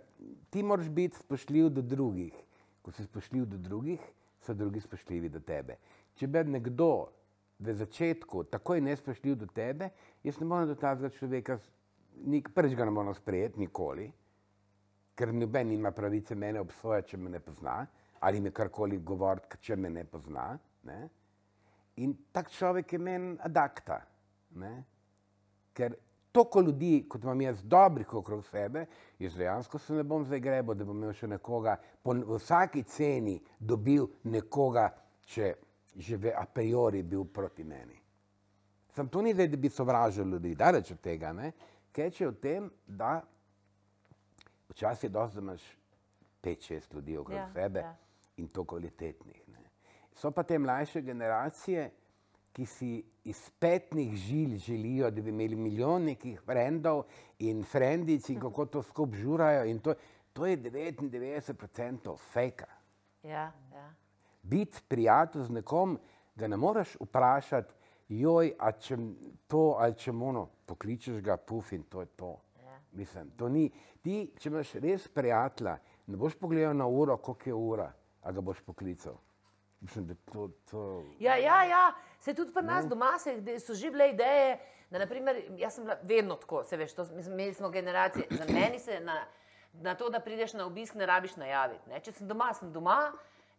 ti 0.50 0.62
moraš 0.62 0.88
biti 0.88 1.16
spoštljiv 1.18 1.68
do 1.68 1.82
drugih. 1.82 2.34
Ko 2.82 2.92
si 2.92 3.04
spoštljiv 3.04 3.44
do 3.44 3.58
drugih, 3.58 4.00
so 4.40 4.54
drugi 4.54 4.80
spoštljivi 4.80 5.28
do 5.28 5.40
tebe. 5.40 5.76
Če 6.14 6.26
bi 6.26 6.44
nekdo 6.44 7.08
v 7.60 7.74
začetku 7.76 8.44
takoj 8.44 8.80
nespoštljiv 8.80 9.36
do 9.36 9.46
tebe, 9.46 9.90
jaz 10.24 10.40
ne 10.40 10.46
morem 10.48 10.68
do 10.70 10.76
tega 10.80 11.10
človeka, 11.12 11.58
prvič 12.54 12.76
ga 12.76 12.88
ne 12.88 12.94
morem 12.94 13.14
sprejeti, 13.14 13.60
nikoli, 13.60 14.08
ker 15.14 15.32
noben 15.36 15.68
nima 15.68 15.92
pravice 15.92 16.34
mene 16.34 16.60
obsojati, 16.60 17.12
če 17.12 17.20
me 17.20 17.30
ne 17.30 17.40
pozna, 17.44 17.82
ali 18.24 18.40
mi 18.40 18.52
karkoli 18.52 18.98
govoriti, 19.04 19.60
če 19.60 19.76
me 19.76 19.90
ne 19.92 20.04
pozna. 20.08 20.54
Ne? 20.88 21.00
In 22.00 22.14
tak 22.32 22.48
človek 22.50 22.92
je 22.96 22.98
meni 22.98 23.34
adakta. 23.44 24.00
Ne? 24.56 24.72
Ker 25.76 25.96
toliko 26.32 26.62
ljudi, 26.64 27.04
kot 27.08 27.24
imam 27.24 27.40
jaz, 27.44 27.60
dobrih 27.62 28.14
okrog 28.14 28.44
sebe, 28.48 28.86
jaz 29.18 29.36
dejansko 29.36 29.78
se 29.78 29.94
ne 29.98 30.04
bom 30.04 30.24
zdaj 30.24 30.40
grebo, 30.40 30.74
da 30.74 30.86
bom 30.88 30.96
imel 30.96 31.12
še 31.16 31.28
nekoga, 31.28 31.76
po 32.02 32.16
vsaki 32.16 32.86
ceni 32.88 33.36
dobil 33.58 34.08
nekoga, 34.24 34.88
če 35.28 35.52
že 35.96 36.16
v 36.16 36.32
a 36.36 36.46
priori 36.46 37.02
bil 37.02 37.24
proti 37.24 37.64
meni. 37.64 37.98
Sam 38.94 39.08
to 39.08 39.22
ni 39.22 39.34
zdaj, 39.34 39.48
da 39.48 39.56
bi 39.56 39.68
sovražil 39.68 40.26
ljudi, 40.26 40.54
daleč 40.54 40.90
od 40.90 41.00
tega. 41.00 41.32
Ne? 41.32 41.52
Keče 41.92 42.26
v 42.28 42.34
tem, 42.40 42.70
da 42.86 43.20
včasih 44.70 45.08
je 45.08 45.12
dosti, 45.12 45.36
da 45.36 45.42
imaš 45.42 45.62
pet, 46.40 46.62
šest 46.62 46.94
ljudi 46.94 47.16
okrog 47.16 47.38
Ja, 47.38 47.48
sebe 47.52 47.80
ja. 47.80 47.96
in 48.36 48.48
to 48.48 48.64
kvalitetnih. 48.64 49.48
Ne? 49.48 49.70
So 50.14 50.30
pa 50.30 50.42
te 50.42 50.58
mlajše 50.58 51.02
generacije, 51.02 51.90
ki 52.52 52.66
si 52.66 53.02
iz 53.24 53.50
petnih 53.58 54.14
žil 54.16 54.56
želijo, 54.58 55.10
da 55.10 55.22
bi 55.22 55.30
imeli 55.30 55.56
milijon 55.56 56.04
nekih 56.04 56.40
frendov 56.40 57.04
in 57.38 57.62
frendic 57.64 58.28
in 58.28 58.40
kako 58.40 58.66
to 58.66 58.82
skupaj 58.82 59.20
žurajo. 59.20 59.64
in 59.64 59.78
To, 59.78 59.94
to 60.32 60.46
je 60.46 60.56
99% 60.58 62.16
fejka. 62.32 62.66
Ja, 63.22 63.52
ja. 63.72 63.94
Biti 64.42 64.82
prijatelj 64.88 65.44
z 65.44 65.50
nekom, 65.60 65.98
ga 66.34 66.48
ne 66.48 66.56
moreš 66.56 66.96
vprašati, 67.00 67.74
joj, 68.08 68.54
a 68.58 68.72
če 68.72 68.98
to 69.46 69.64
ali 69.78 69.94
če 69.98 70.12
mono, 70.12 70.48
pokličeš 70.66 71.20
ga, 71.22 71.36
puf 71.36 71.72
in 71.72 71.84
to 71.90 72.00
je 72.00 72.10
to. 72.16 72.34
Ja. 72.64 72.78
Mislim, 72.92 73.30
to 73.38 73.48
ni. 73.48 73.68
Ti, 74.02 74.30
če 74.38 74.48
imaš 74.48 74.74
res 74.82 75.08
prijatelja, 75.12 75.76
ne 76.06 76.18
boš 76.18 76.38
pogledal 76.40 76.74
na 76.76 76.86
uro, 76.88 77.18
koliko 77.20 77.50
je 77.50 77.54
ura, 77.54 77.90
a 78.22 78.32
ga 78.32 78.40
boš 78.40 78.62
poklical. 78.66 79.18
Mislim, 79.80 80.06
da 80.06 80.14
to, 80.32 80.48
to... 80.70 81.04
Ja, 81.20 81.36
ja, 81.36 81.64
ja. 81.64 81.84
Se 82.20 82.34
tudi 82.34 82.52
pri 82.52 82.64
nas 82.66 82.88
doma 82.88 83.14
se, 83.18 83.38
so 83.60 83.74
že 83.74 83.90
bile 83.90 84.10
ideje, 84.10 84.58
da 84.90 84.98
naprimer, 84.98 85.38
jaz 85.56 85.74
sem 85.74 85.84
bila 85.84 85.96
vedno 86.02 86.36
tako, 86.36 86.64
se 86.64 86.76
veš, 86.76 86.92
to, 86.94 87.06
mislim, 87.16 87.34
imeli 87.38 87.54
smo 87.54 87.70
generacije, 87.70 88.26
za 88.30 88.44
meni 88.52 88.78
se 88.78 89.00
na, 89.00 89.22
na 89.72 89.94
to, 89.94 90.10
da 90.10 90.20
prideš 90.20 90.52
na 90.52 90.66
obisk, 90.66 90.94
ne 90.94 91.06
rabiš 91.06 91.36
najaviti. 91.36 91.88
Ne? 91.88 92.00
Če 92.00 92.12
sem 92.12 92.28
doma, 92.28 92.50
sem 92.54 92.72
doma, 92.72 93.12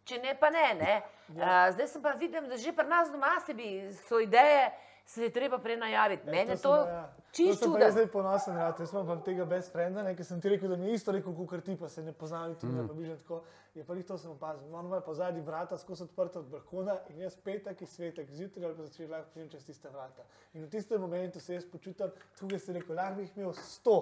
če 0.04 0.18
ne, 0.18 0.34
pa 0.34 0.50
ne. 0.50 0.74
ne? 0.74 1.02
Ja. 1.36 1.68
Uh, 1.68 1.74
zdaj 1.74 1.88
sem 1.88 2.02
pa 2.02 2.12
vidim, 2.12 2.48
da 2.48 2.56
že 2.56 2.72
pri 2.72 2.86
nas 2.86 3.10
doma 3.10 3.40
se 3.46 3.54
bi, 3.54 3.68
so 4.08 4.18
ideje, 4.20 4.70
se 5.06 5.22
je 5.22 5.30
treba 5.30 5.58
prej 5.58 5.76
najaviti. 5.76 6.26
Meni 6.26 6.50
je 6.50 6.56
to 6.58 6.72
To 6.72 6.76
sem 6.76 6.92
pa 7.32 7.48
jaz 7.48 7.60
čudno. 7.60 7.90
zdaj 7.90 8.06
ponosen, 8.06 8.56
ja. 8.56 8.74
jaz 8.78 8.92
imam 8.92 9.06
pa 9.06 9.16
tega 9.16 9.44
best 9.44 9.72
frienda, 9.72 10.02
ne, 10.02 10.12
ker 10.16 10.24
sem 10.24 10.40
ti 10.40 10.48
rekel, 10.48 10.68
da 10.68 10.76
mi 10.76 10.86
je 10.86 10.94
isto 10.94 11.12
rekel, 11.12 11.32
kot 11.46 11.64
ti, 11.64 11.76
pa 11.76 11.88
se 11.88 12.02
ne 12.02 12.12
poznam 12.12 12.50
in 12.50 12.56
tudi 12.56 12.72
Mm. 12.72 12.76
ne 12.76 12.88
približam 12.88 13.18
tako. 13.18 13.42
Je 13.74 13.84
pa 13.84 13.94
res 13.94 14.06
to 14.06 14.18
sem 14.18 14.30
opazil. 14.30 14.68
Ono 14.68 14.88
ima 14.88 15.00
pa 15.00 15.14
zadnji 15.14 15.40
vrata 15.40 15.78
skozi 15.78 16.02
odprta 16.02 16.38
od 16.38 16.44
balkona 16.46 16.98
in 17.08 17.20
jaz 17.20 17.36
petek 17.36 17.80
in 17.80 17.86
svetek 17.86 18.30
zjutraj 18.30 18.64
ali 18.66 18.76
pa 18.76 18.82
začeti 18.82 19.08
lahko 19.08 19.30
pridem 19.30 19.48
čez 19.50 19.64
tiste 19.64 19.88
vrata. 19.88 20.22
In 20.52 20.66
v 20.66 20.68
tistem 20.68 21.00
momentu 21.00 21.40
se 21.40 21.54
jaz 21.54 21.64
počutim, 21.64 22.10
tukaj 22.38 22.58
si 22.58 22.72
rekel, 22.72 22.94
lahko 22.94 23.14
bi 23.14 23.22
jih 23.22 23.36
imel 23.36 23.52
sto, 23.54 23.96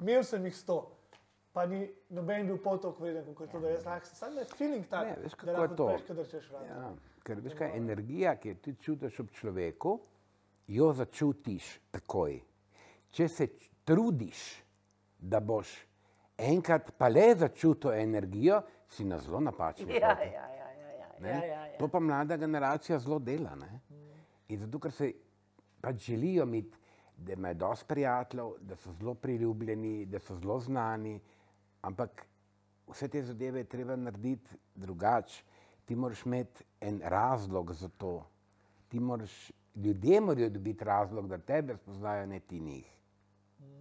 imel 0.00 0.24
sem 0.24 0.44
jih 0.44 0.56
sto. 0.56 0.90
Pa 1.54 1.66
ni 1.70 1.84
noben 2.10 2.48
bil 2.48 2.56
pol 2.58 2.80
toliko 2.82 3.04
vreden, 3.04 3.34
kot 3.34 3.46
je 3.46 3.52
to, 3.52 3.60
da 3.62 3.70
jaz 3.70 3.84
lahko, 3.86 4.08
samo 4.18 4.40
je 4.42 4.46
feeling 4.58 4.86
tak, 4.90 5.06
Ne, 5.06 5.16
veš, 5.22 5.36
da 5.44 5.52
lahko 5.54 5.76
to? 5.78 5.84
odpreš, 5.86 6.06
kadar 6.08 6.26
češ 6.32 6.48
vrata. 6.50 6.66
Ja, 6.66 6.88
ker 7.24 7.42
veš 7.44 7.54
kaj, 7.60 7.76
energija, 7.78 8.32
ki 8.42 8.48
jo 8.48 8.54
ti 8.64 8.74
čutiš 8.82 9.20
ob 9.22 9.30
človeku, 9.38 9.92
jo 10.66 10.88
začutiš 10.98 11.68
takoj. 11.94 12.40
Če 13.14 13.28
se 13.30 13.46
trudiš, 13.86 14.40
da 15.18 15.38
boš 15.40 15.70
enkrat 16.42 16.90
pa 16.98 17.06
le 17.08 17.28
začutil 17.38 17.94
energijo, 18.00 18.58
si 18.90 19.04
na 19.06 19.18
zelo 19.22 19.40
napačni 19.40 19.94
Ja, 19.94 20.10
ja, 20.18 20.26
ja, 20.26 20.48
ja, 20.58 20.90
ja, 20.98 21.08
ne. 21.20 21.28
ja, 21.30 21.44
ja, 21.44 21.60
ja. 21.66 21.78
To 21.78 21.88
pa 21.88 22.00
mlada 22.00 22.36
generacija 22.36 22.98
zelo 22.98 23.18
dela. 23.18 23.54
Ne? 23.54 23.78
In 24.48 24.58
zato, 24.58 24.78
ker 24.82 24.92
se 24.92 25.12
pač 25.80 26.02
želijo 26.10 26.42
imeti, 26.42 26.78
da 27.16 27.32
imajo 27.32 27.54
dosti 27.54 27.86
prijateljev, 27.88 28.52
da 28.60 28.76
so 28.76 28.92
zelo 28.98 29.14
priljubljeni, 29.14 30.06
da 30.06 30.18
so 30.18 30.34
zelo 30.34 30.58
znani, 30.60 31.20
ampak 31.84 32.26
vse 32.88 33.08
te 33.08 33.22
zadeve 33.22 33.60
je 33.60 33.64
treba 33.64 33.96
narediti 33.96 34.56
drugače. 34.74 35.44
Ti 35.84 35.96
moraš 35.96 36.24
imeti 36.26 36.64
en 36.80 37.00
razlog 37.04 37.72
za 37.72 37.88
to. 37.88 38.26
Ti 38.88 39.00
moraš, 39.00 39.52
ljudje 39.74 40.20
morajo 40.20 40.50
dobiti 40.50 40.84
razlog, 40.84 41.28
da 41.28 41.38
tebe 41.38 41.76
spoznajo, 41.76 42.26
ne 42.26 42.40
ti 42.40 42.60
njih. 42.60 42.90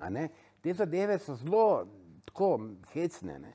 Ne? 0.10 0.30
Te 0.62 0.74
zadeve 0.74 1.20
so 1.20 1.36
zelo 1.36 1.88
tako 2.26 2.60
hecne. 2.94 3.40
Ne? 3.40 3.54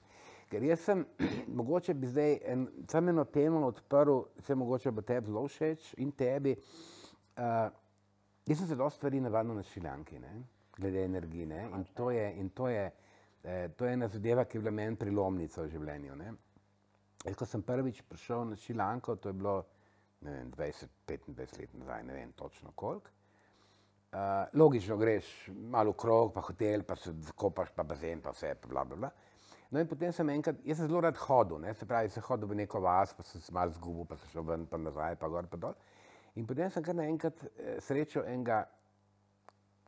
Ker 0.48 0.62
jaz 0.62 0.80
sem, 0.80 1.04
mogoče 1.60 1.94
bi 1.94 2.06
zdaj 2.06 2.38
en, 2.44 2.68
samo 2.88 3.10
eno 3.10 3.24
temo 3.24 3.66
odprl, 3.66 4.20
se 4.38 4.54
mogoče 4.54 4.90
bo 4.90 5.02
tebi 5.02 5.26
zelo 5.26 5.48
všeč 5.48 5.94
in 5.98 6.12
tebi. 6.12 6.56
Uh, 7.36 7.68
jaz 8.46 8.58
sem 8.58 8.66
se 8.66 8.76
dosta 8.76 8.96
stvari 8.96 9.20
navadil 9.20 9.54
na 9.54 9.62
šiljanki, 9.62 10.18
ne? 10.18 10.40
glede 10.78 11.04
energije. 11.04 11.46
ne. 11.46 11.68
In 11.76 11.84
to 11.94 12.10
je, 12.10 12.32
in 12.36 12.48
to 12.48 12.68
je, 12.68 12.90
eh, 13.44 13.68
to 13.76 13.86
je 13.86 13.92
ena 13.92 14.08
zadeva, 14.08 14.44
ki 14.44 14.58
je 14.58 14.62
bila 14.62 14.74
meni 14.74 14.96
prilomnica 14.96 15.62
v 15.62 15.72
življenju. 15.72 16.16
Ne? 16.16 16.32
Jaz, 17.24 17.36
ko 17.36 17.46
sem 17.46 17.62
prvič 17.62 18.02
prišel 18.08 18.44
na 18.50 18.56
Šilanko, 18.56 19.16
to 19.16 19.32
je 19.32 19.38
bilo 19.38 19.58
ne 20.20 20.32
vem, 20.32 20.50
20-25 20.50 21.60
let 21.60 21.74
nazaj, 21.74 22.02
ne 22.04 22.14
vem 22.14 22.32
točno 22.32 22.72
koliko. 22.74 23.10
Uh, 24.08 24.18
logično 24.56 24.96
greš 24.96 25.26
malo 25.48 25.92
krog, 25.92 26.32
pa 26.34 26.40
hotel, 26.40 26.82
pa 26.82 26.96
se 26.96 27.12
zakopaš, 27.12 27.74
pa 27.76 27.82
bazen, 27.84 28.22
pa 28.24 28.32
vse, 28.32 28.54
pa 28.54 28.68
bla, 28.68 28.84
bla, 28.84 28.96
bla. 28.96 29.10
No 29.70 29.80
in 29.80 29.88
potem 29.88 30.12
sem 30.16 30.30
enkrat, 30.32 30.62
jaz 30.64 30.78
sem 30.80 30.88
zelo 30.88 31.02
rad 31.04 31.18
hodil, 31.26 31.58
ne? 31.60 31.74
se 31.76 31.86
pravi, 31.86 32.08
sem 32.08 32.24
hodil 32.24 32.48
v 32.48 32.56
neko 32.62 32.80
vas, 32.80 33.12
pa 33.12 33.22
sem 33.22 33.42
se 33.44 33.52
malo 33.52 33.74
zgubil, 33.76 34.06
pa 34.08 34.16
sem 34.16 34.32
šel 34.32 34.46
ven, 34.48 34.64
pa 34.66 34.80
nazaj, 34.80 35.18
pa 35.20 35.28
gor, 35.28 35.46
pa 35.50 35.60
dol. 35.60 35.76
In 36.40 36.46
potem 36.48 36.72
sem 36.72 36.86
kar 36.86 36.96
naenkrat 36.96 37.44
eh, 37.44 37.76
srečal 37.84 38.24
enega 38.32 38.62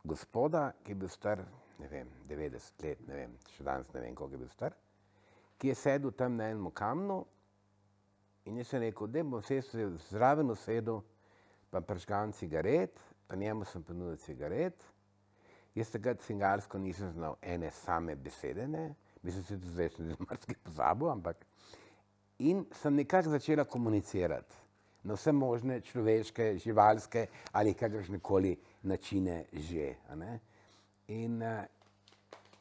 gospoda, 0.05 0.67
ki 0.85 0.93
je 0.93 0.99
bil 1.01 1.09
star, 1.09 1.41
ne 1.81 1.89
vem, 1.89 2.09
90 2.29 2.85
let, 2.85 3.03
ne 3.07 3.17
vem, 3.17 3.35
še 3.55 3.65
danes 3.65 3.89
ne 3.93 4.03
vem, 4.03 4.15
koliko 4.15 4.37
je 4.37 4.41
bil 4.43 4.53
star, 4.53 4.75
ki 5.57 5.71
je 5.71 5.77
sedel 5.77 6.13
tam 6.17 6.37
na 6.37 6.51
enem 6.51 6.69
kamnu 6.73 7.19
in 8.45 8.57
jaz 8.61 8.71
sem 8.71 8.81
rekel, 8.81 9.09
da 9.09 9.23
bom 9.23 9.43
se 9.45 9.59
zraven 10.09 10.53
usedel, 10.53 11.01
pa 11.71 11.81
pržgan 11.81 12.33
cigaret, 12.33 12.97
pa 13.27 13.37
njemu 13.39 13.65
sem 13.65 13.83
ponudil 13.83 14.17
cigaret. 14.19 14.87
Jaz 15.75 15.91
takrat 15.93 16.19
cingarsko 16.25 16.81
nisem 16.81 17.13
znal 17.13 17.37
ene 17.41 17.69
same 17.71 18.15
besede, 18.15 18.67
ne. 18.67 18.89
mislim, 19.23 19.43
da 19.43 19.47
se 19.47 19.55
tudi 19.55 19.69
zdaj 19.71 19.89
sem 19.89 20.09
že 20.09 20.15
marsikaj 20.19 20.55
pozabil, 20.63 21.09
ampak 21.09 21.45
in 22.39 22.65
sem 22.81 22.95
nekako 22.95 23.29
začela 23.29 23.63
komunicirati 23.63 24.55
na 25.03 25.13
vse 25.13 25.31
možne 25.31 25.81
človeške, 25.81 26.57
živalske 26.57 27.27
ali 27.51 27.73
kakršne 27.73 28.19
koli 28.19 28.57
načine 28.83 29.45
že. 29.53 29.95
In, 31.11 31.41
eh, 31.41 31.67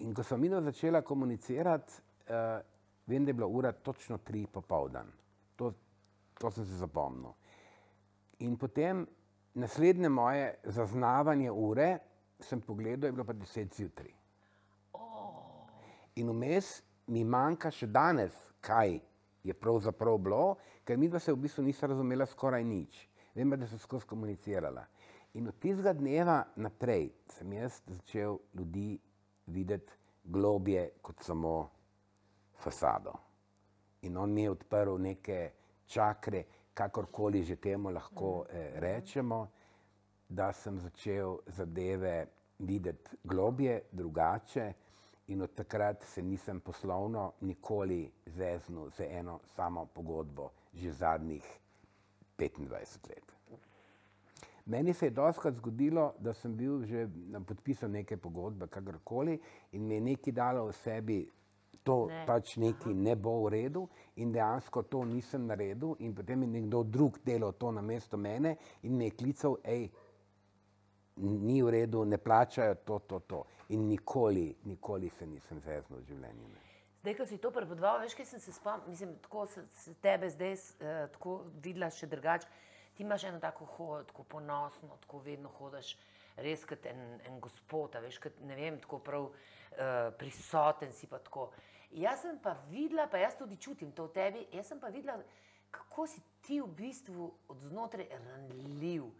in 0.02 0.14
ko 0.14 0.24
sem 0.26 0.40
midva 0.40 0.60
začela 0.64 1.02
komunicirati, 1.06 2.00
uh, 2.30 2.58
vem, 3.06 3.24
da 3.24 3.30
je 3.30 3.34
bila 3.34 3.46
ura 3.46 3.72
točno 3.72 4.18
tri 4.18 4.46
popoldan. 4.46 5.10
To, 5.56 5.72
to 6.38 6.50
sem 6.50 6.64
se 6.64 6.78
zapomnil. 6.80 7.34
In 8.40 8.56
potem 8.56 9.04
naslednje 9.54 10.08
moje 10.08 10.54
zaznavanje 10.64 11.50
ure 11.50 11.98
sem 12.40 12.60
pogledal, 12.60 13.08
je 13.08 13.12
bilo 13.12 13.24
pa 13.24 13.36
deset 13.36 13.74
zjutraj. 13.76 14.14
In 16.16 16.30
vmes 16.32 16.80
mi 17.06 17.24
manjka 17.24 17.70
še 17.70 17.86
danes, 17.86 18.34
kaj 18.64 18.98
je 19.44 19.54
pravzaprav 19.54 20.18
bilo, 20.18 20.56
ker 20.84 20.98
mi 20.98 21.08
dva 21.08 21.20
se 21.20 21.32
v 21.32 21.42
bistvu 21.44 21.64
nisva 21.64 21.92
razumela 21.92 22.26
skoraj 22.26 22.64
nič. 22.64 23.06
vem 23.34 23.50
pa, 23.50 23.56
da 23.56 23.66
so 23.66 23.78
skozi 23.78 24.06
komunicirala. 24.06 24.84
In 25.32 25.46
od 25.46 25.54
tistega 25.62 25.92
dneva 25.94 26.40
naprej 26.58 27.04
sem 27.30 27.52
jaz 27.52 27.76
začel 27.86 28.38
ljudi 28.54 28.98
videti 29.46 29.92
globje 30.24 30.88
kot 31.02 31.22
samo 31.22 31.70
fasado. 32.58 33.12
In 34.02 34.16
on 34.16 34.32
mi 34.34 34.42
je 34.42 34.50
odprl 34.50 34.98
neke 34.98 35.52
čakre, 35.86 36.42
kakorkoli 36.74 37.44
že 37.44 37.56
temu 37.56 37.90
lahko 37.94 38.46
eh, 38.50 38.72
rečemo, 38.80 39.48
da 40.28 40.52
sem 40.52 40.80
začel 40.80 41.38
zadeve 41.46 42.26
videti 42.58 43.16
globje, 43.24 43.82
drugače. 43.92 44.72
In 45.28 45.42
od 45.42 45.54
takrat 45.54 46.02
se 46.02 46.22
nisem 46.22 46.60
poslovno 46.60 47.32
nikoli 47.40 48.10
zeznil 48.26 48.90
za 48.90 49.06
eno 49.06 49.40
samo 49.54 49.86
pogodbo, 49.86 50.50
že 50.74 50.92
zadnjih 50.92 51.44
25 52.38 53.08
let. 53.08 53.39
Meni 54.70 54.94
se 54.94 55.06
je 55.06 55.10
doskrat 55.10 55.54
zgodilo, 55.54 56.12
da 56.18 56.34
sem 56.34 56.52
bil 56.56 56.84
že 56.86 57.08
podpisal 57.46 57.90
neke 57.90 58.16
pogodbe, 58.16 58.68
kakorkoli, 58.70 59.34
in 59.72 59.86
mi 59.86 59.94
je 59.94 60.00
nekaj 60.00 60.32
dalo 60.32 60.66
v 60.68 60.72
sebi, 60.72 61.18
to 61.82 62.06
Ne. 62.06 62.24
pač 62.26 62.56
nekaj 62.56 62.94
ne 62.94 63.16
bo 63.16 63.32
v 63.44 63.50
redu, 63.50 63.88
in 64.16 64.32
dejansko 64.32 64.82
to 64.82 65.04
nisem 65.04 65.46
naredil, 65.46 65.96
in 65.98 66.14
potem 66.14 66.42
je 66.42 66.48
nekdo 66.48 66.84
drug 66.84 67.18
delal 67.24 67.52
to 67.52 67.72
na 67.72 67.82
mesto 67.82 68.16
mene 68.16 68.56
in 68.82 68.96
me 68.96 69.04
je 69.04 69.10
klical, 69.10 69.56
hej, 69.64 69.90
ni 71.16 71.62
v 71.62 71.70
redu, 71.70 72.04
ne 72.04 72.18
plačajo 72.18 72.74
to, 72.84 72.98
to, 72.98 73.18
to. 73.26 73.44
In 73.68 73.88
nikoli, 73.88 74.54
nikoli 74.64 75.10
se 75.18 75.26
nisem 75.26 75.60
zeznil 75.60 75.98
v 75.98 76.04
življenju. 76.04 76.48
Ne. 76.48 76.66
Zdaj, 77.00 77.14
ko 77.16 77.26
si 77.26 77.38
to 77.38 77.50
prepovedoval, 77.50 78.02
veš, 78.04 78.14
kaj 78.14 78.26
sem 78.26 78.40
se 78.40 78.52
spomnil, 78.52 78.88
mislim, 78.88 79.14
tako 79.24 79.46
se, 79.46 79.64
se 79.82 79.94
tebe 80.04 80.28
zdaj 80.30 80.52
uh, 80.52 81.06
tako 81.14 81.40
videla 81.64 81.90
še 81.90 82.06
drugače. 82.06 82.46
Ti 82.96 83.02
imaš 83.02 83.24
eno 83.24 83.40
tako 83.40 83.64
hojo, 83.64 84.04
tako 84.04 84.22
ponosno, 84.22 84.96
tako 85.00 85.18
vedno 85.18 85.48
hodiš, 85.58 85.96
res 86.36 86.64
kot 86.68 86.86
en, 86.86 87.02
en 87.26 87.40
gospod, 87.40 87.96
veš, 88.02 88.18
kot 88.22 88.40
ne 88.46 88.56
vem, 88.56 88.78
tako 88.80 88.98
prav 89.04 89.28
uh, 89.30 90.10
prisoten 90.18 90.92
si 90.92 91.08
pa 91.10 91.18
tako. 91.18 91.50
Jaz 91.90 92.22
sem 92.22 92.38
pa 92.42 92.54
videla, 92.70 93.08
pa 93.10 93.18
jaz 93.18 93.34
tudi 93.38 93.58
čutim 93.58 93.90
to 93.92 94.06
v 94.06 94.14
tebi, 94.14 94.44
jaz 94.54 94.70
sem 94.70 94.80
pa 94.80 94.92
videla, 94.94 95.18
kako 95.70 96.06
si 96.06 96.22
ti 96.46 96.60
v 96.60 96.68
bistvu 96.76 97.30
od 97.48 97.66
znotraj 97.70 98.08
ranljiv. 98.14 99.10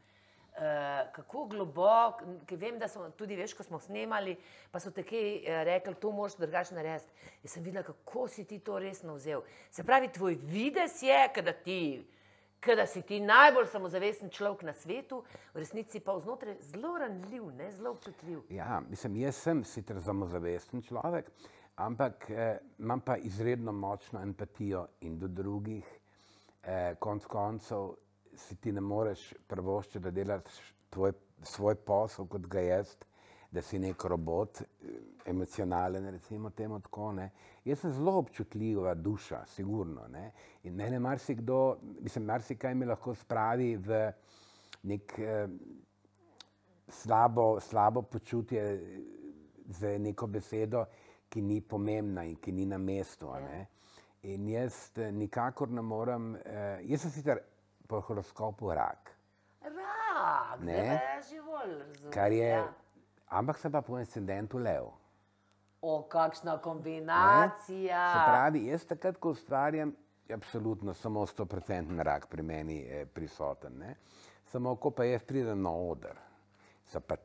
Uh, 0.51 1.07
kako 1.15 1.45
globoko, 1.47 2.27
ker 2.47 2.59
vem, 2.59 2.79
da 2.79 2.89
smo 2.91 3.07
tudi, 3.17 3.37
veš, 3.39 3.55
ko 3.55 3.63
smo 3.63 3.79
snemali, 3.81 4.35
pa 4.73 4.81
so 4.83 4.91
kaj 4.91 5.07
uh, 5.39 5.61
rekli, 5.65 5.95
to 5.95 6.11
moraš 6.13 6.35
drugače 6.41 6.75
narediti. 6.75 7.29
Jaz 7.45 7.55
sem 7.55 7.65
videla, 7.65 7.85
kako 7.87 8.27
si 8.29 8.45
ti 8.45 8.59
to 8.59 8.79
resno 8.83 9.15
vzel. 9.15 9.45
Se 9.71 9.87
pravi, 9.87 10.11
tvoj 10.13 10.35
videz 10.51 11.03
je, 11.07 11.21
da 11.43 11.55
ti, 11.55 12.03
da 12.77 12.87
si 12.87 13.03
ti 13.03 13.21
najbolj 13.21 13.67
samozavesten 13.73 14.31
človek 14.31 14.63
na 14.63 14.75
svetu, 14.75 15.23
v 15.55 15.63
resnici 15.63 16.01
pa 16.01 16.13
vznotraj 16.13 16.59
zelo 16.61 16.99
ranljiv, 16.99 17.47
ne 17.57 17.71
zelo 17.73 17.91
občutljiv. 17.91 18.43
Ja, 18.51 18.83
mislim, 18.89 19.17
jaz 19.17 19.41
sem 19.41 19.65
sicer 19.65 20.03
samozavesten 20.03 20.83
človek, 20.83 21.31
ampak 21.77 22.31
eh, 22.31 22.59
imam 22.79 23.01
pa 23.01 23.17
izredno 23.17 23.73
močno 23.73 24.21
empatijo 24.23 24.87
in 25.01 25.19
do 25.19 25.29
drugih. 25.29 25.87
Eh, 26.63 26.95
konc 26.99 27.25
koncev 27.25 27.95
si 28.37 28.57
ti 28.57 28.73
ne 28.73 28.81
moreš 28.81 29.33
prvoščiti, 29.49 30.05
da 30.05 30.11
delaš 30.11 30.61
tvoj, 30.91 31.13
svoj 31.43 31.75
posel 31.75 32.29
kot 32.29 32.47
ga 32.47 32.61
jaz, 32.61 32.97
da 33.51 33.63
si 33.63 33.79
nek 33.79 34.05
robot, 34.05 34.61
eh, 34.61 34.67
emocionalen, 35.27 36.11
recimo 36.11 36.51
temu 36.51 36.81
tako. 36.81 37.13
Ne. 37.13 37.31
Jaz 37.65 37.79
sem 37.81 37.93
zelo 37.93 38.13
občutljiva 38.19 38.95
duša, 38.95 39.45
sigurno. 39.47 40.09
Ne. 40.09 40.33
In 40.63 40.75
mene 40.75 40.99
marsikdo, 40.99 41.79
mislim, 42.01 42.25
marsikaj 42.25 42.75
mi 42.75 42.87
lahko 42.87 43.15
spravi 43.15 43.77
v 43.77 44.13
nek 44.83 45.19
eh, 45.19 45.49
slabo, 46.89 47.61
slabo 47.61 48.03
počutje 48.03 48.81
za 49.67 49.99
neko 49.99 50.27
besedo, 50.27 50.85
ki 51.29 51.43
ni 51.43 51.61
pomembna 51.61 52.25
in 52.25 52.37
ki 52.37 52.53
ni 52.53 52.65
na 52.67 52.79
mestu. 52.79 53.29
a 53.31 53.41
ne. 53.41 53.67
In 54.23 54.49
jaz 54.49 54.91
eh, 54.99 55.13
nikakor 55.13 55.71
ne 55.71 55.83
morem, 55.83 56.37
eh, 56.37 56.81
jaz 56.85 57.01
sem 57.01 57.11
sicer 57.11 57.39
po 57.89 58.01
horoskopu 58.01 58.71
rak, 58.75 59.11
Rak, 59.63 60.61
Ne. 60.61 61.01
bolj 61.47 61.79
razumem. 61.79 62.11
kar 62.13 62.33
je, 62.33 62.49
Ja. 62.49 62.75
Ampak 63.31 63.59
sem 63.59 63.73
pa 63.73 63.83
po 63.83 63.99
incidentu 63.99 64.59
lev. 64.59 64.91
O, 65.83 66.03
kakšna 66.03 66.55
Ne? 66.55 66.63
kombinacija. 66.63 68.03
Se 68.13 68.25
pravi, 68.27 68.67
jaz 68.67 68.85
takrat, 68.85 69.17
ko 69.17 69.31
ustvarjam, 69.31 69.95
je 70.29 70.35
absolutno 70.35 70.95
samo 70.95 71.27
100% 71.27 72.03
rak 72.03 72.27
pri 72.27 72.43
meni 72.43 72.85
eh, 72.85 73.07
prisoten. 73.07 73.79
Ne? 73.79 73.95
Samo 74.45 74.77
ko 74.77 74.91
pa 74.91 75.05
jaz 75.05 75.23
pridem 75.25 75.63
na 75.63 75.71
oder, 75.71 76.17
so 76.87 77.01
pa 77.01 77.17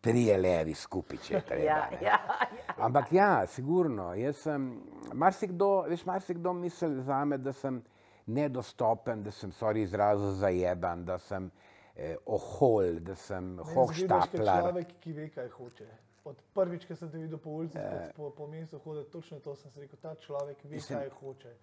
trije 0.00 0.36
levi 0.38 0.74
skupaj, 0.74 1.18
če 1.18 1.40
treba. 1.40 1.64
ja, 1.64 1.88
ne. 1.90 1.98
ja, 2.06 2.18
ja. 2.66 2.74
Ampak 2.78 3.12
ja, 3.12 3.46
sigurno. 3.46 4.14
Jaz 4.14 4.44
sem, 4.46 4.70
marsikdo, 5.12 5.82
veš, 5.90 6.06
marsikdo 6.06 6.52
misli 6.52 7.02
za 7.04 7.24
me, 7.24 7.38
da 7.38 7.52
sem 7.52 7.82
nedostopen, 8.26 9.22
da 9.22 9.30
sem, 9.30 9.52
sorry, 9.52 9.84
izrazil 9.84 10.32
zajeban, 10.40 11.04
da 11.04 11.18
sem 11.18 11.50
eh, 11.96 12.16
ohol, 12.26 13.00
da 13.00 13.14
sem 13.14 13.52
izgledaš 13.52 13.74
kot 13.74 13.74
hohštaplar. 13.74 14.60
človek, 14.62 14.94
ki 15.00 15.12
ve, 15.12 15.28
kaj 15.28 15.48
hoče. 15.48 15.88
Od 16.24 16.36
prvič, 16.54 16.84
ko 16.86 16.94
sem 16.96 17.08
te 17.10 17.18
videl 17.18 17.38
po 17.38 17.50
ulici, 17.50 17.78
uh, 17.78 18.10
po, 18.16 18.30
po 18.30 18.46
mestu 18.46 18.78
hoditi, 18.78 19.10
točno 19.10 19.38
to 19.40 19.54
sem 19.56 19.70
si 19.70 19.80
rekel, 19.80 19.98
ta 20.02 20.14
človek 20.14 20.64
ve, 20.64 20.70
Mislim- 20.70 20.98
kaj 20.98 21.08
hoče. 21.10 21.54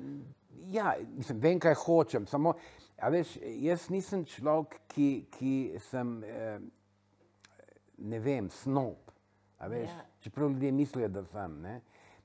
Ja, 0.66 0.96
mislim, 1.10 1.40
vem, 1.40 1.60
kaj 1.60 1.74
hočem. 1.76 2.26
Samo, 2.26 2.54
a 2.98 3.10
veš, 3.10 3.38
jaz 3.42 3.90
nisem 3.90 4.26
človek, 4.26 4.80
ki, 4.88 5.28
ki 5.32 5.54
sem, 5.80 6.24
eh, 6.24 6.60
ne 7.98 8.20
vem, 8.20 8.50
snob. 8.50 8.98
a 9.60 9.68
Veš, 9.68 9.90
Ja. 9.90 10.06
Čeprav 10.20 10.50
ljudje 10.50 10.72
mislijo, 10.72 11.08
da 11.08 11.24
sem. 11.26 11.62
Ne? 11.62 11.82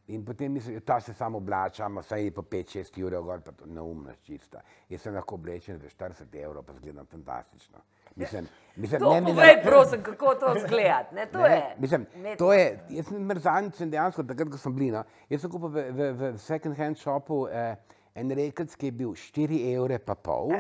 In 0.09 0.25
potem 0.25 0.53
mislijo, 0.53 0.81
da 0.81 1.01
se 1.01 1.15
samo 1.15 1.39
oblačam, 1.39 1.99
vsaj 1.99 2.31
po 2.31 2.43
5-6 2.43 3.05
ur, 3.05 3.15
gor 3.23 3.41
pa 3.41 3.53
to 3.53 3.67
neumnost 3.67 4.23
čista. 4.23 4.61
Jaz 4.89 5.01
sem 5.01 5.15
lahko 5.15 5.35
oblečen 5.35 5.79
za 5.79 5.89
40 5.89 6.35
evrov, 6.35 6.63
pa 6.63 6.73
zgledam 6.73 7.07
fantastično. 7.07 7.79
Mislim, 8.17 8.49
mislim, 8.77 9.01
To 9.01 9.15
ne 9.15 9.23
povej, 9.23 9.57
na- 9.57 9.63
prosim, 9.63 10.03
kako 10.03 10.35
to 10.35 10.55
zgleda. 10.61 11.05
Ne, 11.13 11.27
to 11.27 11.39
Ne, 11.39 11.49
je. 11.49 11.77
Mislim, 11.79 12.07
umetnost. 12.15 12.39
to 12.39 12.53
je, 12.53 12.67
jaz 12.91 13.07
sem 13.07 13.23
mrzanic 13.23 13.81
in 13.81 13.91
dejansko 13.91 14.23
takrat, 14.23 14.49
ko 14.49 14.59
sem 14.59 14.75
bil, 14.75 14.91
no, 14.93 15.05
jaz 15.31 15.41
sem 15.41 15.51
kupil 15.51 15.69
v, 15.69 15.87
v, 15.91 16.13
v 16.13 16.39
second 16.39 16.77
hand 16.77 16.97
shopu 16.99 17.47
eh, 17.49 17.77
en 18.15 18.31
rekelc, 18.31 18.75
ki 18.77 18.87
je 18.87 18.93
bil 18.93 19.15
4 19.15 19.63
evre 19.73 19.99
pa 19.99 20.15
pol, 20.15 20.53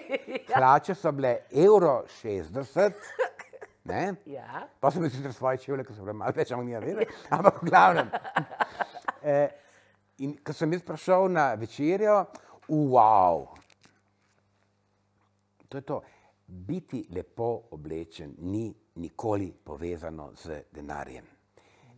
plače 0.56 0.94
so 0.94 1.12
bile 1.12 1.36
evro 1.52 2.00
60, 2.22 2.92
ne? 3.84 4.14
Ja. 4.26 4.66
Pa 4.80 4.90
sem 4.90 5.02
bil 5.02 5.10
sicer 5.10 5.32
svoje 5.32 5.58
čevlje, 5.58 5.84
ki 5.84 5.94
so 5.94 6.02
bile 6.02 6.12
malo 6.12 6.32
več, 6.34 6.50
ampak 7.30 7.62
v 7.62 7.70
glavnem. 7.70 8.10
Eh, 9.26 9.48
in 10.22 10.36
ko 10.38 10.54
sem 10.54 10.72
jaz 10.72 10.84
prišel 10.86 11.28
na 11.34 11.48
večerjo, 11.58 12.20
wow, 12.68 13.46
to 15.68 15.78
je 15.78 15.82
to. 15.82 16.02
Biti 16.46 17.00
lepo 17.10 17.66
oblečen 17.74 18.36
ni 18.38 18.70
nikoli 19.02 19.50
povezano 19.64 20.30
z 20.38 20.60
denarjem. 20.72 21.24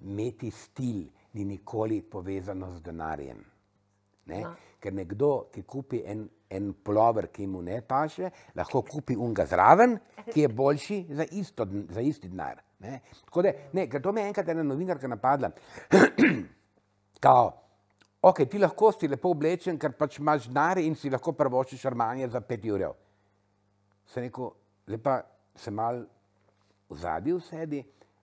Imeti 0.03 0.51
stil 0.51 1.05
ni 1.33 1.45
nikoli 1.45 2.01
povezano 2.03 2.73
z 2.73 2.81
denarjem. 2.83 3.45
Ne? 4.27 4.41
No. 4.41 4.55
Ker 4.81 4.95
nekdo, 4.95 5.51
ki 5.53 5.67
kupi 5.69 6.01
en, 6.07 6.25
en 6.49 6.73
polover, 6.73 7.29
ki 7.29 7.47
mu 7.47 7.61
ne 7.63 7.83
paše, 7.83 8.31
lahko 8.57 8.83
kupi 8.89 9.17
unga 9.17 9.45
zraven, 9.47 9.99
ki 10.33 10.47
je 10.47 10.49
boljši 10.49 10.99
za, 11.11 11.27
isto, 11.33 11.67
za 11.91 12.01
isti 12.01 12.29
denar. 12.29 12.63
Ne? 12.81 13.01
Tako 13.27 13.43
da, 13.43 13.53
ne, 13.73 13.89
ker 13.91 14.01
to 14.01 14.13
me 14.13 14.25
je 14.25 14.33
enkrat 14.33 14.49
ena 14.55 14.65
novinarka 14.65 15.11
napadla. 15.11 15.53
Kao, 17.21 17.53
ok, 18.23 18.45
ti 18.51 18.59
lahko 18.59 18.93
si 18.93 19.09
lepo 19.09 19.33
oblečen, 19.35 19.79
ker 19.79 19.93
pač 19.99 20.19
imaš 20.19 20.47
denar 20.49 20.79
in 20.79 20.95
si 20.95 21.11
lahko 21.11 21.33
prvočiš 21.33 21.85
armanje 21.91 22.29
za 22.29 22.41
5 22.41 22.71
ur. 22.75 22.85
Sem 24.07 24.29
rekel, 24.29 24.51
lepa 24.87 25.21
se 25.55 25.71
mal 25.71 26.05
v 26.89 26.97
zadju 26.97 27.41
sedi, 27.41 27.83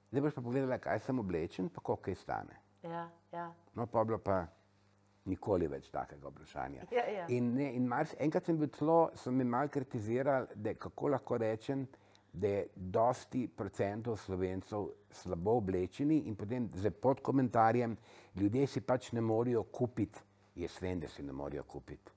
zdaj 0.10 0.22
boš 0.22 0.36
pa 0.36 0.42
pogledala, 0.42 0.80
kaj 0.82 1.04
sem 1.06 1.20
oblečen, 1.20 1.70
pa 1.70 1.82
koliko 1.82 2.08
kaj 2.08 2.16
stane. 2.16 2.62
Ja, 2.84 3.10
ja. 3.32 3.50
No, 3.76 3.86
pa 3.86 4.04
bilo 4.04 4.18
pa 4.24 4.46
nikoli 5.26 5.68
več 5.68 5.90
takega 5.92 6.30
vprašanja. 6.30 6.88
Ja, 6.94 7.06
ja. 7.10 7.28
In, 7.34 7.54
ne, 7.58 7.72
in 7.76 7.88
mars, 7.90 8.16
enkrat 8.22 8.48
sem 8.48 8.58
bil 8.58 8.72
celo, 8.78 9.12
so 9.18 9.34
me 9.34 9.44
mal 9.44 9.70
kritizirali, 9.74 10.56
da 10.56 10.74
kako 10.80 11.14
lahko 11.16 11.38
rečem, 11.42 11.86
da 11.86 12.05
je 12.42 12.68
dosti 12.76 13.48
procentov 13.48 14.18
slovencev 14.18 14.88
slabo 15.12 15.58
oblečeni 15.58 16.18
in 16.28 16.36
potem 16.36 16.70
z 16.76 16.92
pod 16.92 17.22
komentarjem, 17.22 17.98
ljudje 18.36 18.68
si 18.68 18.82
pač 18.82 19.12
ne 19.12 19.22
morejo 19.22 19.64
kupiti, 19.64 20.20
jaz 20.56 20.82
vem, 20.82 21.00
da 21.00 21.08
si 21.08 21.24
ne 21.24 21.32
morejo 21.32 21.64
kupiti. 21.64 22.12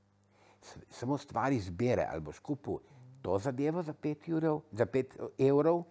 Samo 0.90 1.18
stvar 1.18 1.52
izbire, 1.52 2.06
ali 2.10 2.20
boš 2.20 2.38
kupil 2.38 2.78
to 3.22 3.38
zadevo 3.38 3.82
za 3.82 3.92
5 3.92 4.28
evrov, 4.32 4.62
za 4.72 4.86
5 4.86 5.28
evrov 5.38 5.84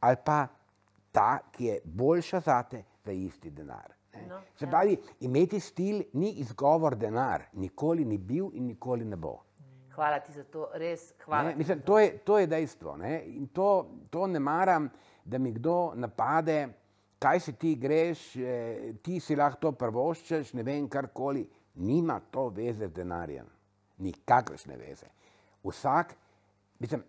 ali 0.00 0.16
pa 0.24 0.46
ta, 1.12 1.38
ki 1.52 1.64
je 1.64 1.80
boljša 1.84 2.40
zate 2.40 2.82
za 3.04 3.12
isti 3.12 3.50
denar. 3.50 3.92
No, 4.28 4.40
Se 4.58 4.64
ja. 4.64 4.70
pravi, 4.70 4.96
imeti 5.20 5.60
stil 5.60 6.02
ni 6.12 6.30
izgovor 6.30 6.96
denar, 6.96 7.42
nikoli 7.52 8.04
ni 8.04 8.18
bil 8.18 8.50
in 8.52 8.66
nikoli 8.66 9.04
ne 9.04 9.16
bo. 9.16 9.38
Hvala 9.94 10.20
ti 10.20 10.32
za 10.32 10.44
to, 10.44 10.68
res. 10.74 11.12
Hvala. 11.24 11.48
Ne, 11.48 11.56
mislim, 11.56 11.80
to, 11.80 11.98
je, 11.98 12.18
to 12.18 12.38
je 12.38 12.46
dejstvo. 12.46 12.96
Ne? 12.96 13.22
In 13.26 13.46
to, 13.46 13.68
to 14.10 14.26
ne 14.26 14.40
maram, 14.40 14.88
da 15.24 15.38
mi 15.38 15.52
kdo 15.52 15.92
napade, 15.94 16.68
kaj 17.18 17.40
si 17.40 17.52
ti 17.52 17.74
greš, 17.76 18.36
eh, 18.36 18.94
ti 19.02 19.20
si 19.20 19.36
lahko 19.36 19.60
to 19.60 19.72
prvoščeš, 19.72 20.52
ne 20.54 20.62
vem, 20.62 20.88
karkoli. 20.88 21.46
Nima 21.74 22.20
to 22.30 22.48
veze 22.54 22.86
z 22.86 22.92
denarjem, 22.94 23.46
nikakršne 23.98 24.76
veze. 24.78 25.06
Vsak, 25.64 26.12
mislim, 26.78 27.02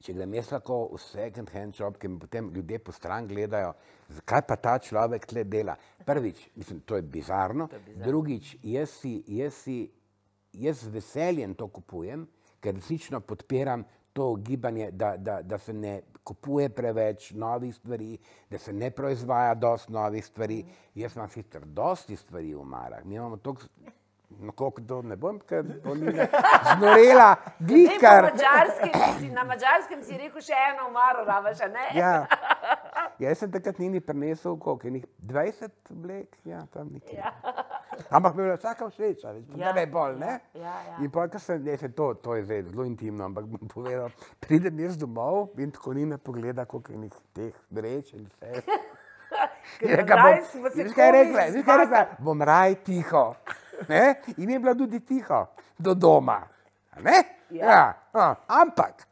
če 0.00 0.12
grem 0.12 0.36
jaz 0.38 0.52
lahko 0.52 0.78
v 0.92 1.00
second 1.00 1.50
hand 1.52 1.76
shop, 1.76 1.98
ki 2.00 2.08
mi 2.08 2.20
potem 2.20 2.48
ljudje 2.54 2.78
po 2.78 2.92
stran 2.92 3.28
gledajo, 3.28 3.74
zakaj 4.08 4.42
pa 4.48 4.56
ta 4.56 4.78
človek 4.78 5.26
tle 5.26 5.44
dela. 5.44 5.76
Prvič, 6.04 6.46
mislim, 6.56 6.80
to 6.80 6.96
je 6.96 7.02
bizarno, 7.02 7.68
To 7.68 7.76
je 7.76 7.82
bizarno. 7.86 8.06
drugič, 8.06 8.56
jaz 8.62 8.90
si, 9.00 9.22
jaz 9.26 9.54
si 9.64 9.78
jaz 10.54 10.84
z 10.84 10.94
veseljem 10.94 11.54
to 11.54 11.68
kupujem, 11.68 12.26
ker 12.60 12.74
resnično 12.74 13.20
podpiram 13.20 13.84
to 14.14 14.34
gibanje, 14.34 14.90
da, 14.90 15.16
da, 15.16 15.42
da 15.42 15.58
se 15.58 15.72
ne 15.72 16.00
kupuje 16.24 16.68
preveč 16.68 17.30
novih 17.30 17.74
stvari, 17.74 18.18
da 18.50 18.58
se 18.58 18.72
ne 18.72 18.90
proizvaja 18.90 19.54
dosti 19.54 19.92
novih 19.92 20.26
stvari. 20.26 20.64
Jaz 20.94 21.16
imam 21.16 21.28
sicer 21.28 21.64
dosti 21.64 22.16
stvari 22.16 22.54
v 22.54 22.64
marah, 22.64 23.04
mi 23.04 23.14
imamo 23.14 23.36
toliko, 23.36 23.66
no 24.40 24.52
koliko 24.52 24.82
to 24.88 25.02
ne 25.02 25.16
bom, 25.16 25.40
ker 25.40 25.66
to 25.82 25.94
ni 25.94 26.14
znorela, 26.76 27.34
glikar. 27.58 28.30
Madžarskem 28.30 29.18
si, 29.18 29.30
na 29.34 29.44
mačarskem 29.44 30.02
si 30.02 30.18
rekel 30.18 30.46
še 30.46 30.62
eno 30.70 30.88
umaro, 30.88 31.26
ravaš, 31.26 31.60
a 31.66 31.68
ne? 31.68 31.90
Ja. 31.98 32.14
Ja, 33.18 33.28
jaz 33.28 33.42
sem 33.42 33.52
takrat 33.52 33.78
nini 33.78 34.00
prinesel, 34.00 34.56
koliko 34.58 34.86
je 34.86 34.90
njih 34.90 35.06
20 35.22 35.70
oblek, 35.90 36.38
ja, 36.44 36.66
tam 36.72 36.94
nekje. 36.94 37.18
Ja. 37.18 37.34
Ampak 38.10 38.34
mi 38.34 38.42
je 38.42 38.46
bila 38.46 38.56
vsaka 38.56 38.88
všeč, 38.90 39.24
a 39.24 39.32
veš, 39.32 39.44
Ja, 39.56 39.66
ja, 39.66 39.72
ne 39.72 39.86
bolj, 39.86 40.18
ne? 40.18 40.40
ja, 40.54 40.74
ja. 40.88 40.96
In 41.04 41.10
pa, 41.10 41.28
ko 41.28 41.38
sem, 41.38 41.62
ne, 41.64 41.76
se 41.76 41.88
to, 41.88 42.14
to 42.14 42.34
je 42.34 42.44
zdaj 42.44 42.62
zelo 42.62 42.84
intimno, 42.84 43.24
ampak 43.24 43.44
bom 43.44 43.68
povedal, 43.68 44.10
pridem 44.40 44.78
jaz 44.80 44.96
domov 44.96 45.54
in 45.58 45.70
tako 45.70 45.94
ni 45.94 46.06
me 46.06 46.18
pogleda, 46.18 46.64
koliko 46.64 46.92
je 46.92 47.10
teh 47.34 47.54
reč 47.76 48.12
in 48.14 48.28
vse. 48.28 48.62
Ker 49.78 49.98
Je 49.98 50.04
Veš 50.84 50.92
kaj 50.94 51.06
je 51.06 51.12
rekla? 51.12 51.44
Veš 51.50 51.64
kaj 51.64 51.74
je 51.74 51.84
rekla? 51.84 52.02
Bom 52.18 52.42
raj 52.42 52.74
tiho. 52.84 53.34
Ne? 53.88 54.14
In 54.36 54.50
je 54.50 54.58
bila 54.58 54.74
tudi 54.74 55.00
tiho 55.00 55.46
do 55.78 55.94
doma. 55.94 56.42
A 56.92 57.00
Ne? 57.00 57.24
Ja. 57.50 57.66
Ja. 57.66 57.94
Ja. 58.14 58.34
Ampak, 58.46 59.06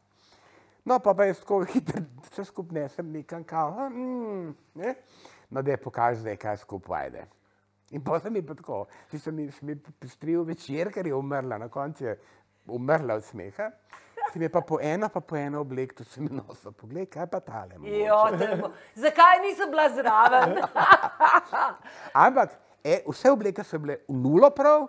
no 0.85 0.99
pa 0.99 1.15
pa 1.15 1.25
jaz 1.25 1.41
tako 1.41 1.65
hitro 1.65 2.03
vse 2.31 2.45
skupaj 2.45 2.81
nesem 2.81 3.13
nekam 3.13 3.45
kao. 3.45 3.89
Mm, 3.91 4.55
ne? 4.75 4.95
No, 5.51 5.63
da 5.63 5.71
je 5.71 5.77
pokaž 5.77 6.23
zdaj, 6.23 6.37
kaj 6.37 6.57
skupaj 6.57 7.05
ajde. 7.05 7.27
In 7.93 8.03
potem 8.05 8.33
mi 8.33 8.43
pa 8.43 8.55
tako, 8.57 8.87
ti 9.11 9.19
sem 9.21 9.35
mi, 9.37 9.49
mi 9.63 9.77
popestril 9.77 10.45
večer, 10.49 10.93
ker 10.93 11.07
je 11.07 11.15
umrla, 11.15 11.59
na 11.61 11.69
koncu 11.69 12.05
je 12.05 12.17
umrla 12.67 13.19
od 13.21 13.25
smeha. 13.25 13.71
Si 14.33 14.39
mi 14.39 14.47
je 14.47 14.49
pa 14.49 14.63
po 14.65 14.79
eno, 14.81 15.09
pa 15.13 15.21
po 15.21 15.37
eno 15.37 15.61
oblek, 15.61 15.93
to 15.93 16.05
sem 16.05 16.25
nosil. 16.31 16.73
Poglej, 16.73 17.07
kaj 17.13 17.27
pa 17.29 17.41
tale. 17.45 17.77
Jo. 17.85 18.21
Zakaj 18.97 19.43
nisem 19.45 19.71
bila 19.71 19.91
zraven? 19.93 20.57
Ampak 22.25 22.57
e, 22.85 23.03
vse 23.09 23.31
obleke 23.31 23.65
so 23.65 23.79
bile 23.83 24.01
v 24.09 24.17
nulo 24.17 24.51
prav. 24.57 24.89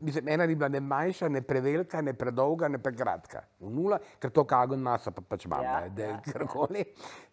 Mislim, 0.00 0.28
ena 0.28 0.46
ni 0.46 0.54
bila 0.54 0.68
ne 0.68 0.80
manjša, 0.80 1.28
ne 1.28 1.40
prevelika, 1.42 2.00
ne 2.00 2.12
predolga, 2.12 2.68
ne 2.68 2.78
prekratka. 2.78 3.40
Nula, 3.58 3.98
ker 4.20 4.30
to 4.30 4.44
kago 4.44 4.76
masa 4.76 5.10
pa 5.10 5.22
pač 5.24 5.44
imam, 5.44 5.62
Ja, 5.64 5.88
da 5.88 6.02
je 6.02 6.08
ja, 6.10 6.20
karkoli. 6.32 6.84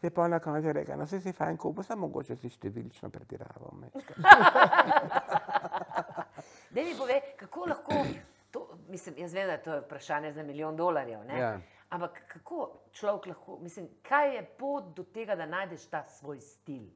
Je 0.01 0.09
pa 0.09 0.27
na 0.27 0.39
koncu 0.39 0.71
rekel, 0.73 0.97
no 0.99 1.07
se 1.07 1.19
si 1.21 1.33
fajn 1.33 1.57
kupil, 1.57 1.83
samo 1.83 2.07
mogoče 2.07 2.35
si 2.35 2.49
številčno 2.49 3.09
pretiraval. 3.09 3.75
mečkeno." 3.81 4.23
Da 6.73 6.81
mi 6.81 6.95
pove, 6.97 7.19
kako 7.37 7.65
lahko, 7.69 7.93
to, 8.51 8.77
mislim, 8.89 9.15
jaz 9.17 9.33
vem, 9.33 9.47
da 9.47 9.57
to 9.57 9.73
je 9.73 9.81
vprašanje 9.81 10.31
za 10.31 10.43
milijon 10.43 10.75
dolarjev, 10.75 11.23
ne? 11.23 11.39
Ja. 11.39 11.59
ampak 11.89 12.23
kako 12.27 12.71
človek 12.91 13.25
lahko, 13.25 13.59
mislim, 13.61 13.87
kaj 14.01 14.35
je 14.35 14.43
pot 14.57 14.95
do 14.95 15.03
tega, 15.03 15.35
da 15.35 15.45
najdeš 15.45 15.85
ta 15.85 16.03
svoj 16.03 16.39
stil? 16.41 16.87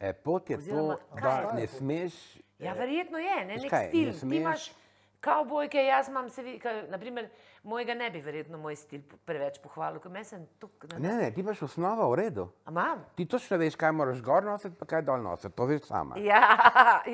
E, 0.00 0.12
pot 0.12 0.50
je 0.50 0.56
Oziroma, 0.56 0.96
to, 0.96 1.20
da 1.22 1.30
je 1.30 1.54
ne 1.54 1.66
smeš. 1.66 2.14
Ja, 2.58 2.72
verjetno 2.72 3.18
je, 3.18 3.44
ne, 3.44 3.56
nek 3.56 3.70
kaj, 3.70 3.88
stil. 3.88 4.12
ne 4.12 4.30
Ti 4.30 4.36
imaš 4.36 4.72
kavbojke, 5.20 5.84
jaz 5.84 6.08
imam, 6.08 6.28
se 6.30 6.42
vidi, 6.42 6.60
naprimer, 6.88 7.28
mojega 7.62 7.94
ne 7.94 8.10
bi 8.10 8.20
verjetno 8.20 8.58
moj 8.58 8.76
stil 8.76 9.00
preveč 9.24 9.58
pohvalil, 9.62 10.00
ker 10.00 10.12
meni 10.12 10.24
sem 10.28 10.46
tukaj. 10.60 10.98
Ne, 11.00 11.16
ne, 11.16 11.30
ti 11.34 11.40
imaš 11.40 11.62
osnovo 11.62 12.10
v 12.12 12.18
redu. 12.20 12.48
Imam? 12.68 13.00
Ti 13.16 13.26
točno 13.26 13.56
veš, 13.56 13.76
kaj 13.76 13.92
moraš 13.92 14.20
gor 14.22 14.44
nositi, 14.44 14.76
pa 14.78 14.86
kaj 14.86 15.02
dol 15.02 15.22
nositi. 15.24 15.54
To 15.56 15.66
veš 15.66 15.88
sama. 15.88 16.18
Ja, 16.20 16.42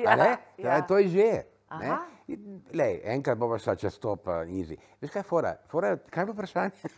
A 0.07 0.15
ne? 0.15 0.29
ja, 0.57 0.75
Ja. 0.75 0.81
To 0.81 0.97
je 0.97 1.07
že. 1.07 1.29
ne. 1.79 1.91
Lej, 2.73 3.01
enkrat 3.03 3.37
bomo 3.37 3.57
šla 3.59 3.75
čez 3.75 3.97
to, 3.99 4.15
pa 4.15 4.43
easy. 4.45 4.77
Veš 5.01 5.11
kaj, 5.11 5.23
fora? 5.23 5.55
fora 5.67 5.97
kaj 5.97 6.25
bilo 6.25 6.35
vprašanje? 6.35 6.91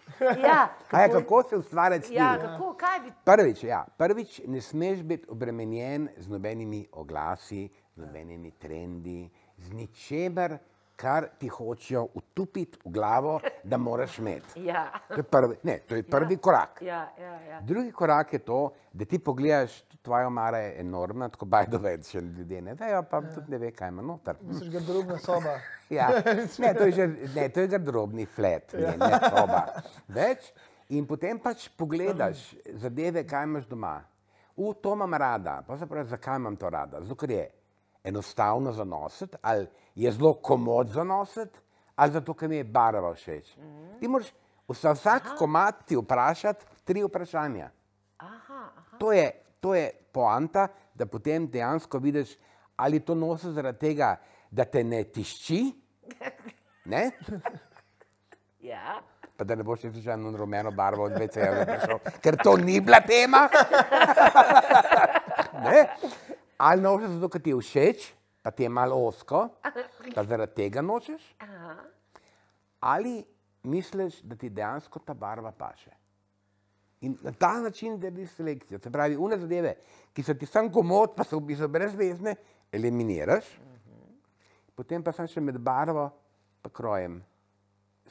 ja, 0.44 0.68
Kaj, 0.92 1.10
kako 1.10 1.44
se 1.44 1.58
ustvarjati 1.58 2.06
stil? 2.06 2.18
ja, 2.18 2.38
kako, 2.42 2.74
kaj 2.74 3.00
bi 3.00 3.12
Prvič, 3.26 3.64
ja, 3.64 3.86
prvič, 3.98 4.42
ne 4.46 4.62
smeš 4.62 5.02
biti 5.04 5.26
obremenjen 5.30 6.10
z 6.18 6.30
nobenimi 6.30 6.88
oglasi, 6.92 7.70
z 7.96 8.02
nobenimi 8.02 8.52
trendi, 8.52 9.30
z 9.58 9.74
ničemer, 9.74 10.58
kar 10.96 11.28
ti 11.40 11.48
hočejo 11.48 12.08
utupiti 12.14 12.78
v 12.86 12.92
glavo, 12.92 13.40
da 13.64 13.78
moraš 13.78 14.20
imeti. 14.20 14.62
Ja. 14.70 14.92
To 15.08 15.20
je 15.20 15.24
prvi, 15.24 15.56
ne, 15.64 15.80
to 15.88 15.96
je 15.96 16.04
prvi 16.04 16.38
korak. 16.38 16.82
Ja, 16.82 17.10
ja, 17.20 17.34
ja. 17.42 17.62
Drugi 17.62 17.92
korak 17.92 18.34
je 18.34 18.40
to, 18.40 18.72
da 18.94 19.06
ti 19.06 19.20
pogledaš, 19.20 19.84
tvoja 20.02 20.28
omara 20.28 20.58
je 20.58 20.80
enormna, 20.80 21.30
tako 21.30 21.46
bajdo 21.46 21.80
več, 21.80 22.12
če 22.12 22.22
ljudje 22.22 22.62
ne 22.62 22.74
vejo, 22.80 23.04
pa 23.10 23.22
tudi 23.22 23.52
ne 23.52 23.58
ve, 23.58 23.72
kaj 23.72 23.92
ima 23.92 24.02
noter. 24.02 24.40
Misliš, 24.42 24.72
garderobna 24.74 25.18
soba. 25.18 25.58
Ja. 25.94 26.08
Ne, 26.58 26.72
to 26.74 26.86
je, 26.88 26.92
že, 26.92 27.06
ne, 27.36 27.44
to 27.54 27.62
je 27.62 27.68
garderobni 27.70 28.24
flat, 28.26 28.72
ne, 28.74 28.96
ne 28.98 29.18
soba. 29.30 29.60
Več. 30.10 30.48
In 30.96 31.06
potem 31.06 31.38
pač 31.38 31.68
pogledaš 31.78 32.42
zadeve, 32.82 33.22
kaj 33.28 33.46
imaš 33.46 33.68
doma. 33.70 34.00
V 34.58 34.72
to 34.82 34.94
imam 34.96 35.14
rada, 35.14 35.60
pa 35.68 35.78
se 35.78 35.86
pravi, 35.90 36.10
zakaj 36.10 36.40
imam 36.42 36.58
to 36.58 36.70
rada? 36.70 37.02
Zato, 37.04 37.18
ker 37.20 37.36
je 37.36 37.44
enostavno 38.04 38.72
za 38.72 38.84
nositi, 38.84 39.38
ali 39.42 39.68
je 39.96 40.12
zelo 40.12 40.34
komod 40.34 40.88
za 40.88 41.04
nositi, 41.04 41.60
ali 41.96 42.12
zato, 42.12 42.34
ker 42.34 42.50
mi 42.50 42.58
je 42.58 42.64
barva 42.64 43.14
všeč. 43.14 43.56
Ti 44.00 44.08
moraš 44.08 44.34
vsa, 44.68 44.94
vsak 44.94 45.36
komat 45.38 45.86
ti 45.86 45.96
vprašati 45.96 46.66
tri 46.84 47.04
vprašanja. 47.04 47.70
Aha, 48.18 48.70
aha. 48.78 48.98
To 49.00 49.12
je, 49.12 49.32
to 49.60 49.76
je 49.76 49.92
poanta, 50.12 50.68
da 50.94 51.06
potem 51.06 51.48
dejansko 51.48 51.98
vidiš, 51.98 52.36
ali 52.76 53.00
to 53.00 53.16
nosiš 53.16 53.50
zaradi 53.50 53.80
tega, 53.80 54.16
da 54.52 54.66
te 54.66 54.84
ne 54.84 55.04
tišči, 55.04 55.64
ne? 56.86 57.12
Ja. 58.64 59.02
pa 59.38 59.44
da 59.44 59.56
ne 59.56 59.64
boš 59.64 59.82
šel 59.82 60.14
eno 60.14 60.32
rumeno 60.38 60.72
barvo 60.72 61.04
od 61.04 61.14
prišel, 61.16 61.98
ker 62.24 62.38
to 62.44 62.56
ni 62.58 62.80
bila 62.82 63.02
tema. 63.02 63.50
ne? 65.66 65.88
Ali 66.64 66.84
nočeš 66.84 67.18
zato, 67.18 67.30
ker 67.32 67.44
ti 67.44 67.52
je 67.52 67.60
všeč, 67.60 68.06
pa 68.44 68.52
ti 68.52 68.64
je 68.64 68.70
malo 68.72 69.00
osko, 69.08 69.42
pa 70.16 70.24
zaradi 70.24 70.56
tega 70.62 70.84
nočeš, 70.84 71.26
Aha. 71.44 71.76
ali 72.94 73.18
misliš, 73.64 74.22
da 74.24 74.36
ti 74.36 74.50
dejansko 74.50 75.00
ta 75.00 75.14
barva 75.14 75.52
paše. 75.52 75.92
In 77.04 77.18
na 77.24 77.34
ta 77.36 77.60
način 77.60 77.98
delaš 78.00 78.38
selekcijo. 78.38 78.80
Se 78.80 78.92
pravi, 78.92 79.18
une 79.20 79.38
zadeve, 79.38 79.76
ki 80.16 80.24
so 80.24 80.34
ti 80.40 80.48
sam 80.48 80.72
komod, 80.72 81.18
pa 81.18 81.24
so 81.28 81.40
v 81.40 81.50
bistvu 81.52 81.68
brezvezne, 81.68 82.36
eliminiraš, 82.72 83.50
potem 84.76 85.04
pa 85.04 85.12
sam 85.12 85.28
še 85.28 85.44
med 85.44 85.60
barvo 85.60 86.08
in 86.64 86.72
krojem 86.72 87.20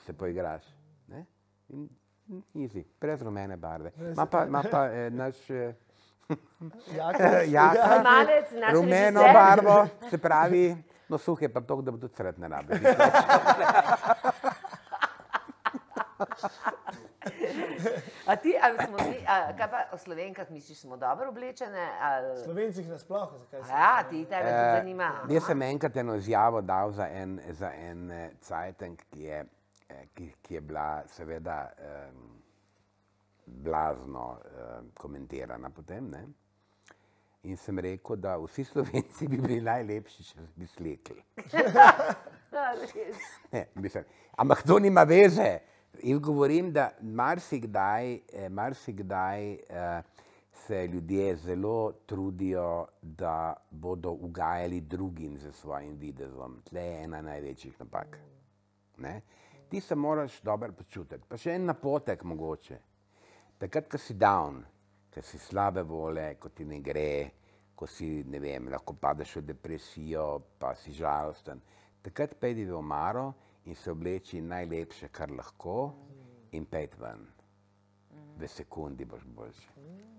se 0.04 0.12
poigraš. 0.12 0.68
Ne? 1.08 1.24
In 1.72 1.88
in 2.28 2.42
easy, 2.54 2.84
brez 3.00 3.22
rumene 3.22 3.56
barve. 3.56 3.92
Ma 4.16 4.26
pa, 4.26 4.46
ma 4.46 4.62
pa 4.62 4.86
eh, 4.92 5.10
naš 5.10 5.50
eh, 5.50 5.74
Jaka, 6.96 7.42
jaka, 7.58 8.02
Malec, 8.02 8.50
naš 8.52 8.72
rumeno 8.74 9.20
režiser. 9.20 9.34
barvo, 9.34 9.88
se 10.10 10.18
pravi, 10.18 10.76
no 11.08 11.18
suhe 11.18 11.48
pa 11.48 11.60
to, 11.60 11.82
da 11.82 11.90
bo 11.90 11.98
tudi 11.98 12.14
sred 12.14 12.38
ne 12.38 12.48
rabi. 12.48 12.74
A 18.26 18.36
ti, 18.36 18.54
ali 18.62 18.78
smo 18.86 18.96
mi, 19.10 19.16
a, 19.26 19.52
kaj 19.56 19.70
pa 19.70 19.80
o 19.92 19.98
slovenkah 19.98 20.50
misliš, 20.50 20.78
smo 20.78 20.96
dobro 20.96 21.28
oblečene? 21.28 21.88
Ali... 22.00 22.44
Slovencih 22.44 22.88
nasploh, 22.88 23.28
zakaj 23.38 23.62
se 23.62 23.70
Ja, 23.72 24.02
ti 24.10 24.24
tebe 24.24 24.42
tudi 24.42 24.52
Eh, 24.52 24.76
zanima. 24.76 25.10
Jaz 25.30 25.46
sem 25.46 25.62
enkrat 25.62 25.96
eno 25.96 26.14
izjavo 26.14 26.60
dal 26.60 26.90
za 26.92 27.08
en, 27.08 27.40
za 27.50 27.72
en 27.74 28.10
eh, 28.10 28.30
Cajtank, 28.40 29.02
ki 29.10 29.22
je, 29.22 29.44
eh, 29.88 30.06
ki, 30.14 30.32
ki 30.42 30.54
je 30.54 30.60
bila 30.60 31.02
seveda 31.06 31.70
eh, 31.78 32.10
blazno 33.46 34.38
eh, 34.44 34.82
komentirana 34.94 35.70
potem. 35.70 36.08
Ne? 36.10 36.26
In 37.42 37.56
sem 37.56 37.78
rekel, 37.78 38.16
da 38.16 38.36
vsi 38.38 38.64
slovenci 38.64 39.26
bi 39.28 39.40
bili 39.42 39.60
najlepši, 39.60 40.24
če 40.24 40.46
bi 40.56 40.66
slekli. 40.66 41.22
Res. 42.52 43.28
Ne, 43.52 43.66
mislim, 43.74 44.04
ampak 44.36 44.62
to 44.66 44.78
nima 44.78 45.02
veze. 45.08 45.50
Jaz 46.02 46.20
govorim, 46.24 46.70
da 46.72 46.90
marsikdaj, 47.02 48.12
eh, 48.14 48.48
marsikdaj 48.48 49.52
eh, 49.52 50.02
se 50.66 50.86
ljudje 50.86 51.36
zelo 51.36 51.92
trudijo, 52.06 52.86
da 53.02 53.54
bodo 53.70 54.10
ugajali 54.10 54.80
drugim 54.80 55.38
z 55.38 55.52
svojim 55.52 55.96
videzom. 55.98 56.60
Tle 56.68 56.86
je 56.86 57.04
ena 57.04 57.22
največjih 57.22 57.80
napak. 57.80 58.18
Ne? 58.98 59.20
ti 59.72 59.80
se 59.80 59.94
moraš 59.94 60.40
dobro 60.42 60.72
počutiti. 60.72 61.24
Pa 61.28 61.38
še 61.40 61.54
en 61.56 61.64
napotek 61.64 62.26
mogoče. 62.28 62.76
Takrat, 63.62 63.86
ko 63.86 63.94
si 63.94 64.16
down, 64.18 64.56
ko 65.06 65.22
si 65.22 65.38
slabe 65.38 65.84
vole, 65.86 66.34
ko 66.34 66.50
ti 66.50 66.64
ne 66.66 66.80
gre, 66.82 67.30
ko 67.78 67.86
si, 67.86 68.24
ne 68.26 68.40
vem, 68.42 68.66
lahko 68.66 68.96
padeš 68.98 69.36
v 69.38 69.42
depresijo, 69.52 70.24
pa 70.58 70.72
si 70.74 70.90
žalosten. 70.90 71.62
Takrat 72.02 72.34
pejdi 72.42 72.66
v 72.66 72.74
omaro 72.74 73.28
in 73.70 73.78
se 73.78 73.94
obleči 73.94 74.42
najlepše, 74.42 75.12
kar 75.14 75.30
lahko 75.30 75.76
in 76.58 76.66
pejdi 76.66 76.98
ven. 76.98 77.22
V 78.34 78.50
sekundi 78.50 79.06
boš 79.06 79.22
boljši. 79.30 80.11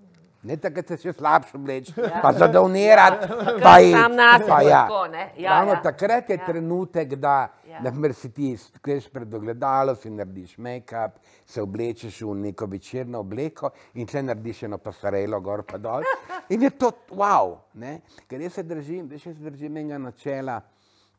Ne 0.43 0.57
tako, 0.57 0.81
da 0.81 0.87
se 0.87 0.97
še 0.97 1.13
slabše 1.13 1.55
obleči, 1.55 1.93
ja. 1.97 2.19
pa 2.21 2.33
zadovnirati, 2.33 3.27
pa 3.63 3.77
je 3.79 3.91
sam 3.93 4.15
nase 4.15 4.47
tako, 4.47 5.07
ne? 5.07 5.29
Ja, 5.37 5.49
Ravno 5.49 5.73
ja. 5.73 5.81
takrat 5.81 6.29
je 6.29 6.35
Ja. 6.37 6.45
trenutek, 6.45 7.15
da 7.15 7.35
Ja. 7.67 7.79
na 7.79 7.91
primer 7.91 8.13
si 8.13 8.29
ti 8.29 8.49
greš 8.83 9.07
pred 9.09 9.33
ogledalo, 9.33 9.95
si 9.95 10.09
narediš 10.09 10.57
make-up, 10.57 11.15
se 11.45 11.61
oblečeš 11.61 12.21
v 12.21 12.35
neko 12.35 12.65
večerno 12.65 13.19
obleko 13.19 13.71
in 13.93 14.07
tle 14.07 14.21
narediš 14.23 14.63
eno 14.63 14.77
pasarelo 14.77 15.39
gor 15.41 15.63
pa 15.63 15.77
dol. 15.77 16.03
In 16.49 16.61
je 16.61 16.69
to 16.71 16.91
wow, 17.11 17.55
ne? 17.73 18.01
ker 18.27 18.41
jaz 18.41 18.53
se 18.53 18.63
držim, 18.63 19.07
veš, 19.07 19.25
jaz 19.25 19.37
se 19.37 19.43
držim 19.43 19.77
enega 19.77 19.97
načela, 19.97 20.59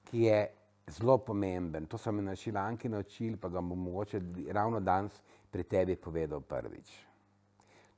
ki 0.04 0.20
je 0.20 0.44
zelo 0.88 1.16
pomemben. 1.18 1.86
To 1.86 1.98
so 1.98 2.12
me 2.12 2.22
našili 2.22 2.58
Anki 2.58 2.88
naučili, 2.88 3.36
pa 3.36 3.48
ga 3.48 3.60
bom 3.60 3.78
mogoče 3.78 4.20
ravno 4.52 4.80
danes 4.80 5.12
pri 5.50 5.62
tebi 5.64 5.96
povedal 5.96 6.40
prvič. 6.40 7.13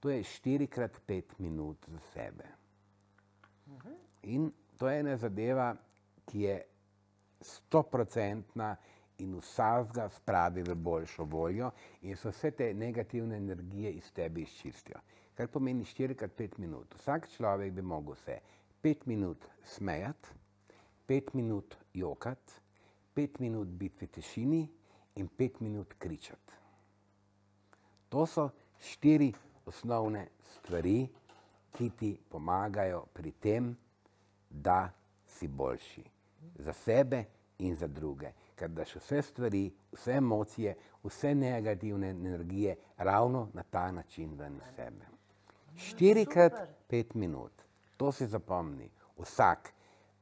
To 0.00 0.10
je 0.10 0.22
4x5 0.22 1.22
minut 1.38 1.86
za 1.88 1.98
sebe. 2.12 2.44
In 4.22 4.52
to 4.76 4.88
je 4.88 5.00
ena 5.00 5.16
zadeva, 5.16 5.74
ki 6.26 6.40
je 6.40 6.56
stoprocentna 7.40 8.76
in 9.18 9.36
vsakega 9.40 10.08
spravi 10.08 10.62
v 10.62 10.74
boljšo 10.74 11.24
voljo 11.24 11.70
in 12.02 12.16
se 12.16 12.30
vse 12.30 12.50
te 12.50 12.74
negativne 12.74 13.36
energije 13.36 13.92
iz 13.92 14.12
tebe 14.12 14.40
izčistijo. 14.40 15.00
Kar 15.34 15.48
pomeni 15.48 15.84
4x5 15.84 16.58
minut. 16.58 16.94
Vsak 16.94 17.28
človek 17.28 17.72
bi 17.72 17.82
mogel 17.82 18.14
se 18.14 18.38
5 18.82 19.06
minut 19.06 19.44
smejati, 19.64 20.28
5 21.08 21.34
minut 21.34 21.76
jokati, 21.94 22.52
5 23.16 23.40
minut 23.40 23.68
biti 23.68 24.04
v 24.04 24.08
tišini 24.08 24.68
in 25.14 25.28
5 25.28 25.60
minut 25.60 25.94
kričati. 25.98 26.52
To 28.08 28.26
so 28.26 28.50
štiri 28.80 29.32
osnovne 29.66 30.26
stvari, 30.40 31.08
ki 31.72 31.90
ti 31.90 32.18
pomagajo 32.30 33.04
pri 33.12 33.32
tem, 33.32 33.76
da 34.50 34.88
si 35.26 35.48
boljši 35.48 36.04
za 36.58 36.72
sebe 36.72 37.24
in 37.58 37.74
za 37.76 37.86
druge. 37.86 38.32
Ker 38.56 38.70
daš 38.70 38.94
vse 38.96 39.22
stvari, 39.22 39.70
vse 39.92 40.12
emocije, 40.12 40.74
vse 41.04 41.34
negativne 41.34 42.10
energije 42.10 42.76
ravno 42.96 43.48
na 43.52 43.62
ta 43.62 43.90
način 43.92 44.34
ven 44.38 44.56
iz 44.56 44.74
sebe. 44.76 45.06
Štirikrat 45.76 46.52
pet 46.88 47.14
minut, 47.14 47.52
to 47.96 48.12
si 48.12 48.26
zapomni. 48.26 48.88
Vsak, 49.18 49.72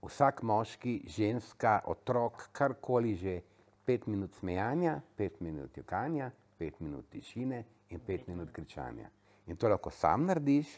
vsak 0.02 0.42
moški, 0.42 1.02
ženska, 1.06 1.80
otrok, 1.84 2.48
karkoli 2.52 3.14
že, 3.14 3.40
pet 3.84 4.06
minut 4.06 4.34
smejanja, 4.34 5.00
pet 5.16 5.40
minut 5.40 5.76
jokanja, 5.76 6.30
pet 6.58 6.80
minut 6.80 7.04
tišine 7.10 7.64
in 7.90 8.00
pet 8.00 8.26
minut 8.28 8.50
kričanja. 8.50 9.10
In 9.46 9.56
to 9.56 9.68
lahko 9.68 9.90
sam 9.90 10.26
narediš, 10.26 10.70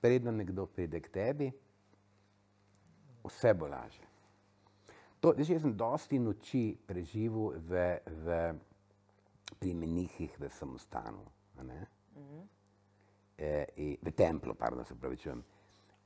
predno 0.00 0.32
nekdo 0.32 0.66
pride 0.66 1.00
k 1.00 1.12
tebi, 1.12 1.50
vse 3.24 3.54
bo 3.54 3.68
lažje. 3.68 4.04
To, 5.20 5.32
jaz 5.38 5.48
sem 5.62 5.72
dosti 5.76 6.18
noči 6.20 6.76
preživel 6.86 7.56
v, 7.66 7.84
v, 8.22 8.36
pri 9.58 9.72
menihih 9.74 10.36
v 10.38 10.50
samostanu, 10.52 11.24
ne? 11.64 11.86
e, 13.36 13.64
in, 13.76 13.96
v 14.02 14.12
templu, 14.12 14.54
pardon, 14.54 14.84
se 14.84 14.94
pravi. 14.94 15.18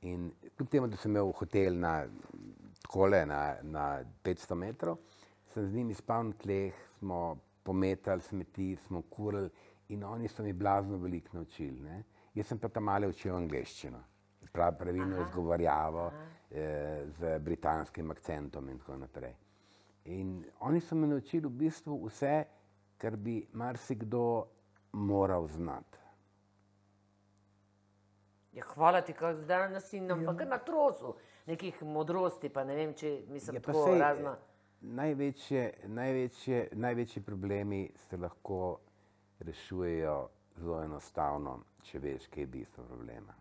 In 0.01 0.31
kljub 0.57 0.69
temu, 0.69 0.87
da 0.87 0.97
sem 0.97 1.11
imel 1.11 1.29
hotel 1.37 1.77
na, 1.77 2.05
takole, 2.81 3.25
na, 3.25 3.41
na 3.61 3.85
500 4.23 4.57
metrov, 4.57 4.97
sem 5.53 5.67
z 5.67 5.75
njimi 5.75 5.93
spal 5.93 6.31
na 6.31 6.37
tleh, 6.41 6.73
smo 6.97 7.37
pometali 7.63 8.21
smeti, 8.21 8.75
smo 8.87 9.01
kurili 9.01 9.51
in 9.91 10.03
oni 10.03 10.27
so 10.27 10.43
mi 10.43 10.53
blazno 10.53 10.97
veliko 10.97 11.37
naučili. 11.37 11.79
Ne? 11.79 12.03
Jaz 12.33 12.47
sem 12.47 12.59
pa 12.59 12.69
tam 12.69 12.87
malo 12.87 13.09
učil 13.11 13.35
angliščino, 13.35 13.99
prav, 14.51 14.77
pravilno 14.79 15.21
izgovarjavo 15.21 16.11
eh, 16.51 17.03
z 17.19 17.39
britanskim 17.39 18.11
akcentom 18.11 18.69
in 18.69 18.79
tako 18.79 18.97
naprej. 18.97 19.33
In 20.05 20.43
oni 20.59 20.79
so 20.81 20.95
me 20.95 21.07
naučili 21.07 21.47
v 21.47 21.57
bistvu 21.65 21.97
vse, 22.05 22.43
kar 22.97 23.17
bi 23.17 23.41
marsikdo 23.53 24.23
moral 24.91 25.47
znati. 25.47 25.97
Ja, 28.51 28.63
hvala 28.73 29.01
ti, 29.01 29.13
zdaj 29.33 29.69
nas 29.71 29.93
in 29.93 30.07
nam 30.07 30.25
kar 30.37 30.47
na 30.47 30.57
trosu 30.57 31.15
nekih 31.47 31.83
modrosti, 31.83 32.49
pa 32.49 32.63
ne 32.63 32.75
vem, 32.75 32.93
če 32.93 33.21
mislim, 33.27 33.55
Ja, 33.55 33.61
tako 33.61 33.85
sej, 33.85 33.99
razno. 33.99 34.35
Največje, 34.81 35.63
največje, 35.87 36.69
največji 36.71 37.21
problemi 37.23 37.91
se 37.95 38.17
lahko 38.17 38.79
rešujejo 39.45 40.29
zelo 40.55 40.81
enostavno, 40.83 41.59
če 41.83 41.99
veš, 41.99 42.27
kaj 42.31 42.43
je 42.43 42.47
bistvo 42.47 42.83
problema. 42.83 43.33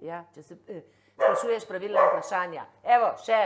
Ja, 0.00 0.24
če 0.34 0.42
se 0.42 0.56
eh, 0.68 0.82
sprašuješ 1.14 1.66
pravilna 1.68 2.06
vprašanja. 2.08 2.64
Evo, 2.96 3.10
še, 3.24 3.40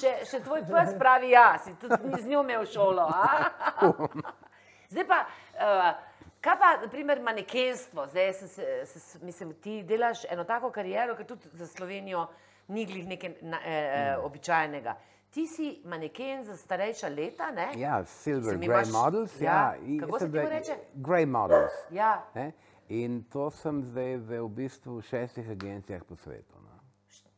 še, 0.00 0.12
še 0.28 0.42
tvoj 0.44 0.64
pes 0.68 0.92
pravi 1.00 1.32
ja, 1.32 1.48
si 1.62 1.74
tudi 1.80 2.22
z 2.22 2.26
njo 2.30 2.42
imel 2.44 2.66
šolo. 2.68 3.06
a? 3.08 3.86
Zdaj 4.92 5.06
pa, 5.08 5.22
uh, 5.58 5.86
kaj 6.44 6.58
pa, 6.60 6.72
naprimer, 6.84 7.22
manekenstvo. 7.24 8.06
Zdaj 8.12 8.32
sem 8.40 8.48
se, 8.48 8.66
se, 8.86 9.18
mislim, 9.24 9.54
ti 9.62 9.80
delaš 9.82 10.24
eno 10.30 10.44
tako 10.44 10.70
kariero, 10.70 11.16
ki 11.18 11.26
tudi 11.26 11.50
za 11.58 11.66
Slovenijo 11.66 12.26
ni 12.68 12.86
glih 12.86 13.06
nekaj 13.08 13.34
na, 13.42 13.60
eh, 13.64 13.72
eh, 13.72 14.16
običajnega. 14.18 14.96
Ti 15.36 15.46
si 15.46 15.82
maneken 15.84 16.44
za 16.44 16.56
starejša 16.56 17.08
leta, 17.08 17.50
ne? 17.50 17.68
Ja, 17.76 18.04
silver, 18.04 18.56
grey 18.56 18.64
imaš- 18.66 18.92
models. 18.94 19.40
ja, 19.40 19.76
Ja, 19.76 20.00
kako 20.00 20.18
se 20.18 20.24
sem 20.24 20.32
temu 20.32 20.46
zdaj- 20.46 20.58
reče? 20.58 20.76
Grey 20.94 21.26
models. 21.26 21.72
Ja. 21.90 22.24
Ne? 22.34 22.52
In 22.88 23.24
to 23.24 23.50
sem 23.50 23.82
zdaj 23.84 24.16
v, 24.16 24.40
v 24.40 24.48
bistvu 24.48 24.96
v 24.96 25.02
šestih 25.02 25.50
agencijah 25.50 26.04
po 26.04 26.16
svetu. 26.16 26.54
No. 26.54 26.80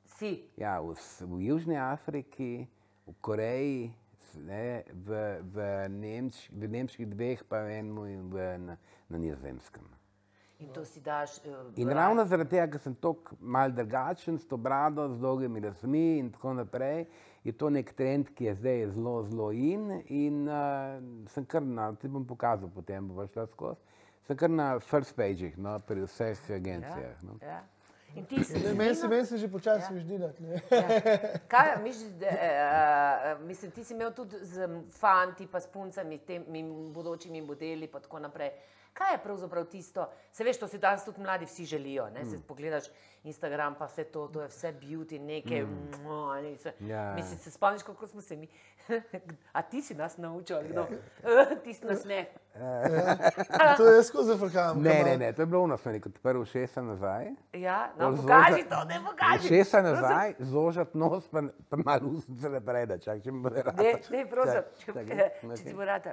Si. 0.07 0.45
Ja, 0.57 0.81
v, 0.81 0.95
v 1.21 1.43
Južni 1.43 1.75
Afriki, 1.77 2.69
v 3.07 3.15
Koreji, 3.21 3.91
ne, 4.37 4.85
v, 4.95 5.09
v, 5.43 5.57
Nemč, 5.91 6.51
v 6.53 6.69
nemških 6.69 7.07
dveh, 7.09 7.43
pa 7.45 7.57
v 7.59 7.71
enem 7.73 7.99
in 8.07 8.31
v, 8.31 8.59
na, 8.59 8.77
na 9.09 9.19
nizozemskem. 9.19 9.83
In 10.59 10.69
to 10.73 10.85
si 10.85 11.01
daš. 11.01 11.39
eh, 11.39 11.51
In 11.77 11.89
ravno 11.89 12.25
zaradi 12.25 12.51
tega, 12.51 12.67
ker 12.73 12.81
sem 12.81 12.95
tako 12.95 13.37
mal 13.41 13.71
drugačen, 13.71 14.39
s 14.39 14.47
to 14.47 14.57
brado, 14.57 15.09
z 15.09 15.21
dolgimi 15.21 15.61
lasmi 15.61 16.19
in 16.19 16.31
tako 16.33 16.55
naprej, 16.55 17.07
je 17.45 17.53
to 17.53 17.71
nek 17.71 17.93
trend, 17.95 18.33
ki 18.35 18.45
je 18.45 18.55
zdaj 18.55 18.87
zelo, 18.91 19.23
zelo 19.23 19.53
in. 19.53 20.03
In 20.09 20.49
uh, 20.49 20.99
sem 21.31 21.47
kar 21.47 21.63
na, 21.63 21.93
ti 21.95 22.09
bom 22.09 22.27
pokazal, 22.27 22.69
potem 22.75 23.07
bo 23.09 23.27
šla 23.27 23.47
skozi. 23.47 23.79
Sem 24.27 24.37
kar 24.37 24.51
na 24.51 24.79
first 24.81 25.15
pageh, 25.17 25.55
no, 25.57 25.79
pri 25.79 26.03
vseh 26.05 26.51
agencijah. 26.57 27.23
No. 27.23 27.39
Ja. 27.43 27.63
In 28.17 28.27
ti 28.27 28.43
si. 28.45 28.59
Ne, 28.59 28.75
Meni 28.75 28.95
se, 28.95 29.09
meni 29.09 29.27
se 29.27 29.39
že 29.39 29.49
počasi 29.49 29.95
ja. 29.95 30.01
ždilati. 30.01 30.43
Ja. 30.43 31.39
Kaj, 31.49 31.77
misliš, 31.85 32.13
da, 32.19 32.35
uh, 33.37 33.47
mislim, 33.47 33.71
ti 33.71 33.85
si 33.85 33.95
imel 33.95 34.11
tudi 34.13 34.37
z 34.43 34.67
fanti, 34.91 35.47
pa 35.47 35.61
s 35.61 35.71
puncami, 35.71 36.19
temi 36.19 36.65
bodočimi 36.93 37.41
modeli 37.41 37.87
in 37.87 37.93
tako 38.03 38.19
naprej. 38.19 38.51
Kaj 38.99 39.13
je 39.13 39.19
pravzaprav 39.19 39.65
tisto? 39.65 40.09
Se 40.33 40.45
veš, 40.45 40.59
to 40.59 40.69
si 40.69 40.79
danes 40.79 41.05
tudi 41.05 41.21
mladi 41.21 41.47
vsi 41.47 41.65
želijo. 41.65 42.09
Ne? 42.11 42.25
Se 42.25 42.41
pogledaš 42.43 42.85
Instagram, 43.25 43.75
pa 43.75 43.87
vse 43.87 44.05
to, 44.05 44.29
to 44.29 44.43
je 44.43 44.49
vse 44.49 44.73
beauty, 44.73 45.21
neke. 45.21 45.63
Mm. 45.63 46.43
Ne, 46.43 46.57
se, 46.57 46.73
Ja. 46.81 47.15
Mislim, 47.15 47.39
se 47.39 47.51
spomniš, 47.51 47.83
kako 47.83 48.07
smo 48.07 48.21
se 48.21 48.37
mi. 48.37 48.49
A 49.53 49.63
ti 49.63 49.83
si 49.83 49.95
nas 49.95 50.17
naučil, 50.17 50.59
kdo? 50.63 50.87
ti 51.65 51.75
si 51.75 51.87
nas 51.87 52.05
ne. 52.05 52.27
To 53.77 53.87
je 53.87 54.05
skozi 54.05 54.39
frkam. 54.39 54.83
Ne, 54.83 55.03
ne, 55.05 55.17
ne, 55.17 55.33
to 55.33 55.43
je 55.43 55.47
bilo 55.47 55.77
sem 55.79 55.93
rekel, 55.93 56.13
prvo 56.23 56.45
šesa 56.45 56.83
nazaj. 56.83 57.27
Ja, 57.53 57.93
no, 57.99 58.17
pokaži 58.17 58.53
zoža- 58.53 58.69
to, 58.69 58.85
ne 58.85 59.01
pokaži. 59.07 59.49
Šesa 59.49 59.83
nazaj, 59.83 60.35
zožati 60.39 60.99
nos, 60.99 61.29
pa, 61.29 61.43
pa 61.69 61.77
malo 61.77 62.09
usnice 62.09 62.51
naprej, 62.51 62.87
da 62.87 62.99
čak, 62.99 63.23
če 63.23 63.33
mi 63.33 63.41
bo 63.41 63.49
rado. 63.49 63.83
Ne, 63.83 63.95
ne, 64.11 64.27
prosim, 64.27 64.63
Čak, 64.79 64.95
če, 64.95 65.01
eh, 65.13 65.41
če 65.41 65.47
okej. 65.47 65.65
ti 65.65 65.75
bo 65.75 65.85
rad. 65.85 66.09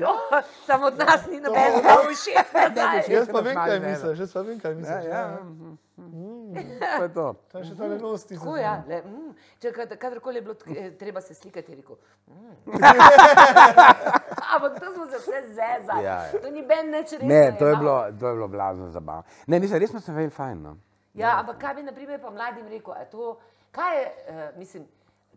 To, 0.00 0.40
samo 0.66 0.86
od 0.86 0.98
nas 0.98 1.26
ni 1.26 1.40
nobenega 1.40 1.96
ušesa. 2.10 3.12
Jaz 3.12 3.28
pa 3.32 3.40
vem, 3.40 3.54
kaj 3.54 3.80
misliš. 3.80 4.18
Jaz 4.18 4.32
pa 4.32 4.40
vem, 4.40 4.60
kaj 4.60 4.70
Ja, 4.70 4.76
misliš. 4.76 5.04
ja, 5.04 5.38
mhm, 5.44 5.76
mhm. 5.96 6.54
to 6.98 7.02
je 7.02 7.12
to. 7.14 7.34
To 7.52 7.58
je 7.58 7.64
še 7.64 7.76
ta 7.76 7.86
lenost. 7.86 8.28
Tako 8.28 8.56
ja, 8.56 8.82
le, 8.88 9.02
mm, 9.02 9.34
če 9.60 9.72
kad- 9.72 9.98
kadarkoli 9.98 10.36
je 10.36 10.42
bilo 10.42 10.56
eh, 10.76 10.90
treba 10.90 11.20
se 11.20 11.34
slikati, 11.34 11.72
je 11.72 11.76
rekel. 11.76 11.96
Mm. 12.26 12.72
Ampak 14.54 14.80
to 14.80 14.92
smo 14.94 15.06
se 15.06 15.18
vse 15.18 15.42
zezali. 15.48 16.04
Ja, 16.04 16.24
ja. 16.24 16.40
To 16.40 16.50
ni 16.50 16.62
ben 16.62 16.90
neč 16.90 17.12
res. 17.12 17.22
Ne, 17.22 17.56
to 17.58 17.66
je 17.66 17.76
bilo, 17.76 17.96
to 18.20 18.28
je 18.28 18.34
bilo 18.34 18.48
blazno 18.48 18.90
zabavno. 18.90 19.22
Ne, 19.46 19.60
mislim, 19.60 19.80
res 19.80 19.90
smo 19.90 20.00
se 20.00 20.12
imeli 20.12 20.30
fajn. 20.30 20.62
No. 20.62 20.76
Ja, 21.14 21.38
ampak 21.40 21.58
kaj 21.60 21.74
bi 21.74 21.82
naprimer 21.82 22.20
pa 22.20 22.30
mladim 22.30 22.68
rekel, 22.68 22.94
to 23.10 23.36
Kaj 23.72 23.98
je, 23.98 24.08
uh, 24.28 24.58
mislim, 24.58 24.84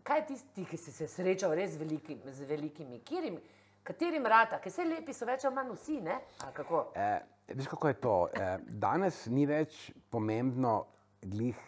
kaj 0.02 0.18
je 0.18 0.26
tisti, 0.26 0.64
ki 0.64 0.76
si 0.76 0.92
se 0.92 1.08
srečal 1.08 1.54
res 1.56 1.70
z, 1.70 1.78
veliki, 1.80 2.18
z 2.24 2.44
velikimi, 2.44 2.98
Kjerim, 3.00 3.38
katerim 3.86 4.26
rata, 4.26 4.58
ki 4.60 4.70
se 4.70 4.84
lepi 4.84 5.14
so 5.14 5.26
več 5.28 5.44
ali 5.46 5.54
manj 5.54 5.72
vsi, 5.76 6.00
ne? 6.04 6.18
Kako? 6.54 6.82
Eh, 6.94 7.18
veš, 7.54 7.70
kako 7.72 7.88
je 7.88 7.98
to? 8.02 8.14
Eh, 8.34 8.58
danes 8.84 9.24
ni 9.32 9.46
več 9.46 9.90
pomembno, 10.10 10.76
glih, 11.22 11.58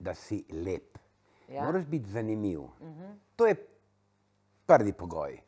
da 0.00 0.14
si 0.14 0.44
lep. 0.52 0.98
Ja. 1.50 1.64
Moraš 1.66 1.84
biti 1.90 2.10
zanimiv. 2.10 2.68
To 3.36 3.46
je 3.46 3.56
prvi 4.66 4.92
pogoj. 4.92 5.40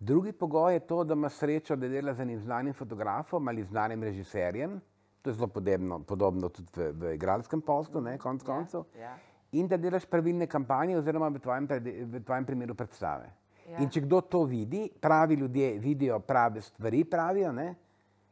Drugi 0.00 0.32
pogoj 0.32 0.74
je 0.74 0.80
to, 0.80 1.04
da 1.04 1.14
imaš 1.14 1.38
srečo, 1.40 1.76
da 1.76 1.88
delaš 1.88 2.16
z 2.16 2.24
enim 2.26 2.40
znanim 2.42 2.74
fotografom 2.74 3.48
ali 3.48 3.62
znanim 3.64 4.02
režiserjem. 4.02 4.80
To 5.22 5.30
je 5.30 5.34
zelo 5.34 5.46
podobno, 5.48 6.00
podobno 6.04 6.48
tudi 6.48 6.72
v, 6.76 6.90
v 6.92 7.14
igralskem 7.14 7.62
poslu, 7.64 8.00
ne, 8.00 8.18
konc 8.18 8.42
koncev. 8.44 8.84
ja. 9.00 9.14
In 9.52 9.68
da 9.70 9.78
delaš 9.78 10.04
pravilne 10.10 10.48
kampanje, 10.50 10.98
oziroma 10.98 11.28
v 11.30 11.38
tvojem, 11.38 11.68
v 12.10 12.20
tvojem 12.26 12.44
primeru 12.44 12.74
predstave. 12.74 13.30
Ja. 13.64 13.78
In 13.80 13.88
če 13.90 14.02
kdo 14.04 14.20
to 14.28 14.42
vidi, 14.44 14.90
pravi 15.00 15.38
ljudje 15.40 15.78
vidijo 15.80 16.18
prave 16.20 16.60
stvari, 16.60 17.04
pravijo, 17.04 17.52
ne? 17.52 17.74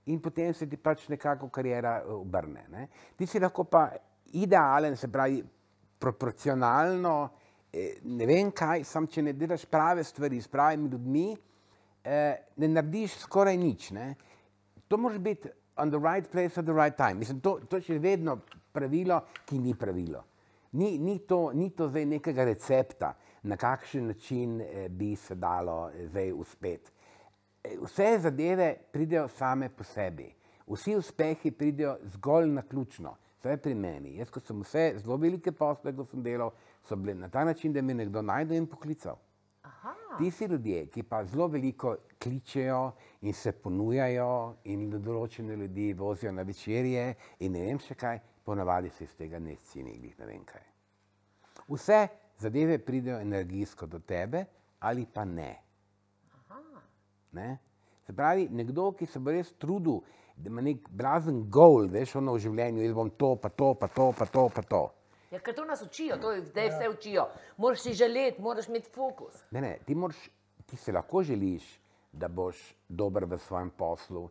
in 0.07 0.19
potem 0.21 0.51
se 0.55 0.67
ti 0.67 0.77
pač 0.77 1.07
nekako 1.09 1.49
karijera 1.49 2.01
eh, 2.01 2.11
obrne. 2.11 2.67
Ne? 2.71 2.89
Ti 3.17 3.27
si 3.27 3.41
lahko 3.41 3.65
pa 3.65 3.87
idealen, 4.35 4.97
se 4.97 5.09
pravi, 5.09 5.43
proporcionalno, 6.03 7.15
eh, 7.73 8.01
ne 8.05 8.27
vem 8.27 8.51
kaj, 8.51 8.85
sam 8.85 9.07
če 9.07 9.23
ne 9.23 9.33
delaš 9.39 9.65
prave 9.71 10.05
stvari 10.05 10.41
s 10.43 10.51
pravimi 10.51 10.91
ljudmi, 10.91 11.27
eh, 12.03 12.53
ne 12.57 12.69
narediš 12.69 13.21
skoraj 13.23 13.57
nič. 13.57 13.91
Ne? 13.95 14.15
To 14.89 14.99
mora 14.99 15.19
biti 15.19 15.49
on 15.77 15.91
the 15.91 15.99
right 15.99 16.29
place 16.31 16.59
at 16.59 16.67
the 16.67 16.75
right 16.75 16.97
time. 16.97 17.15
Mislim, 17.15 17.41
to, 17.41 17.61
to 17.69 17.79
je 17.79 17.93
še 17.93 17.99
vedno 18.03 18.41
pravilo, 18.73 19.23
ki 19.47 19.59
ni 19.63 19.75
pravilo. 19.79 20.25
Ni, 20.73 20.97
ni, 20.99 21.19
to, 21.29 21.51
ni 21.55 21.71
to 21.77 21.89
zdaj 21.89 22.07
nekega 22.09 22.45
recepta, 22.49 23.13
na 23.43 23.57
kakšen 23.57 24.07
način 24.07 24.61
eh, 24.61 24.89
bi 24.89 25.17
se 25.17 25.35
dalo 25.35 25.91
eh, 25.91 26.07
zdaj 26.09 26.33
uspeti. 26.33 26.91
Eh, 27.65 27.77
Vse 27.83 28.19
zadeve 28.19 28.77
pridejo 28.93 29.29
same 29.29 29.69
po 29.69 29.85
sebi. 29.85 30.35
Vsi 30.67 30.97
uspehi 30.97 31.51
pridejo 31.51 31.97
zgolj 32.05 32.49
na 32.49 32.63
ključno. 32.63 33.17
Vse 33.39 33.57
pri 33.57 33.75
meni. 33.75 34.17
Jaz, 34.17 34.31
ko 34.31 34.41
sem 34.41 34.61
vse 34.63 34.93
zelo 34.99 35.17
velike 35.17 35.53
posle, 35.53 35.93
ko 35.97 36.05
sem 36.05 36.23
delal, 36.23 36.53
so 36.87 36.97
bile 36.97 37.15
na 37.15 37.29
ta 37.29 37.45
način, 37.45 37.73
da 37.73 37.83
me 37.83 37.95
nekdo 37.95 38.23
najdel 38.23 38.57
in 38.57 38.67
poklical. 38.67 39.19
Aha, 39.63 39.95
Tisti 40.19 40.45
ljudje, 40.45 40.87
ki 40.87 41.03
pa 41.03 41.25
zelo 41.25 41.49
veliko 41.49 41.97
kličejo 42.23 42.93
in 43.21 43.35
se 43.35 43.53
ponujajo 43.53 44.55
in 44.65 44.89
do 44.91 44.99
določene 44.99 45.57
ljudi 45.57 45.93
vozijo 45.93 46.33
na 46.33 46.43
večerje 46.43 47.15
in 47.41 47.53
ne 47.53 47.67
vem 47.67 47.79
še 47.79 47.95
kaj, 47.95 48.21
ponavadi 48.45 48.91
se 48.91 49.05
iz 49.05 49.15
tega 49.19 49.39
ne 49.39 49.57
glih 49.75 50.19
ne 50.19 50.27
vem 50.27 50.45
kaj. 50.45 50.63
Vse 51.69 52.09
zadeve 52.43 52.79
pridejo 52.83 53.21
energijsko 53.23 53.87
do 53.87 53.99
tebe 53.99 54.45
ali 54.83 55.07
pa 55.07 55.25
ne. 55.25 55.53
ne? 57.33 57.59
Se 58.07 58.13
pravi, 58.13 58.49
nekdo, 58.51 58.91
ki 58.99 59.07
se 59.07 59.21
bo 59.23 59.31
res 59.31 59.53
trudil, 59.63 60.01
da 60.37 60.51
ima 60.51 60.65
nek 60.65 60.89
blazen 60.91 61.45
gol, 61.51 61.87
veš, 61.93 62.17
ono 62.19 62.35
v 62.35 62.43
življenju, 62.43 62.83
jaz 62.83 62.97
bom 62.97 63.13
to, 63.19 63.37
pa 63.39 63.49
to, 63.49 63.73
pa 63.79 63.89
to, 63.89 64.09
pa 64.19 64.27
to, 64.27 64.49
pa 64.55 64.65
to. 64.67 64.83
ja, 65.31 65.41
ker 65.41 65.55
to 65.55 65.65
nas 65.65 65.85
učijo, 65.87 66.19
to 66.21 66.33
je 66.35 66.43
zdaj 66.49 66.71
vse 66.75 66.89
učijo. 66.91 67.29
Moraš 67.63 67.87
si 67.87 67.95
želeti, 67.97 68.43
moraš 68.43 68.69
imeti 68.69 68.91
fokus. 68.93 69.39
Ne, 69.55 69.63
ne, 69.63 69.77
ti, 69.87 69.95
moraš, 69.95 70.19
ti 70.67 70.77
se 70.77 70.93
lahko 70.93 71.23
želiš, 71.23 71.69
da 72.13 72.29
boš 72.29 72.59
dober 72.89 73.25
v 73.25 73.39
svojem 73.39 73.71
poslu, 73.71 74.27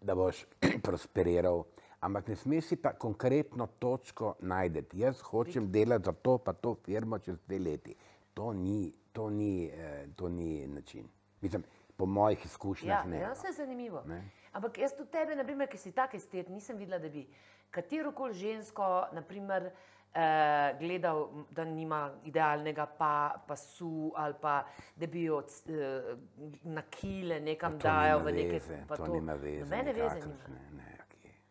da 0.00 0.14
boš 0.14 0.44
prosperiral, 0.86 1.64
ampak 2.00 2.28
ne 2.28 2.36
smeš 2.36 2.64
si 2.64 2.76
pa 2.76 2.92
konkretno 2.92 3.66
točko 3.78 4.34
najti. 4.40 4.84
Jaz 4.92 5.20
hočem 5.20 5.72
delati 5.72 6.04
za 6.04 6.12
to, 6.12 6.38
pa 6.38 6.52
to 6.52 6.74
firmo 6.84 7.18
čez 7.18 7.38
dve 7.46 7.58
leti. 7.58 7.94
To 8.34 8.52
ni, 8.52 8.92
to 9.12 9.30
ni, 9.30 9.66
eh, 9.66 10.06
to 10.16 10.28
ni 10.28 10.66
način. 10.66 11.08
Mislim, 11.40 11.64
po 11.96 12.06
mojih 12.06 12.44
izkušnjah 12.44 13.04
Ja, 13.04 13.10
ne. 13.10 13.20
ja, 13.20 13.32
vse 13.32 13.46
je 13.46 13.52
zanimivo. 13.52 14.02
Ne. 14.06 14.30
Ampak 14.52 14.78
jaz 14.78 14.94
tudi 14.96 15.10
tebe, 15.10 15.36
naprimer, 15.36 15.68
ki 15.68 15.78
si 15.78 15.92
tak 15.92 16.14
estet, 16.14 16.48
nisem 16.48 16.76
videla, 16.78 16.98
da 16.98 17.08
bi 17.08 17.26
katero 17.70 18.12
koli 18.12 18.34
žensko, 18.34 19.06
naprimer, 19.12 19.70
eh, 20.14 20.76
gledal, 20.78 21.28
da 21.50 21.64
nima 21.64 22.14
idealnega 22.24 22.86
pa, 22.98 23.42
pasu 23.46 24.12
ali 24.16 24.34
pa 24.40 24.64
da 24.96 25.06
bi 25.06 25.24
jo 25.24 25.42
eh, 25.42 26.14
na 26.62 26.82
kile 26.82 27.40
nekam 27.40 27.78
To 27.78 27.88
dajal 27.88 28.22
v 28.24 28.32
neke 28.32 28.52
veze, 28.52 28.84
pa 28.88 28.96
to 28.96 29.06
nima 29.06 29.34
veze. 29.34 29.64
Nobene 29.64 29.92
veze 29.92 30.20
nima. 30.20 30.34
ne, 30.48 30.84
okej. 30.86 30.97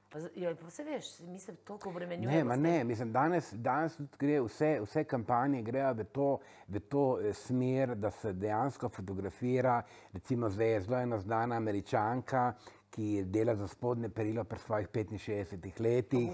Pa, 0.10 0.20
z- 0.20 0.30
ja, 0.36 0.55
pa 0.55 0.70
se 0.70 0.84
veš, 0.84 1.20
mi 1.20 1.39
se 1.39 1.55
toliko 1.55 1.89
obremenjujemo. 1.89 2.55
Ne, 2.55 2.72
ne, 2.72 2.84
mislim, 2.84 3.12
danes, 3.12 3.53
danes 3.53 3.97
gre 4.20 4.41
vse, 4.41 4.80
vse 4.82 5.03
kampanje 5.03 5.62
grejo 5.62 5.93
v 5.93 6.03
to, 6.05 6.28
v 6.68 6.80
to 6.80 7.20
eh, 7.20 7.34
smer, 7.34 7.95
da 7.95 8.12
se 8.12 8.34
dejansko 8.34 8.89
fotografira. 8.89 9.82
Recimo 10.14 10.49
zdaj 10.49 10.68
je 10.68 10.82
zelo 10.82 10.97
ena 10.99 11.20
znana 11.20 11.55
američanka, 11.55 12.53
ki 12.89 13.24
dela 13.26 13.55
za 13.55 13.68
spodnje 13.68 14.10
perilo 14.10 14.43
pri 14.43 14.60
svojih 14.60 14.88
65 14.88 15.82
letih, 15.82 16.30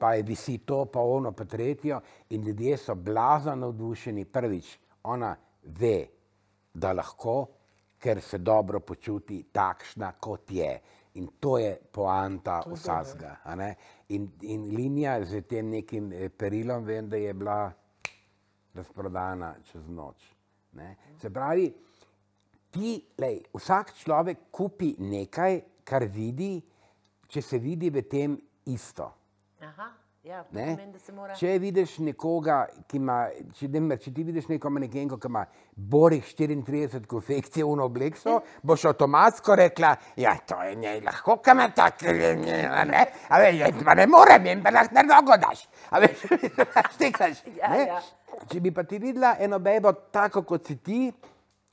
pa 0.00 0.14
je 0.14 0.22
visi 0.22 0.58
to, 0.58 0.84
pa 0.84 1.00
ono, 1.00 1.32
pa 1.32 1.44
tretjo. 1.44 2.00
In 2.30 2.42
ljudje 2.42 2.76
so 2.76 2.94
blazno 2.94 3.54
navdušeni. 3.56 4.24
Prvič, 4.24 4.78
ona 5.02 5.36
ve, 5.62 6.06
da 6.74 6.92
lahko, 6.92 7.46
ker 7.98 8.20
se 8.20 8.38
dobro 8.38 8.80
počuti 8.80 9.44
takšna, 9.52 10.12
kot 10.12 10.50
je. 10.50 10.80
In 11.14 11.28
to 11.40 11.58
je 11.58 11.76
poanta 11.92 12.62
vsega. 12.66 13.36
In, 14.08 14.30
in 14.48 14.68
linija 14.74 15.18
z 15.24 15.42
tem 15.48 15.68
nekim 15.70 16.12
eh, 16.12 16.28
perilom, 16.28 16.84
vem, 16.84 17.08
da 17.08 17.16
je 17.16 17.34
bila 17.34 17.72
razprodana 18.74 19.54
čez 19.70 19.88
noč. 19.88 20.24
Ne? 20.72 20.96
Se 21.20 21.30
pravi, 21.30 21.68
ti, 22.72 22.94
lej, 23.20 23.42
vsak 23.52 23.92
človek 24.00 24.46
kupi 24.50 24.94
nekaj, 24.98 25.60
kar 25.84 26.06
vidi, 26.08 26.54
če 27.28 27.42
se 27.42 27.60
vidi 27.60 27.90
v 27.92 28.04
tem 28.08 28.38
isto. 28.72 29.10
Aha, 29.60 29.90
ja, 30.22 30.44
Ne? 30.50 30.66
pomeni, 30.76 30.98
mora. 31.14 31.34
Če 31.34 31.56
vidiš 31.58 31.96
nekoga, 32.06 32.66
ki 32.86 32.96
ima, 33.00 33.16
če, 33.58 33.68
demer, 33.72 33.98
če 33.98 34.12
ti 34.14 34.22
vidiš 34.26 34.46
neko 34.52 34.70
manekenko, 34.70 35.18
ki 35.18 35.30
ima 35.30 35.42
borih 35.74 36.22
34 36.38 37.06
konfekcij 37.10 37.64
v 37.66 37.82
obleksu, 37.82 38.36
boš 38.62 38.84
avtomatsko 38.92 39.56
rekla, 39.58 39.96
ja, 40.16 40.36
to 40.46 40.60
je 40.62 40.76
njej 40.78 41.00
lahko, 41.02 41.36
kam 41.42 41.64
je 41.64 41.68
tako, 41.74 42.14
ne, 42.92 43.02
a 43.28 43.40
veš, 43.42 43.58
jaz 43.64 43.82
pa 43.84 43.96
ne 43.98 44.06
morem, 44.06 44.46
jim 44.46 44.62
pa 44.62 44.70
lahko 44.70 44.94
na 44.94 45.02
nogo 45.10 45.36
daš. 45.42 45.66
A 45.90 45.98
veš, 46.02 46.26
stikaš. 46.94 47.42
Ja, 47.58 47.68
ne? 47.74 47.82
ja. 47.86 48.00
Če 48.48 48.60
bi 48.64 48.70
pa 48.74 48.82
ti 48.88 48.98
videla 48.98 49.34
eno 49.42 49.58
bebo 49.58 49.92
tako, 50.14 50.42
kot 50.46 50.66
si 50.66 50.78
ti, 50.82 51.10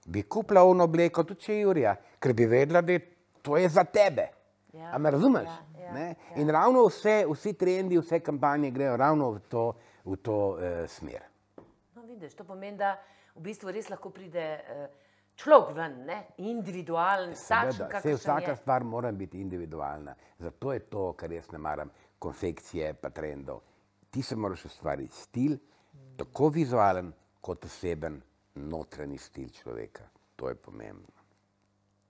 bi 0.09 0.25
kupila 0.25 0.65
ono 0.65 0.89
obleko, 0.89 1.23
tudi 1.23 1.45
če 1.45 1.53
je 1.53 1.61
Jurija, 1.61 1.95
ker 2.19 2.33
bi 2.33 2.49
vedela, 2.49 2.81
da 2.81 2.97
to 3.45 3.57
je 3.57 3.69
za 3.69 3.85
tebe. 3.85 4.27
Ja, 4.73 4.91
A 4.93 4.97
me 4.97 5.11
razumeš? 5.11 5.47
ja, 5.47 5.78
ja, 5.78 5.78
ne? 5.93 6.07
ja. 6.07 6.41
In 6.41 6.51
ravno 6.51 6.85
vse, 6.87 7.25
vsi 7.29 7.53
trendi, 7.53 7.97
vse 7.97 8.19
kampanje 8.19 8.71
grejo 8.71 8.97
ravno 8.97 9.31
v 9.31 9.39
to, 9.49 9.65
v 10.05 10.17
to 10.23 10.39
eh, 10.59 10.87
smer. 10.87 11.23
No, 11.95 12.03
vidiš, 12.07 12.35
to 12.35 12.43
pomeni, 12.43 12.77
da 12.77 12.95
v 13.35 13.45
bistvu 13.45 13.71
res 13.71 13.89
lahko 13.89 14.11
pride 14.15 14.45
eh, 14.59 14.83
človek 15.39 15.75
ven, 15.75 15.97
ne? 16.05 16.19
individualen, 16.37 17.33
kakršen 17.33 18.15
vsaka 18.17 18.51
je. 18.51 18.55
stvar 18.55 18.83
mora 18.83 19.11
biti 19.11 19.41
individualna. 19.41 20.15
Zato 20.39 20.73
je 20.73 20.79
to, 20.79 21.13
kar 21.13 21.31
jaz 21.31 21.51
ne 21.51 21.57
maram, 21.57 21.91
konfekcije 22.19 22.93
pa 22.93 23.09
trendov. 23.09 23.61
Ti 24.09 24.21
se 24.21 24.35
moraš 24.35 24.65
ustvariti 24.65 25.15
stil, 25.15 25.57
tako 26.17 26.49
vizualen 26.49 27.13
kot 27.41 27.65
oseben 27.65 28.21
notranji 28.55 29.17
stil 29.17 29.49
človeka. 29.49 30.03
To 30.35 30.49
je 30.49 30.55
pomembno. 30.55 31.19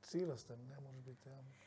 Cilosten, 0.01 0.57
ne 0.69 0.79
moreš 0.81 1.01
biti. 1.05 1.29
Ja. 1.29 1.58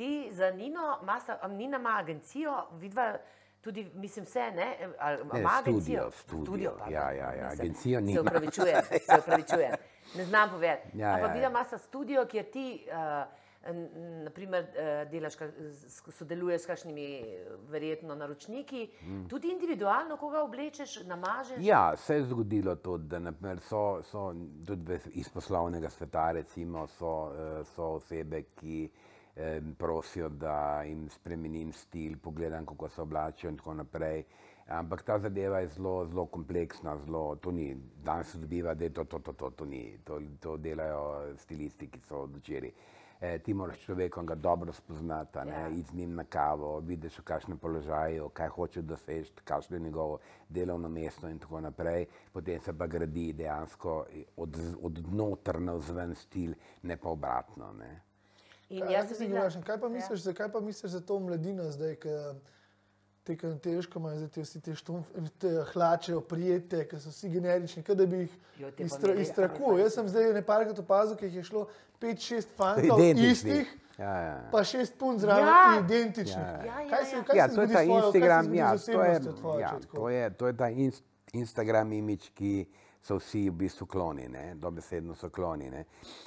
Ti 0.00 0.28
za 0.32 0.50
Nino, 0.52 0.98
masa, 1.02 1.48
Nina 1.48 1.76
ima 1.76 1.96
agencijo, 1.98 2.52
vidva 2.72 3.18
tudi, 3.60 3.90
mislim, 3.94 4.24
vse, 4.24 4.50
ne? 4.50 4.68
Ali 4.98 5.18
ima 5.20 5.50
studio, 5.50 5.50
agencijo? 5.60 6.10
studio, 6.12 6.70
pardon, 6.70 6.92
ja, 6.94 7.10
ja, 7.12 7.32
ja, 7.32 7.44
nisem- 7.44 7.60
agencijo 7.60 7.98
Se 7.98 8.02
nima. 8.02 8.20
upravičujem, 8.22 8.76
se 8.84 9.18
upravičujem. 9.18 9.72
Ne 10.14 10.24
znam 10.24 10.50
povedati. 10.50 10.88
Ja, 10.94 11.08
Ampak 11.08 11.22
ja, 11.22 11.32
vidva 11.32 11.42
ja. 11.44 11.50
masa 11.50 11.78
studio, 11.78 12.26
kjer 12.26 12.44
ti, 12.46 12.86
uh, 12.86 13.74
naprimer, 14.20 14.64
uh, 14.64 15.10
delaš, 15.10 15.36
ka- 15.36 15.50
s- 15.70 16.08
sodeluješ 16.10 16.62
s 16.62 16.66
kakšnimi, 16.66 17.04
eh, 17.16 17.36
verjetno, 17.68 18.14
naročniki, 18.14 18.90
mm. 19.02 19.28
tudi 19.28 19.48
individualno, 19.48 20.16
koga 20.16 20.40
oblečeš, 20.40 21.02
namažeš. 21.04 21.58
Ja, 21.60 21.96
se 21.96 22.14
je 22.14 22.24
zgodilo 22.24 22.74
tudi, 22.76 23.04
da 23.06 23.18
naprimer, 23.20 23.60
so, 23.60 23.82
so 24.02 24.32
tudi 24.66 24.82
iz 25.12 25.28
poslovnega 25.28 25.90
sveta 25.90 26.30
recimo, 26.32 26.86
so, 26.88 27.12
eh, 27.30 27.64
so 27.66 27.84
osebe, 27.84 28.42
ki 28.44 28.90
eh, 29.36 29.60
prosijo, 29.78 30.28
da 30.28 30.82
jim 30.82 31.08
spremenim 31.10 31.72
stil, 31.72 32.18
pogledam, 32.22 32.66
kako 32.66 32.88
se 32.88 33.02
oblačijo 33.02 33.50
in 33.50 33.56
tako 33.56 33.74
naprej. 33.74 34.24
Ampak 34.66 35.02
ta 35.02 35.18
zadeva 35.18 35.58
je 35.58 35.68
zelo, 35.68 36.06
zelo 36.06 36.26
kompleksna, 36.26 36.96
zelo, 36.98 37.36
to 37.36 37.50
ni, 37.50 37.74
danes 38.04 38.32
se 38.32 38.38
dobiva, 38.38 38.74
da 38.74 38.84
je 38.84 38.90
to, 38.90 39.04
to, 39.04 39.18
to, 39.18 39.32
to, 39.32 39.50
to 39.50 39.64
ni, 39.64 39.98
to, 40.04 40.20
to 40.40 40.56
delajo 40.56 41.34
stilisti, 41.36 41.88
ki 41.90 42.00
so 42.08 42.22
od 42.22 42.36
včeraj. 42.36 42.70
Eh, 43.20 43.38
ti 43.38 43.54
moraš 43.54 43.80
človekom 43.80 44.26
ga 44.26 44.34
dobro 44.34 44.72
spoznati, 44.72 45.38
ne, 45.44 45.52
Ja. 45.52 45.68
iti 45.68 45.90
z 45.90 45.94
njim 45.94 46.14
na 46.14 46.24
kavo, 46.24 46.80
vidiš 46.80 47.18
v 47.18 47.22
kakšnem 47.22 47.58
položaju, 47.58 48.28
kaj 48.28 48.48
hoče 48.48 48.82
doseči, 48.82 49.32
kakšno 49.44 49.76
je 49.76 49.80
njegovo 49.80 50.18
delovno 50.48 50.88
mesto 50.88 51.28
in 51.28 51.38
tako 51.38 51.60
naprej. 51.60 52.06
Potem 52.32 52.60
se 52.60 52.78
pa 52.78 52.86
gradi 52.86 53.32
dejansko 53.32 54.06
od, 54.36 54.56
od 54.82 55.12
noter 55.12 55.60
na 55.60 55.72
vzven 55.72 56.14
stil, 56.14 56.54
ne 56.82 56.96
pa 56.96 57.08
obratno. 57.08 57.72
Ne. 57.72 58.09
In 58.70 58.80
Kaj, 58.80 58.92
jaz 58.92 59.08
sem 59.10 59.28
gledaš, 59.28 59.56
kaj 59.60 59.78
pa 59.78 59.88
misliš, 59.88 60.22
ja. 60.22 60.32
kaj 60.34 60.48
pa 60.48 60.60
misliš 60.60 60.92
za 60.92 61.00
to 61.00 61.18
mladino 61.18 61.64
zdaj, 61.66 61.96
ki 61.96 62.08
te 63.24 63.36
kantežko 63.36 63.98
imajo, 63.98 64.16
zdaj 64.16 64.28
te 64.30 64.42
vsi 64.42 64.60
te, 64.60 64.74
štumf, 64.74 65.06
te 65.38 65.50
hlače, 65.66 66.14
oprijete, 66.16 66.84
ki 66.84 66.98
so 66.98 67.10
vsi 67.10 67.30
generični, 67.30 67.82
kot 67.82 67.96
da 67.96 68.06
bi 68.06 68.16
jih 68.18 68.36
Jo, 68.58 68.70
te 68.70 68.76
pa 68.76 68.84
iztra, 68.84 69.08
ne 69.08 69.14
ve, 69.14 69.22
izstrakujev. 69.22 69.68
ali 69.68 69.76
pa- 69.76 69.82
Jaz 69.82 69.94
sem 69.94 70.08
zdaj 70.08 70.32
nekajkrat 70.34 70.78
opazil, 70.78 71.16
ki 71.16 71.26
jih 71.26 71.34
je 71.34 71.44
šlo 71.44 71.66
5-6 72.00 72.48
fantov 72.56 72.98
Identični. 72.98 73.30
istih, 73.30 73.76
Ja, 73.98 74.14
ja. 74.16 74.36
pa 74.50 74.64
6 74.64 74.94
punt 74.94 75.20
zraven 75.20 75.44
Ja. 75.44 75.80
identičnih. 75.80 76.36
Ja, 76.38 76.56
ja. 76.56 76.64
Ja, 76.64 76.88
Kaj 76.88 76.98
ja, 76.98 77.04
se, 77.04 77.16
ja. 77.16 77.22
kaj 77.22 77.36
Ja, 77.36 77.48
se 77.48 77.54
to 77.54 77.60
je 77.60 77.66
ta 77.66 77.72
s 77.72 77.76
tvojo- 77.76 77.90
kaj 77.92 78.02
se 78.02 78.06
Instagram, 78.08 78.54
ja, 78.54 78.70
to 78.70 79.02
je, 79.02 79.20
tvojo, 79.32 79.58
ja, 79.60 79.70
to 79.90 80.08
je, 80.08 80.30
to 80.32 80.46
je 80.46 80.56
ta 80.56 80.68
inst, 80.70 81.02
Instagram 81.32 81.92
imič, 81.92 82.30
ki 82.30 82.66
so 83.02 83.16
vsi 83.16 83.48
v 83.50 83.54
bistvu 83.64 83.86
kloni, 83.86 84.28
ne? 84.28 84.54
dobesedno 84.54 85.14
so 85.14 85.30
kloni. 85.30 85.70
Ne? 85.70 85.84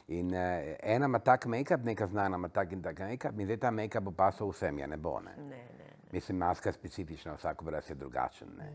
In 0.07 0.33
eh, 0.33 0.77
ena 0.81 1.05
ima 1.05 1.19
tak 1.19 1.45
make-up, 1.45 1.85
neka 1.85 2.07
znana 2.07 2.37
ima 2.37 2.49
tak 2.49 2.71
in 2.71 2.81
tak 2.81 2.99
make-up, 2.99 3.39
in 3.39 3.45
zdaj 3.45 3.57
ta 3.57 3.71
make-up 3.71 4.03
bo 4.03 4.11
pasal 4.11 4.49
vsem, 4.49 4.79
ja 4.79 4.87
ne 4.87 4.97
bo. 4.97 5.19
Ne? 5.19 5.35
Ne, 5.37 5.43
ne, 5.45 5.77
ne. 5.77 5.91
Mislim, 6.11 6.37
maska 6.37 6.69
je 6.69 6.73
specifična, 6.73 7.33
vsak 7.33 7.61
obraz 7.61 7.89
je 7.89 7.95
drugačen. 7.95 8.47
Ne? 8.57 8.71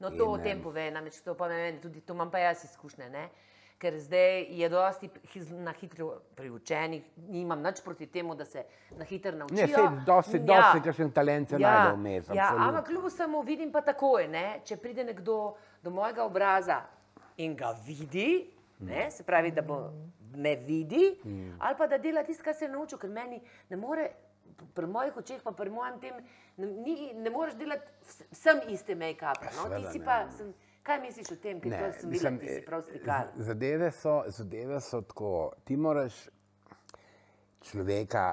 No, 0.00 0.10
to 0.10 0.24
In, 0.24 0.30
o 0.30 0.38
tem 0.38 0.56
em, 0.56 0.62
pove, 0.62 0.90
namreč 0.90 1.20
to 1.20 1.34
pa 1.36 1.48
meni, 1.48 1.80
tudi 1.80 2.00
to 2.00 2.16
imam 2.16 2.30
pa 2.30 2.38
jaz 2.38 2.64
izkušnje. 2.64 3.08
Ne? 3.10 3.28
Ker 3.78 3.94
zdaj 4.00 4.46
je 4.50 4.68
dosti 4.68 5.08
na 5.54 5.72
hitro 5.72 6.08
priučenih, 6.34 7.04
nimam 7.28 7.60
nič 7.62 7.80
proti 7.84 8.06
temu, 8.06 8.34
da 8.34 8.44
se 8.44 8.64
na 8.96 9.04
hitro 9.04 9.36
naučijo. 9.36 9.66
Ne, 9.66 9.68
sej, 9.68 10.04
dosti, 10.06 10.38
dosti 10.38 10.80
kakšen 10.84 11.12
talent 11.14 11.48
se 11.48 11.58
najde 11.58 11.92
vmes. 11.96 12.28
ja, 12.28 12.48
absolutno. 12.48 12.68
ampak 12.68 12.86
kljub 12.86 13.04
vsemu 13.06 13.42
vidim 13.42 13.72
pa 13.72 13.80
takoj, 13.80 14.28
ne? 14.28 14.60
če 14.64 14.76
pride 14.76 15.04
nekdo 15.04 15.54
do 15.82 15.90
mojega 15.94 16.24
obraza 16.24 16.80
in 17.38 17.56
ga 17.56 17.72
vidi, 17.78 18.50
ne? 18.80 19.10
se 19.10 19.22
pravi, 19.22 19.50
da 19.50 19.62
bo 19.62 19.80
me 20.34 20.56
vidi, 20.58 21.18
ali 21.58 21.76
pa 21.76 21.86
da 21.86 21.98
dela 21.98 22.22
tisto, 22.22 22.44
kar 22.44 22.54
se 22.54 22.64
je 22.64 22.70
naučil, 22.70 22.98
ker 22.98 23.10
meni 23.10 23.38
ne 23.68 23.76
more. 23.76 24.08
Pri 24.74 24.86
mojih 24.86 25.16
očeh, 25.16 25.42
pa 25.42 25.52
pri 25.52 25.70
mojem 25.70 26.00
tem, 26.00 26.14
ne, 26.56 26.66
ni, 26.66 26.94
ne 27.14 27.30
moreš 27.30 27.54
delati 27.54 27.84
vs- 28.02 28.24
vsem 28.32 28.60
iste 28.68 28.94
make-up. 28.94 29.38
No? 29.54 29.68
Ti 29.70 29.92
si 29.92 29.98
ne. 29.98 30.04
pa, 30.04 30.16
sem, 30.30 30.48
kaj 30.82 30.98
misliš 31.00 31.30
o 31.30 31.36
tem, 31.36 31.60
ker 31.60 31.70
to 31.70 32.00
sem 32.00 32.10
videla, 32.10 32.32
ti 32.38 32.48
si 32.48 32.64
prav 32.64 32.82
slikal. 32.82 33.28
z- 33.36 33.44
zadeve, 33.44 33.90
so, 33.92 34.16
zadeve 34.28 34.80
so 34.80 35.00
tako. 35.02 35.30
Ti 35.64 35.76
moraš 35.76 36.16
človeka 37.62 38.24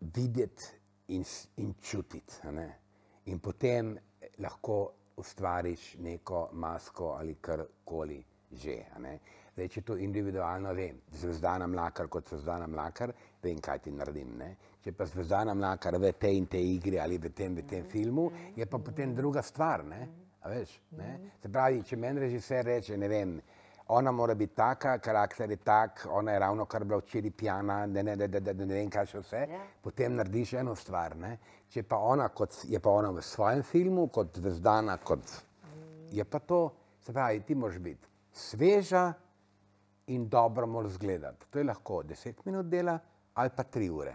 videti 0.00 0.64
in, 1.08 1.24
in 1.56 1.74
čutiti. 1.82 2.34
ne. 2.44 2.68
In 3.24 3.40
potem 3.40 3.96
eh, 4.20 4.28
lahko 4.38 4.92
ustvariš 5.16 5.96
neko 5.98 6.48
masko 6.52 7.16
ali 7.18 7.34
karkoli 7.40 8.24
že. 8.52 8.76
ne. 8.98 9.18
Zdaj, 9.56 9.68
če 9.68 9.80
to 9.82 9.96
individualno 9.96 10.72
vem, 10.76 10.98
zvezdana 11.16 11.66
mlakar 11.66 12.08
kot 12.12 12.28
zvezdana 12.28 12.66
mlakar, 12.68 13.12
vem, 13.42 13.58
kaj 13.60 13.78
ti 13.78 13.90
naredim. 13.90 14.34
Ne? 14.38 14.50
Če 14.84 14.92
pa 14.92 15.06
zvezdana 15.08 15.54
mlakar 15.56 15.96
v 15.98 16.12
tej 16.12 16.36
in 16.36 16.46
tej 16.46 16.74
igri 16.74 16.98
ali 17.00 17.16
v 17.18 17.30
tem, 17.32 17.54
v 17.56 17.64
tem 17.66 17.84
filmu, 17.88 18.30
je 18.56 18.66
pa 18.66 18.78
potem 18.78 19.14
druga 19.16 19.42
stvar. 19.42 19.84
Ne? 19.84 20.08
A 20.44 20.52
veš, 20.52 20.76
ne? 20.98 21.32
Se 21.42 21.48
pravi, 21.48 21.80
če 21.82 21.96
meni 21.96 22.20
režiser 22.20 22.64
reče, 22.68 22.96
ne 23.00 23.08
vem, 23.08 23.32
ona 23.88 24.12
mora 24.12 24.34
biti 24.34 24.54
taka, 24.54 24.98
karakter 24.98 25.50
je 25.50 25.56
tak, 25.56 26.06
ona 26.10 26.32
je 26.32 26.38
ravno 26.38 26.64
kar 26.66 26.84
bila 26.84 27.00
včeraj 27.00 27.30
pijana, 27.30 27.86
ne, 27.86 28.02
ne, 28.02 28.16
ne, 28.16 28.28
ne, 28.28 28.40
ne, 28.40 28.54
ne 28.54 28.74
vem, 28.74 28.90
kaj 28.90 29.06
še 29.06 29.24
vse, 29.24 29.46
Ja. 29.50 29.60
potem 29.82 30.14
narediš 30.14 30.52
eno 30.60 30.74
stvar. 30.74 31.16
Ne? 31.16 31.38
Če 31.68 31.82
pa 31.82 31.98
ona, 31.98 32.28
kot 32.28 32.54
je 32.64 32.78
pa 32.80 32.90
ona 32.90 33.10
v 33.10 33.22
svojem 33.22 33.62
filmu, 33.62 34.08
kot 34.08 34.36
zvezdana, 34.38 34.98
kot 35.02 35.32
je 36.14 36.24
pa 36.24 36.38
to, 36.38 36.60
se 37.00 37.12
pravi, 37.12 37.40
ti 37.40 37.54
moraš 37.54 37.78
biti 37.78 38.08
sveža 38.32 39.12
in 40.06 40.28
dobro 40.28 40.66
moraš 40.66 40.90
izgledati. 40.90 41.46
To 41.50 41.58
je 41.58 41.64
lahko 41.64 42.02
10 42.02 42.44
minut 42.44 42.66
dela 42.66 42.98
ali 43.34 43.50
pa 43.56 43.64
3 43.64 43.90
ure, 43.90 44.14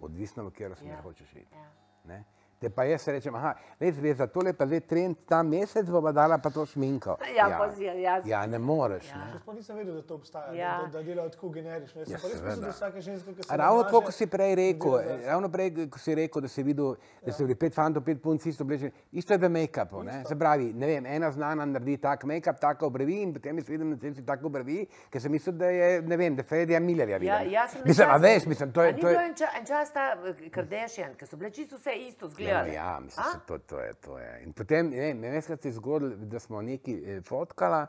odvisno 0.00 0.44
v 0.44 0.50
katero 0.50 0.76
smer 0.76 0.94
Ja. 0.94 1.02
hočeš 1.02 1.32
iti. 1.32 1.54
Ja. 1.54 1.70
Ne? 2.04 2.24
Te 2.62 2.70
pa 2.70 2.84
jaz 2.84 3.08
rečem, 3.08 3.34
aha, 3.34 3.50
veš, 3.76 3.96
veš, 3.96 4.16
za 4.16 4.26
tole 4.28 4.52
pa 4.52 4.66
zdaj 4.66 4.80
trend 4.82 5.16
ta 5.26 5.42
mesec 5.42 5.88
bova 5.88 6.12
dala 6.12 6.38
pa 6.38 6.48
to 6.48 6.62
šminko. 6.64 7.16
Ja, 7.34 7.48
pa 7.50 7.66
si, 7.68 7.82
jaz- 7.82 8.22
Ja, 8.24 8.46
ne 8.46 8.58
moreš. 8.60 9.08
Ja. 9.08 9.16
Ne? 9.18 9.40
Pa 9.42 9.52
nisem 9.52 9.76
vedel, 9.76 9.94
da 9.94 10.02
to 10.02 10.14
obstaja, 10.14 10.52
Ja. 10.54 10.76
da, 10.82 10.92
da 10.92 11.02
delajo 11.02 11.28
tako 11.28 11.48
generično. 11.50 12.00
Jaz 12.00 12.06
sem 12.06 12.14
Ja, 12.14 12.18
pa 12.18 12.28
res 12.28 12.34
mislil, 12.34 12.50
seveda. 12.50 12.60
da 12.62 12.72
vsaka 12.72 13.00
ženska, 13.00 13.32
ki 13.32 13.42
se 13.42 13.50
A 13.50 13.56
Ravno 13.56 13.82
tako, 13.82 14.00
kot 14.02 14.14
si 14.14 14.26
prej 14.28 14.54
rekel, 14.54 14.90
dela 14.92 15.02
zase. 15.08 15.26
ravno 15.26 15.48
prej, 15.50 15.70
ko 15.88 15.98
si 15.98 16.14
rekel, 16.14 16.42
da 16.42 16.48
si 16.48 16.62
videl, 16.62 16.94
da 17.20 17.32
so 17.32 17.42
bili 17.42 17.54
pet 17.56 17.74
fantov, 17.74 18.02
pet 18.02 18.22
punc 18.22 18.46
isto 18.46 18.62
oblečeni, 18.62 18.92
isto 19.12 19.34
je 19.34 19.38
v 19.38 19.50
make-upu. 19.50 20.04
ne. 20.04 20.22
Se 20.24 20.36
pravi, 20.36 20.72
ne 20.74 20.86
vem, 20.86 21.06
ena 21.08 21.32
znana 21.32 21.64
naredi 21.66 21.96
tak 21.98 22.24
make-up, 22.24 22.60
tako 22.60 22.86
obrvi 22.86 23.22
in 23.22 23.32
potem 23.32 23.58
jaz 23.58 23.68
vidim 23.68 23.90
na 23.90 23.96
cesti 23.96 24.22
tako 24.22 24.46
obrvi, 24.46 24.78
ker 25.10 25.20
sem 25.20 25.32
mislil, 25.32 25.54
da 25.54 25.66
je, 25.66 26.02
ne 26.02 26.16
vem, 26.16 26.36
da 26.36 26.42
Fredija 26.44 26.80
Millerja 26.80 27.18
Ja, 27.18 27.38
vidim. 27.38 27.52
jaz 27.52 27.70
sem 27.72 27.82
Mislim, 27.84 28.08
a 28.08 28.16
veš, 28.18 28.46
mislim, 28.46 28.72
to 28.72 28.82
je, 28.82 28.92
ni 28.92 29.00
to 29.00 29.08
je, 29.08 29.16
en, 29.18 29.34
ča, 29.34 29.46
en 29.52 29.66
čas 29.66 29.92
ta 29.92 30.06
eh, 30.14 30.50
Kardashian, 30.50 31.14
ker 31.14 31.26
so 31.26 31.36
bile 31.36 31.50
čisto 31.50 31.76
vse 31.76 31.90
isto 31.98 32.26
Ja, 32.38 32.51
zgledale. 32.52 32.68
no, 32.68 32.74
ja, 32.74 33.00
mislim, 33.00 33.26
A? 33.26 33.32
se 33.32 33.38
to, 33.46 33.58
to 33.58 33.80
je, 33.80 33.94
to 33.94 34.18
je. 34.18 34.42
In 34.44 34.52
potem, 34.52 34.90
ne 34.90 35.00
vem, 35.00 35.20
večkrat 35.20 35.62
se 35.62 35.68
je 35.68 35.72
zgodilo, 35.72 36.16
da 36.16 36.38
smo 36.38 36.62
nekaj 36.62 36.94
eh, 36.94 37.20
fotkala 37.20 37.86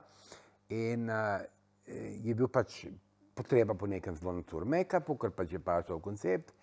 in 0.70 1.10
uh, 1.10 1.42
je 2.24 2.34
bil 2.34 2.48
pač 2.48 2.86
potreba 3.36 3.74
po 3.74 3.88
nekem 3.88 4.16
zelo 4.16 4.34
natur 4.34 4.66
make-upu, 4.66 5.18
ker 5.18 5.32
pač 5.32 5.52
je 5.54 5.60
pašal 5.60 6.00
koncept. 6.00 6.54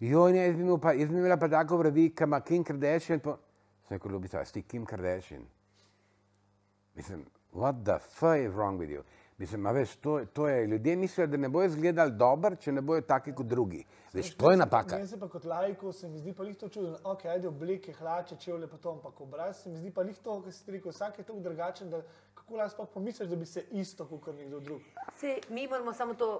Jo, 0.00 0.28
ne, 0.30 0.44
jaz 0.46 0.56
bi 0.56 0.62
imel 0.62 0.78
pa, 0.78 0.92
jaz 0.94 1.10
bi 1.10 1.18
imela 1.18 1.36
pa 1.36 1.48
tako 1.50 1.80
vrvi, 1.82 2.10
ki 2.14 2.24
ima 2.24 2.40
Kim 2.40 2.64
Kardashian, 2.64 3.20
pa 3.20 3.34
sem 3.88 3.96
rekel, 3.96 4.12
ljubica, 4.12 4.44
si 4.46 4.62
Kim 4.62 4.86
Kardashian? 4.86 5.42
Mislim, 6.94 7.26
what 7.52 7.84
the 7.84 7.98
fuck 7.98 8.38
is 8.38 8.52
wrong 8.54 8.78
with 8.78 8.90
you? 8.90 9.02
Mislim, 9.38 9.66
a 9.66 9.72
veš, 9.72 9.96
to, 9.96 10.24
to 10.32 10.48
je, 10.48 10.66
ljudje 10.66 10.96
mislijo, 10.96 11.26
da 11.26 11.36
ne 11.36 11.48
bojo 11.48 11.66
izgledali 11.66 12.12
dobro, 12.12 12.56
če 12.56 12.72
ne 12.72 12.80
bojo 12.82 13.00
taki 13.06 13.32
kot 13.34 13.46
drugi. 13.46 13.84
Veš, 14.12 14.32
to 14.34 14.50
je 14.50 14.56
napaka. 14.56 14.96
Meni 14.96 15.06
se 15.06 15.18
pa 15.20 15.28
kot 15.28 15.44
lajko, 15.44 15.92
se 15.92 16.08
mi 16.08 16.18
zdi 16.18 16.32
pa 16.34 16.42
lihto 16.42 16.68
čuden. 16.68 16.96
Ok, 17.04 17.24
ajde 17.24 17.48
obleke, 17.48 17.92
hlače, 17.92 18.36
čevlje, 18.42 18.66
pa 18.66 18.76
to, 18.82 18.96
ampak 18.96 19.20
obraz 19.20 19.62
se 19.62 19.70
mi 19.70 19.78
zdi 19.78 19.92
pa 19.94 20.02
lihto, 20.02 20.40
ker 20.42 20.52
si 20.52 20.64
ti 20.66 20.74
rekel, 20.74 20.90
vsak 20.90 21.22
je 21.22 21.26
tako 21.30 21.38
drugačen, 21.46 21.90
da 21.90 22.02
kako 22.34 22.58
lahko 22.58 22.74
sploh 22.74 22.90
pomisliš, 22.94 23.30
da 23.30 23.36
bi 23.36 23.46
se 23.46 23.64
isto 23.70 24.08
kot 24.10 24.34
nekdo 24.34 24.60
drug. 24.60 24.82
Sej, 25.20 25.38
mi 25.48 25.68
moramo 25.68 25.94
samo 25.94 26.18
to 26.18 26.32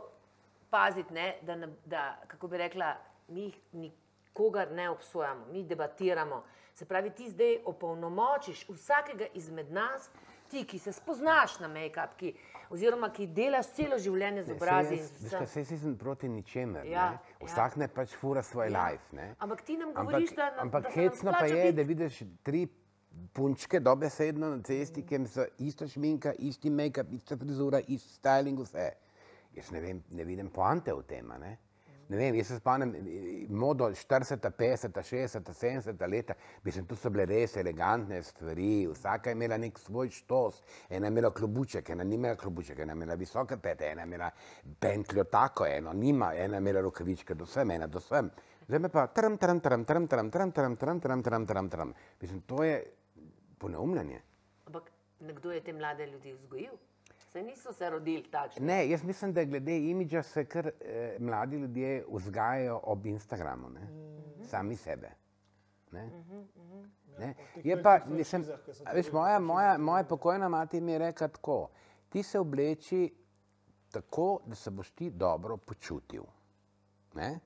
paziti, 0.71 1.15
ne, 1.15 1.37
da, 1.43 1.55
ne, 1.57 1.71
da, 1.87 2.17
kako 2.27 2.49
bi 2.49 2.59
rekla, 2.59 2.97
mi 3.29 3.47
jih 3.47 3.61
nikogar 3.73 4.73
ne 4.73 4.91
obsojamo, 4.91 5.47
mi 5.53 5.63
debatiramo. 5.65 6.43
Se 6.75 6.85
pravi, 6.85 7.11
ti 7.11 7.31
zdaj 7.31 7.61
opolnomočiš 7.65 8.69
vsakega 8.69 9.31
izmed 9.35 9.71
nas, 9.71 10.11
ti, 10.51 10.65
ki 10.65 10.79
se 10.79 10.93
spoznaš 10.93 11.61
na 11.61 11.69
make-up, 11.69 12.17
ki, 12.17 12.35
oziroma 12.71 13.11
ki 13.11 13.27
delaš 13.29 13.67
celo 13.69 13.99
življenje 13.99 14.43
z 14.45 14.51
obrazi. 14.53 14.95
in 14.95 14.99
z 14.99 15.11
Veš, 15.13 15.23
vsem. 15.23 15.39
kaj, 15.39 15.47
saj 15.49 15.65
si 15.65 15.79
sem 15.79 15.97
proti 15.97 16.29
ničemer. 16.29 16.87
Ja, 16.87 17.11
ne. 17.11 17.19
ja. 17.41 17.47
Vsak 17.47 17.77
ne 17.77 17.89
pač 17.89 18.15
fura 18.15 18.43
svoj 18.43 18.69
Ja. 18.69 18.85
life. 18.85 19.09
Ne. 19.13 19.35
Ampak 19.39 19.63
ti 19.63 19.77
nam 19.77 19.89
Ampak, 19.89 20.05
govoriš, 20.07 20.31
da, 20.31 20.51
na- 20.51 20.63
ampak 20.63 20.83
da 20.83 20.89
nam 20.89 20.95
hecno 20.95 21.33
pa 21.33 21.47
je, 21.47 21.55
biti- 21.57 21.73
da 21.73 21.83
vidiš 21.85 22.23
tri 22.43 22.69
punčke 23.33 23.81
dobesedno 23.81 24.49
na 24.49 24.63
cesti, 24.63 25.03
ki 25.03 25.27
so 25.27 25.45
ista 25.59 25.87
šminka, 25.87 26.33
isti 26.41 26.71
make-up, 26.71 27.13
ista 27.13 27.37
frizura, 27.37 27.81
isti 27.81 28.09
styling, 28.11 28.59
vse. 28.59 28.91
Jaz 29.55 29.71
ne, 29.71 29.81
vem, 29.81 30.03
ne 30.11 30.25
vidim 30.25 30.49
poante 30.49 30.93
v 30.93 31.03
tem. 31.03 31.27
Ne? 31.41 31.57
Ne 32.09 32.17
vem, 32.17 32.39
jaz 32.41 32.49
se 32.49 32.57
spomnim 32.57 32.95
eh, 32.97 33.47
modo 33.53 33.91
40, 33.93 34.51
50, 34.57 35.03
60, 35.03 35.51
70 35.53 36.07
leta, 36.09 36.35
mislim, 36.65 36.87
tu 36.89 36.97
so 36.97 37.11
bile 37.13 37.27
res 37.29 37.57
elegantne 37.61 38.23
stvari, 38.25 38.87
vsaka 38.89 39.29
je 39.29 39.37
imela 39.37 39.59
nek 39.61 39.79
svoj 39.79 40.09
štos, 40.17 40.63
ena 40.89 41.07
je 41.07 41.13
imela 41.13 41.31
klobuček, 41.37 41.91
ena 41.93 42.05
ni 42.09 42.17
imela 42.17 42.37
klobuček, 42.41 42.79
ena 42.81 42.95
je 42.95 42.97
imela 42.97 43.19
visoke 43.21 43.59
pete, 43.61 43.93
ena 43.93 44.07
je 44.07 44.09
imela 44.09 44.31
pentljo 44.81 45.25
tako, 45.29 45.67
eno 45.69 45.93
nima, 45.93 46.33
ena 46.35 46.57
je 46.57 46.65
imela 46.65 46.81
rokavičke 46.89 47.35
do 47.35 47.47
sem, 47.47 47.77
ena 47.77 47.87
do 47.87 48.01
sem. 48.01 48.31
Zdaj 48.69 48.85
me 48.85 48.89
pa 48.93 49.07
tram, 49.07 49.37
tram, 49.37 49.61
tram, 49.61 49.85
tram, 49.85 50.09
tram, 50.09 50.31
tram, 50.31 50.53
tram, 50.53 50.77
tram, 50.77 51.01
tram, 51.01 51.23
tram, 51.23 51.47
tram, 51.47 51.69
tram. 51.69 51.95
Mislim, 52.21 52.41
to 52.41 52.65
je 52.65 52.83
poneumljanje. 53.59 54.21
Ampak 54.67 54.91
nekdo 55.21 55.53
je 55.53 55.61
te 55.65 55.73
mlade 55.73 56.07
ljudi 56.07 56.33
vzgojil. 56.33 56.73
Se 57.29 57.43
niso 57.43 57.73
se 57.73 57.91
rodili 57.91 58.23
takšni. 58.31 58.67
Ne, 58.67 58.89
jaz 58.89 59.03
mislim, 59.05 59.33
da 59.33 59.45
glede 59.45 59.79
imidža 59.91 60.23
se 60.23 60.45
kar 60.45 60.71
eh, 60.81 61.17
mladi 61.21 61.57
ljudje 61.57 62.05
vzgajajo 62.09 62.81
ob 62.83 63.07
Instagramu, 63.07 63.69
ne? 63.69 63.89
sami 64.45 64.77
sebe. 64.77 65.11
Ne? 65.93 66.11
Ne? 67.19 67.35
teh 67.35 67.67
Je 67.67 67.83
pa, 67.83 67.91
velikih 67.91 68.17
mislim, 68.17 68.45
franšizah, 68.45 68.65
ki 68.65 68.75
so 68.75 68.85
a 68.87 68.95
veš, 68.95 69.13
moja, 69.13 69.39
moja, 69.39 69.79
moja 69.79 70.05
pokojna 70.05 70.49
mati 70.49 70.81
mi 70.81 70.93
je 70.93 70.99
rekla 70.99 71.29
tako, 71.29 71.69
ti 72.09 72.23
se 72.23 72.41
obleči 72.41 73.15
tako, 73.91 74.41
da 74.47 74.55
se 74.55 74.71
boš 74.71 74.91
ti 74.91 75.11
dobro 75.11 75.57
počutil. 75.57 76.23
Ne? 77.15 77.39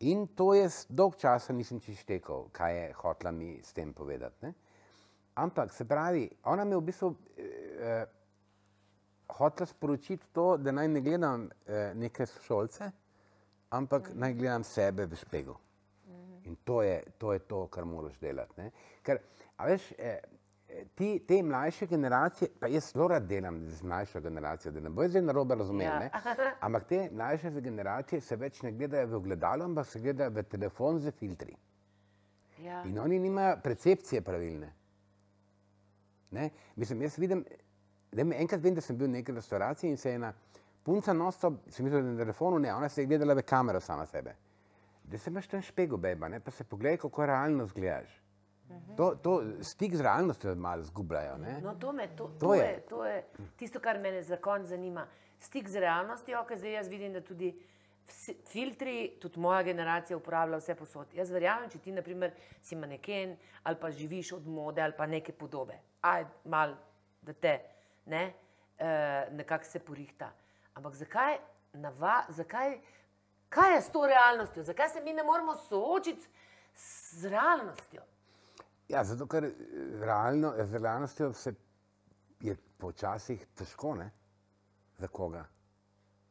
In 0.00 0.26
to 0.26 0.54
jaz 0.54 0.86
dolg 0.88 1.16
časa 1.16 1.52
nisem 1.52 1.80
čištekal, 1.80 2.48
kaj 2.52 2.76
je 2.76 2.92
hotla 2.92 3.30
mi 3.30 3.60
s 3.62 3.72
tem 3.72 3.92
povedati. 3.92 4.46
Ne? 4.46 4.52
Ampak 5.34 5.72
se 5.72 5.84
pravi, 5.84 6.28
ona 6.44 6.64
mi 6.64 6.72
je 6.72 6.76
v 6.76 6.84
bistvu 6.84 7.14
eh, 7.36 8.06
hotela 9.38 9.66
sporočiti 9.66 10.26
to, 10.32 10.56
da 10.56 10.72
naj 10.72 10.88
ne 10.88 11.00
gledam 11.00 11.48
eh, 11.66 11.92
neke 11.94 12.26
šolce, 12.26 12.90
ampak 13.70 14.10
naj 14.14 14.34
gledam 14.34 14.64
sebe 14.64 15.06
v 15.06 15.16
špegu. 15.16 15.56
In 16.44 16.56
to 16.64 16.82
je 16.82 17.02
to, 17.18 17.32
je 17.32 17.38
to 17.38 17.66
kar 17.66 17.84
moraš 17.84 18.18
delati. 18.18 18.60
Ne? 18.60 18.70
Ker, 19.02 19.18
a 19.56 19.66
veš, 19.66 19.92
eh, 19.98 20.18
eh, 20.68 20.84
ti, 20.94 21.18
te 21.28 21.42
mlajše 21.42 21.86
generacije, 21.86 22.48
pa 22.60 22.66
jaz 22.66 22.92
zelo 22.92 23.08
rad 23.08 23.26
delam 23.28 23.60
z 23.68 23.82
mlajšo 23.82 24.20
generacijo, 24.20 24.72
da 24.72 24.80
ne 24.80 24.90
bojo 24.90 25.08
zdaj 25.08 25.22
narobe 25.22 25.54
razumeli, 25.54 25.84
Ja. 25.84 26.02
ja. 26.02 26.52
ampak 26.66 26.84
te 26.88 27.08
mlajše 27.12 27.50
generacije 27.50 28.20
se 28.20 28.36
več 28.36 28.62
ne 28.62 28.72
gledajo 28.72 29.06
v 29.06 29.14
ogledalo, 29.14 29.64
ampak 29.64 29.86
se 29.86 30.00
gledajo 30.00 30.30
v 30.30 30.42
telefon 30.42 30.98
z 30.98 31.10
filtri. 31.10 31.56
Ja. 32.64 32.82
In 32.84 32.98
oni 32.98 33.18
nimajo 33.18 33.56
percepcije 33.62 34.20
pravilne. 34.22 34.72
Ne? 36.30 36.50
Mislim, 36.76 37.02
jaz 37.02 37.18
vidim, 37.18 37.44
me 38.24 38.36
enkrat 38.42 38.60
vem, 38.60 38.74
da 38.74 38.80
sem 38.80 38.96
bil 38.98 39.06
v 39.06 39.18
neki 39.18 39.32
restavraciji 39.32 39.90
in 39.90 39.96
se 39.96 40.10
je 40.10 40.14
ena 40.14 40.32
punca 40.82 41.12
nosto, 41.12 41.52
sem 41.68 41.84
mislil, 41.84 42.02
da 42.02 42.08
je 42.08 42.14
na 42.14 42.22
telefonu, 42.24 42.58
ne, 42.58 42.74
ona 42.74 42.88
se 42.88 43.02
je 43.02 43.06
gledala 43.06 43.34
v 43.34 43.42
kamero 43.42 43.80
sama 43.80 44.06
sebe. 44.06 44.34
Da 45.04 45.18
se 45.18 45.30
imaš 45.30 45.46
tam 45.46 45.62
špego, 45.62 45.96
beba, 45.96 46.28
ne? 46.28 46.40
pa 46.40 46.50
se 46.50 46.64
pogledaj, 46.64 46.98
kako 46.98 47.26
realno 47.26 47.66
zgledaš. 47.66 48.20
To, 48.96 49.14
to 49.14 49.42
stik 49.62 49.96
z 49.96 50.00
realnostjo 50.00 50.54
malo 50.54 50.82
zgubljajo. 50.82 51.38
Ne? 51.38 51.58
No, 51.62 51.74
to, 51.74 51.92
me, 51.92 52.08
to, 52.16 52.28
To 52.28 52.38
to, 52.38 52.54
je. 52.54 52.66
je, 52.66 52.80
to 52.88 53.04
je 53.06 53.24
tisto, 53.56 53.80
kar 53.80 53.98
me 53.98 54.22
za 54.22 54.36
konec 54.36 54.68
zanima. 54.68 55.06
Stik 55.40 55.68
z 55.68 55.80
realnostjo, 55.82 56.44
ker 56.46 56.58
zdaj 56.58 56.72
jaz 56.72 56.88
vidim, 56.88 57.12
da 57.12 57.20
tudi 57.20 57.50
vsi, 58.06 58.36
filtri, 58.46 59.16
tudi 59.20 59.40
moja 59.40 59.62
generacija 59.62 60.16
uporablja 60.16 60.60
vse 60.60 60.74
posod. 60.74 61.14
Jaz 61.14 61.32
verjamem, 61.34 61.70
če 61.70 61.78
ti 61.78 61.92
naprimer, 61.92 62.34
si 62.62 62.76
maneken 62.76 63.34
ali 63.62 63.80
pa 63.80 63.90
živiš 63.90 64.32
od 64.38 64.46
mode 64.46 64.82
ali 64.82 64.94
pa 64.96 65.06
neke 65.06 65.32
podobe. 65.32 65.80
Aj, 66.06 66.24
mal, 66.44 66.76
da 67.22 67.32
te 67.32 67.58
ne, 68.10 68.24
uh, 68.32 69.36
nekako 69.36 69.64
se 69.64 69.78
porihta. 69.78 70.32
Ampak 70.74 70.94
zakaj, 70.94 71.38
nava, 71.72 72.24
zakaj, 72.28 72.78
kaj 73.48 73.74
je 73.74 73.82
s 73.82 73.92
to 73.92 74.06
realnostjo? 74.06 74.64
Zakaj 74.64 74.88
se 74.88 75.00
mi 75.00 75.12
ne 75.12 75.22
moremo 75.22 75.54
soočiti 75.54 76.28
z 76.74 77.28
realnostjo? 77.28 78.02
Ja, 78.88 79.04
zato 79.04 79.26
ker 79.30 79.44
eh, 79.44 79.54
realno, 80.00 80.54
z 80.64 80.82
realnostjo 80.82 81.32
se 81.32 81.54
je 82.40 82.56
počasih 82.78 83.46
težko, 83.54 83.94
ne? 83.94 84.10
Za 84.98 85.08
koga? 85.08 85.44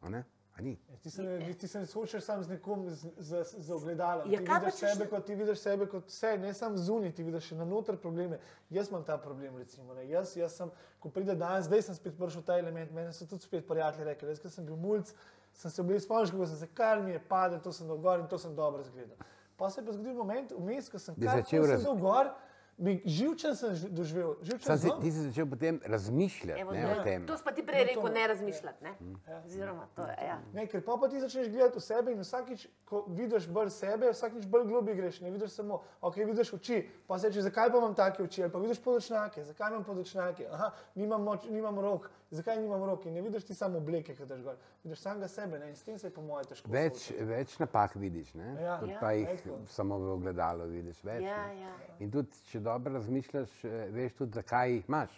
Ne? 0.02 0.24
Ja, 0.62 0.76
Ti 1.02 1.10
se 1.10 1.24
ne, 1.24 1.54
ti 1.54 1.68
se 1.68 1.80
ne 1.80 1.86
soočaš 1.86 2.24
sam 2.24 2.44
z 2.44 2.50
nekom, 2.50 2.90
z, 2.90 3.08
z, 3.18 3.44
z 3.58 3.72
ogledalom. 3.72 4.32
Ja, 4.32 4.40
ti, 4.40 4.46
vidiš 4.46 4.74
sebe, 4.74 5.06
še- 5.06 5.10
kot, 5.10 5.26
ti 5.26 5.36
vidiš 5.36 5.60
sebe 5.60 5.88
kot 5.88 6.06
vse, 6.06 6.38
ne 6.38 6.54
samo 6.54 6.78
zunaj, 6.78 7.12
ti 7.12 7.24
vidiš 7.24 7.44
še 7.44 7.56
na 7.56 7.66
noter 7.66 7.98
probleme. 7.98 8.40
Jaz 8.70 8.90
imam 8.90 9.04
ta 9.04 9.18
problem, 9.18 9.58
recimo. 9.58 9.94
Ne. 9.94 10.10
Jaz, 10.10 10.36
jaz 10.36 10.56
sem, 10.56 10.72
ko 11.00 11.10
pride 11.10 11.36
dan, 11.36 11.64
zdaj 11.64 11.82
sem 11.82 11.96
spet 11.96 12.18
prišel 12.18 12.42
v 12.42 12.46
ta 12.46 12.60
element, 12.60 12.92
meni 12.92 13.14
so 13.14 13.26
tudi 13.26 13.44
spet 13.44 13.68
prijatelji 13.68 14.06
rekli, 14.06 14.30
jaz, 14.30 14.44
sem 14.54 14.66
bil 14.66 14.76
mulj, 14.76 15.08
sem 15.54 15.72
se 15.72 15.84
bil 15.84 16.00
spomnil, 16.00 16.32
kako 16.32 16.46
sem 16.46 16.58
se 16.58 16.68
kar 16.68 17.02
mi 17.02 17.12
je 17.12 17.20
padel, 17.20 17.60
to 17.60 17.72
sem 17.72 17.88
dol 17.88 17.98
gor 17.98 18.20
in 18.20 18.28
to 18.28 18.38
sem 18.38 18.56
dobro 18.56 18.84
zgledal. 18.84 19.16
Pa 19.58 19.70
se 19.70 19.82
je 19.82 19.86
pa 19.86 19.92
zgodil 19.92 20.14
moment, 20.14 20.52
vmes, 20.52 20.90
ko 20.90 21.00
sem 21.00 21.16
kar 21.16 21.40
začel 21.40 21.64
ko 21.88 22.32
bi 22.80 23.02
živčen 23.06 23.56
sem 23.56 23.74
doživel, 23.90 24.38
živčen 24.42 24.78
si, 24.78 24.88
sem. 24.88 25.02
ti 25.02 25.12
si 25.12 25.22
začel 25.22 25.46
potem 25.46 25.80
razmišljati 25.84 26.62
Evo, 26.62 26.72
ne, 26.72 26.82
zdaj, 26.82 26.96
o 26.96 27.04
tem. 27.04 27.26
to 27.26 27.38
si 27.38 27.44
pa 27.44 27.52
ti 27.52 27.62
prej 27.62 27.82
No, 27.82 27.88
rekel, 27.90 28.14
ne 28.14 28.28
razmišljati. 28.28 28.84
Ne? 28.84 28.92
Mm. 29.02 29.16
Oziroma, 29.46 29.88
to 29.96 30.02
je. 30.04 30.16
Ja. 30.22 30.38
Ne, 30.54 30.66
ker 30.66 30.82
pa, 30.82 30.96
pa 30.96 31.08
ti 31.08 31.20
začneš 31.20 31.50
gledati 31.50 31.76
v 31.76 31.82
sebe 31.82 32.12
in 32.12 32.20
vsakič, 32.20 32.68
ko 32.84 33.04
vidiš 33.10 33.48
bolj 33.50 33.70
sebe, 33.70 34.10
vsakič 34.10 34.46
bolj 34.48 34.66
globi 34.66 34.96
greš. 34.96 35.20
Ne 35.20 35.30
vidiš 35.30 35.52
samo, 35.52 35.82
ok, 36.02 36.16
vidiš 36.18 36.54
oči, 36.54 36.80
pa 37.06 37.20
se 37.20 37.28
reče, 37.28 37.42
zakaj 37.44 37.70
pa 37.70 37.78
imam 37.78 37.94
take 37.94 38.24
oči, 38.24 38.44
ali 38.44 38.52
pa 38.52 38.60
vidiš 38.60 38.80
podočnjake, 38.80 39.44
zakaj 39.46 39.70
imam 39.70 39.84
podočnjake, 39.84 40.48
aha, 40.50 40.72
nimam, 40.96 41.22
moč, 41.22 41.46
nimam 41.46 41.80
rok, 41.80 42.08
zakaj 42.32 42.58
nimam 42.58 42.84
rok 42.84 43.06
in 43.06 43.14
ne 43.14 43.22
vidiš 43.22 43.44
ti 43.44 43.54
samo 43.54 43.78
obleke, 43.78 44.16
ki 44.16 44.26
daš 44.26 44.42
gor, 44.42 44.56
vidiš 44.84 45.00
samega 45.00 45.28
sebe 45.28 45.60
ne? 45.60 45.70
in 45.70 45.76
s 45.76 45.84
tem 45.84 46.00
se 46.00 46.08
je 46.08 46.12
po 46.12 46.22
mojem 46.22 46.46
težko. 46.46 46.72
Več, 46.72 46.94
soočati. 46.98 47.24
več 47.26 47.60
napak 47.60 47.96
vidiš, 47.96 48.34
ne? 48.34 48.56
Ja. 48.62 48.80
kot 48.80 48.90
Ja. 48.90 49.00
pa 49.00 49.12
jih 49.12 49.30
Eko. 49.30 49.60
samo 49.68 49.98
v 49.98 50.12
ogledalu 50.12 50.68
vidiš. 50.68 51.04
Več, 51.04 51.24
Ja, 51.24 51.48
ne. 51.48 51.62
ja. 51.62 51.76
In 52.00 52.12
tudi, 52.12 52.30
če 52.46 52.60
dobro 52.70 52.94
razmišljaš, 52.94 53.58
eh, 53.66 53.88
veš 53.92 54.14
tudi, 54.16 54.34
zakaj 54.34 54.72
jih 54.72 54.88
imaš. 54.88 55.18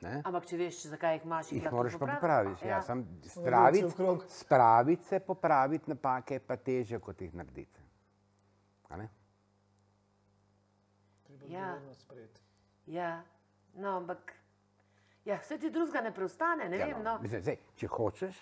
Ne? 0.00 0.16
Ampak 0.24 0.46
če 0.46 0.56
veš, 0.58 0.80
zakaj 0.86 1.14
jih 1.14 1.24
imaš, 1.24 1.52
Jih 1.52 1.68
moraš 1.70 1.92
pa 1.92 1.98
popraviš. 2.00 2.20
popraviti. 2.20 2.66
Ja. 2.66 2.76
Ja. 2.76 2.82
Spraviti, 3.28 3.90
spraviti 4.30 5.04
se, 5.04 5.20
popraviti 5.22 5.90
napake 5.90 6.34
je 6.34 6.40
pa 6.42 6.56
težje, 6.58 6.98
kot 7.00 7.20
jih 7.20 7.34
narediti. 7.34 7.78
Treba 11.24 11.46
Ja. 11.48 11.62
odgovornost 11.64 12.00
sprejeti. 12.00 12.40
Ja, 12.86 13.22
no, 13.74 13.88
ampak 13.90 14.32
ja, 15.24 15.38
vse 15.38 15.58
ti 15.58 15.70
drugega 15.70 16.00
ne 16.00 16.12
preostane, 16.12 16.68
ne 16.68 16.78
Ja, 16.78 16.86
vem. 16.86 16.96
no. 16.98 17.02
No. 17.04 17.18
Mislim, 17.20 17.42
zdaj, 17.42 17.56
če 17.74 17.86
hočeš, 17.88 18.40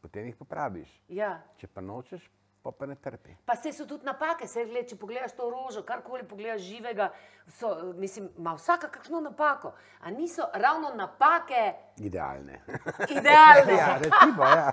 potem 0.00 0.26
jih 0.26 0.36
popraviš. 0.36 0.92
Ja. 1.10 1.40
Če 1.56 1.66
pa 1.66 1.80
nočeš, 1.80 2.28
pa, 2.62 2.72
pa 2.72 2.86
ne 2.86 2.94
trpi. 2.94 3.34
Pa 3.44 3.56
se 3.56 3.72
so 3.72 3.86
tudi 3.86 4.04
napake, 4.04 4.46
se 4.48 4.64
gled, 4.64 4.88
če 4.88 4.96
pogledaš 5.00 5.32
to 5.36 5.50
rožo, 5.50 5.82
karkoli 5.86 6.26
pogledaš 6.28 6.62
živega, 6.62 7.10
so, 7.58 7.92
mislim, 7.96 8.28
ima 8.38 8.54
vsaka 8.54 8.88
kakšno 8.88 9.20
napako. 9.20 9.72
A 10.00 10.10
niso 10.10 10.48
ravno 10.54 10.90
napake 10.94 11.72
Idealne. 11.98 12.60
idealne? 13.18 13.72
ja, 13.78 13.96
recimo, 13.98 14.44
ja. 14.44 14.70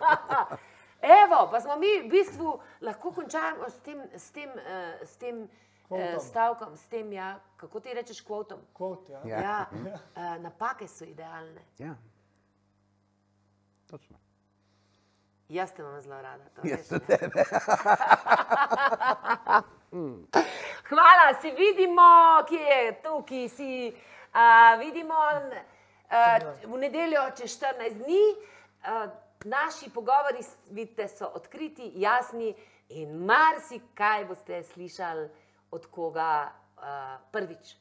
Evo, 1.24 1.48
pa 1.52 1.62
smo 1.62 1.76
mi 1.78 1.88
v 2.04 2.10
bistvu 2.10 2.60
lahko 2.82 3.12
končali 3.12 3.70
s 3.70 3.82
tem, 3.86 4.02
s 4.16 4.32
tem, 4.32 4.50
uh, 4.50 5.08
s 5.08 5.18
tem 5.18 5.42
uh, 5.44 5.50
Kvotom. 5.88 6.20
stavkom, 6.20 6.76
s 6.78 6.88
tem, 6.88 7.14
ja, 7.14 7.40
kako 7.58 7.80
ti 7.80 7.94
rečeš, 7.94 8.22
kvotom. 8.22 8.60
Kot, 8.74 9.10
ja. 9.10 9.22
Ja. 9.26 9.42
Ja, 9.42 9.66
uh, 9.72 10.42
napake 10.42 10.88
so 10.88 11.06
idealne. 11.06 11.62
ja. 11.78 11.96
Točno. 13.88 14.18
Jaz 15.50 15.72
te 15.72 15.82
imam 15.82 16.02
zelo 16.02 16.22
rada. 16.22 16.44
to 16.56 16.62
Jaz 16.64 16.88
tudi 16.88 17.06
ne. 17.08 17.18
Hvala, 20.90 21.34
se 21.42 21.52
vidimo, 21.52 22.02
kje 22.48 22.60
je 22.60 23.02
tu, 23.02 23.24
ki 23.24 23.50
si. 23.50 23.96
Uh, 24.28 24.80
vidimo 24.80 25.14
uh, 25.14 26.74
v 26.74 26.78
nedeljo 26.78 27.22
čez 27.38 27.60
14 27.60 28.04
dni. 28.04 28.24
Uh, 28.84 29.12
naši 29.46 29.90
pogovori, 29.90 30.44
vidite, 30.70 31.08
so 31.08 31.32
odkriti, 31.36 31.92
jasni 31.96 32.56
in 32.90 33.26
marsikaj 33.26 34.26
boste 34.26 34.64
slišali 34.64 35.30
od 35.72 35.86
koga 35.86 36.52
uh, 36.52 36.84
prvič. 37.32 37.76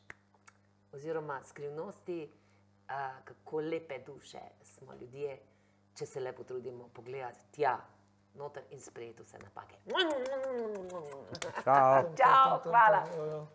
Oziroma 0.92 1.42
skrivnosti, 1.44 2.30
uh, 2.30 2.94
kako 3.24 3.60
lepe 3.60 3.98
duše 4.06 4.40
smo 4.62 4.94
ljudje, 4.94 5.38
če 5.96 6.06
se 6.06 6.20
le 6.20 6.32
potrudimo 6.36 6.88
pogledati 6.92 7.46
tja, 7.56 7.76
noter 8.36 8.66
in 8.70 8.80
sprejeti 8.80 9.24
vse 9.24 9.38
napake. 9.40 9.78
Čau. 11.64 12.10
Čau, 12.16 12.58
hvala. 12.68 13.04
Ja, 13.16 13.28
ja. 13.32 13.46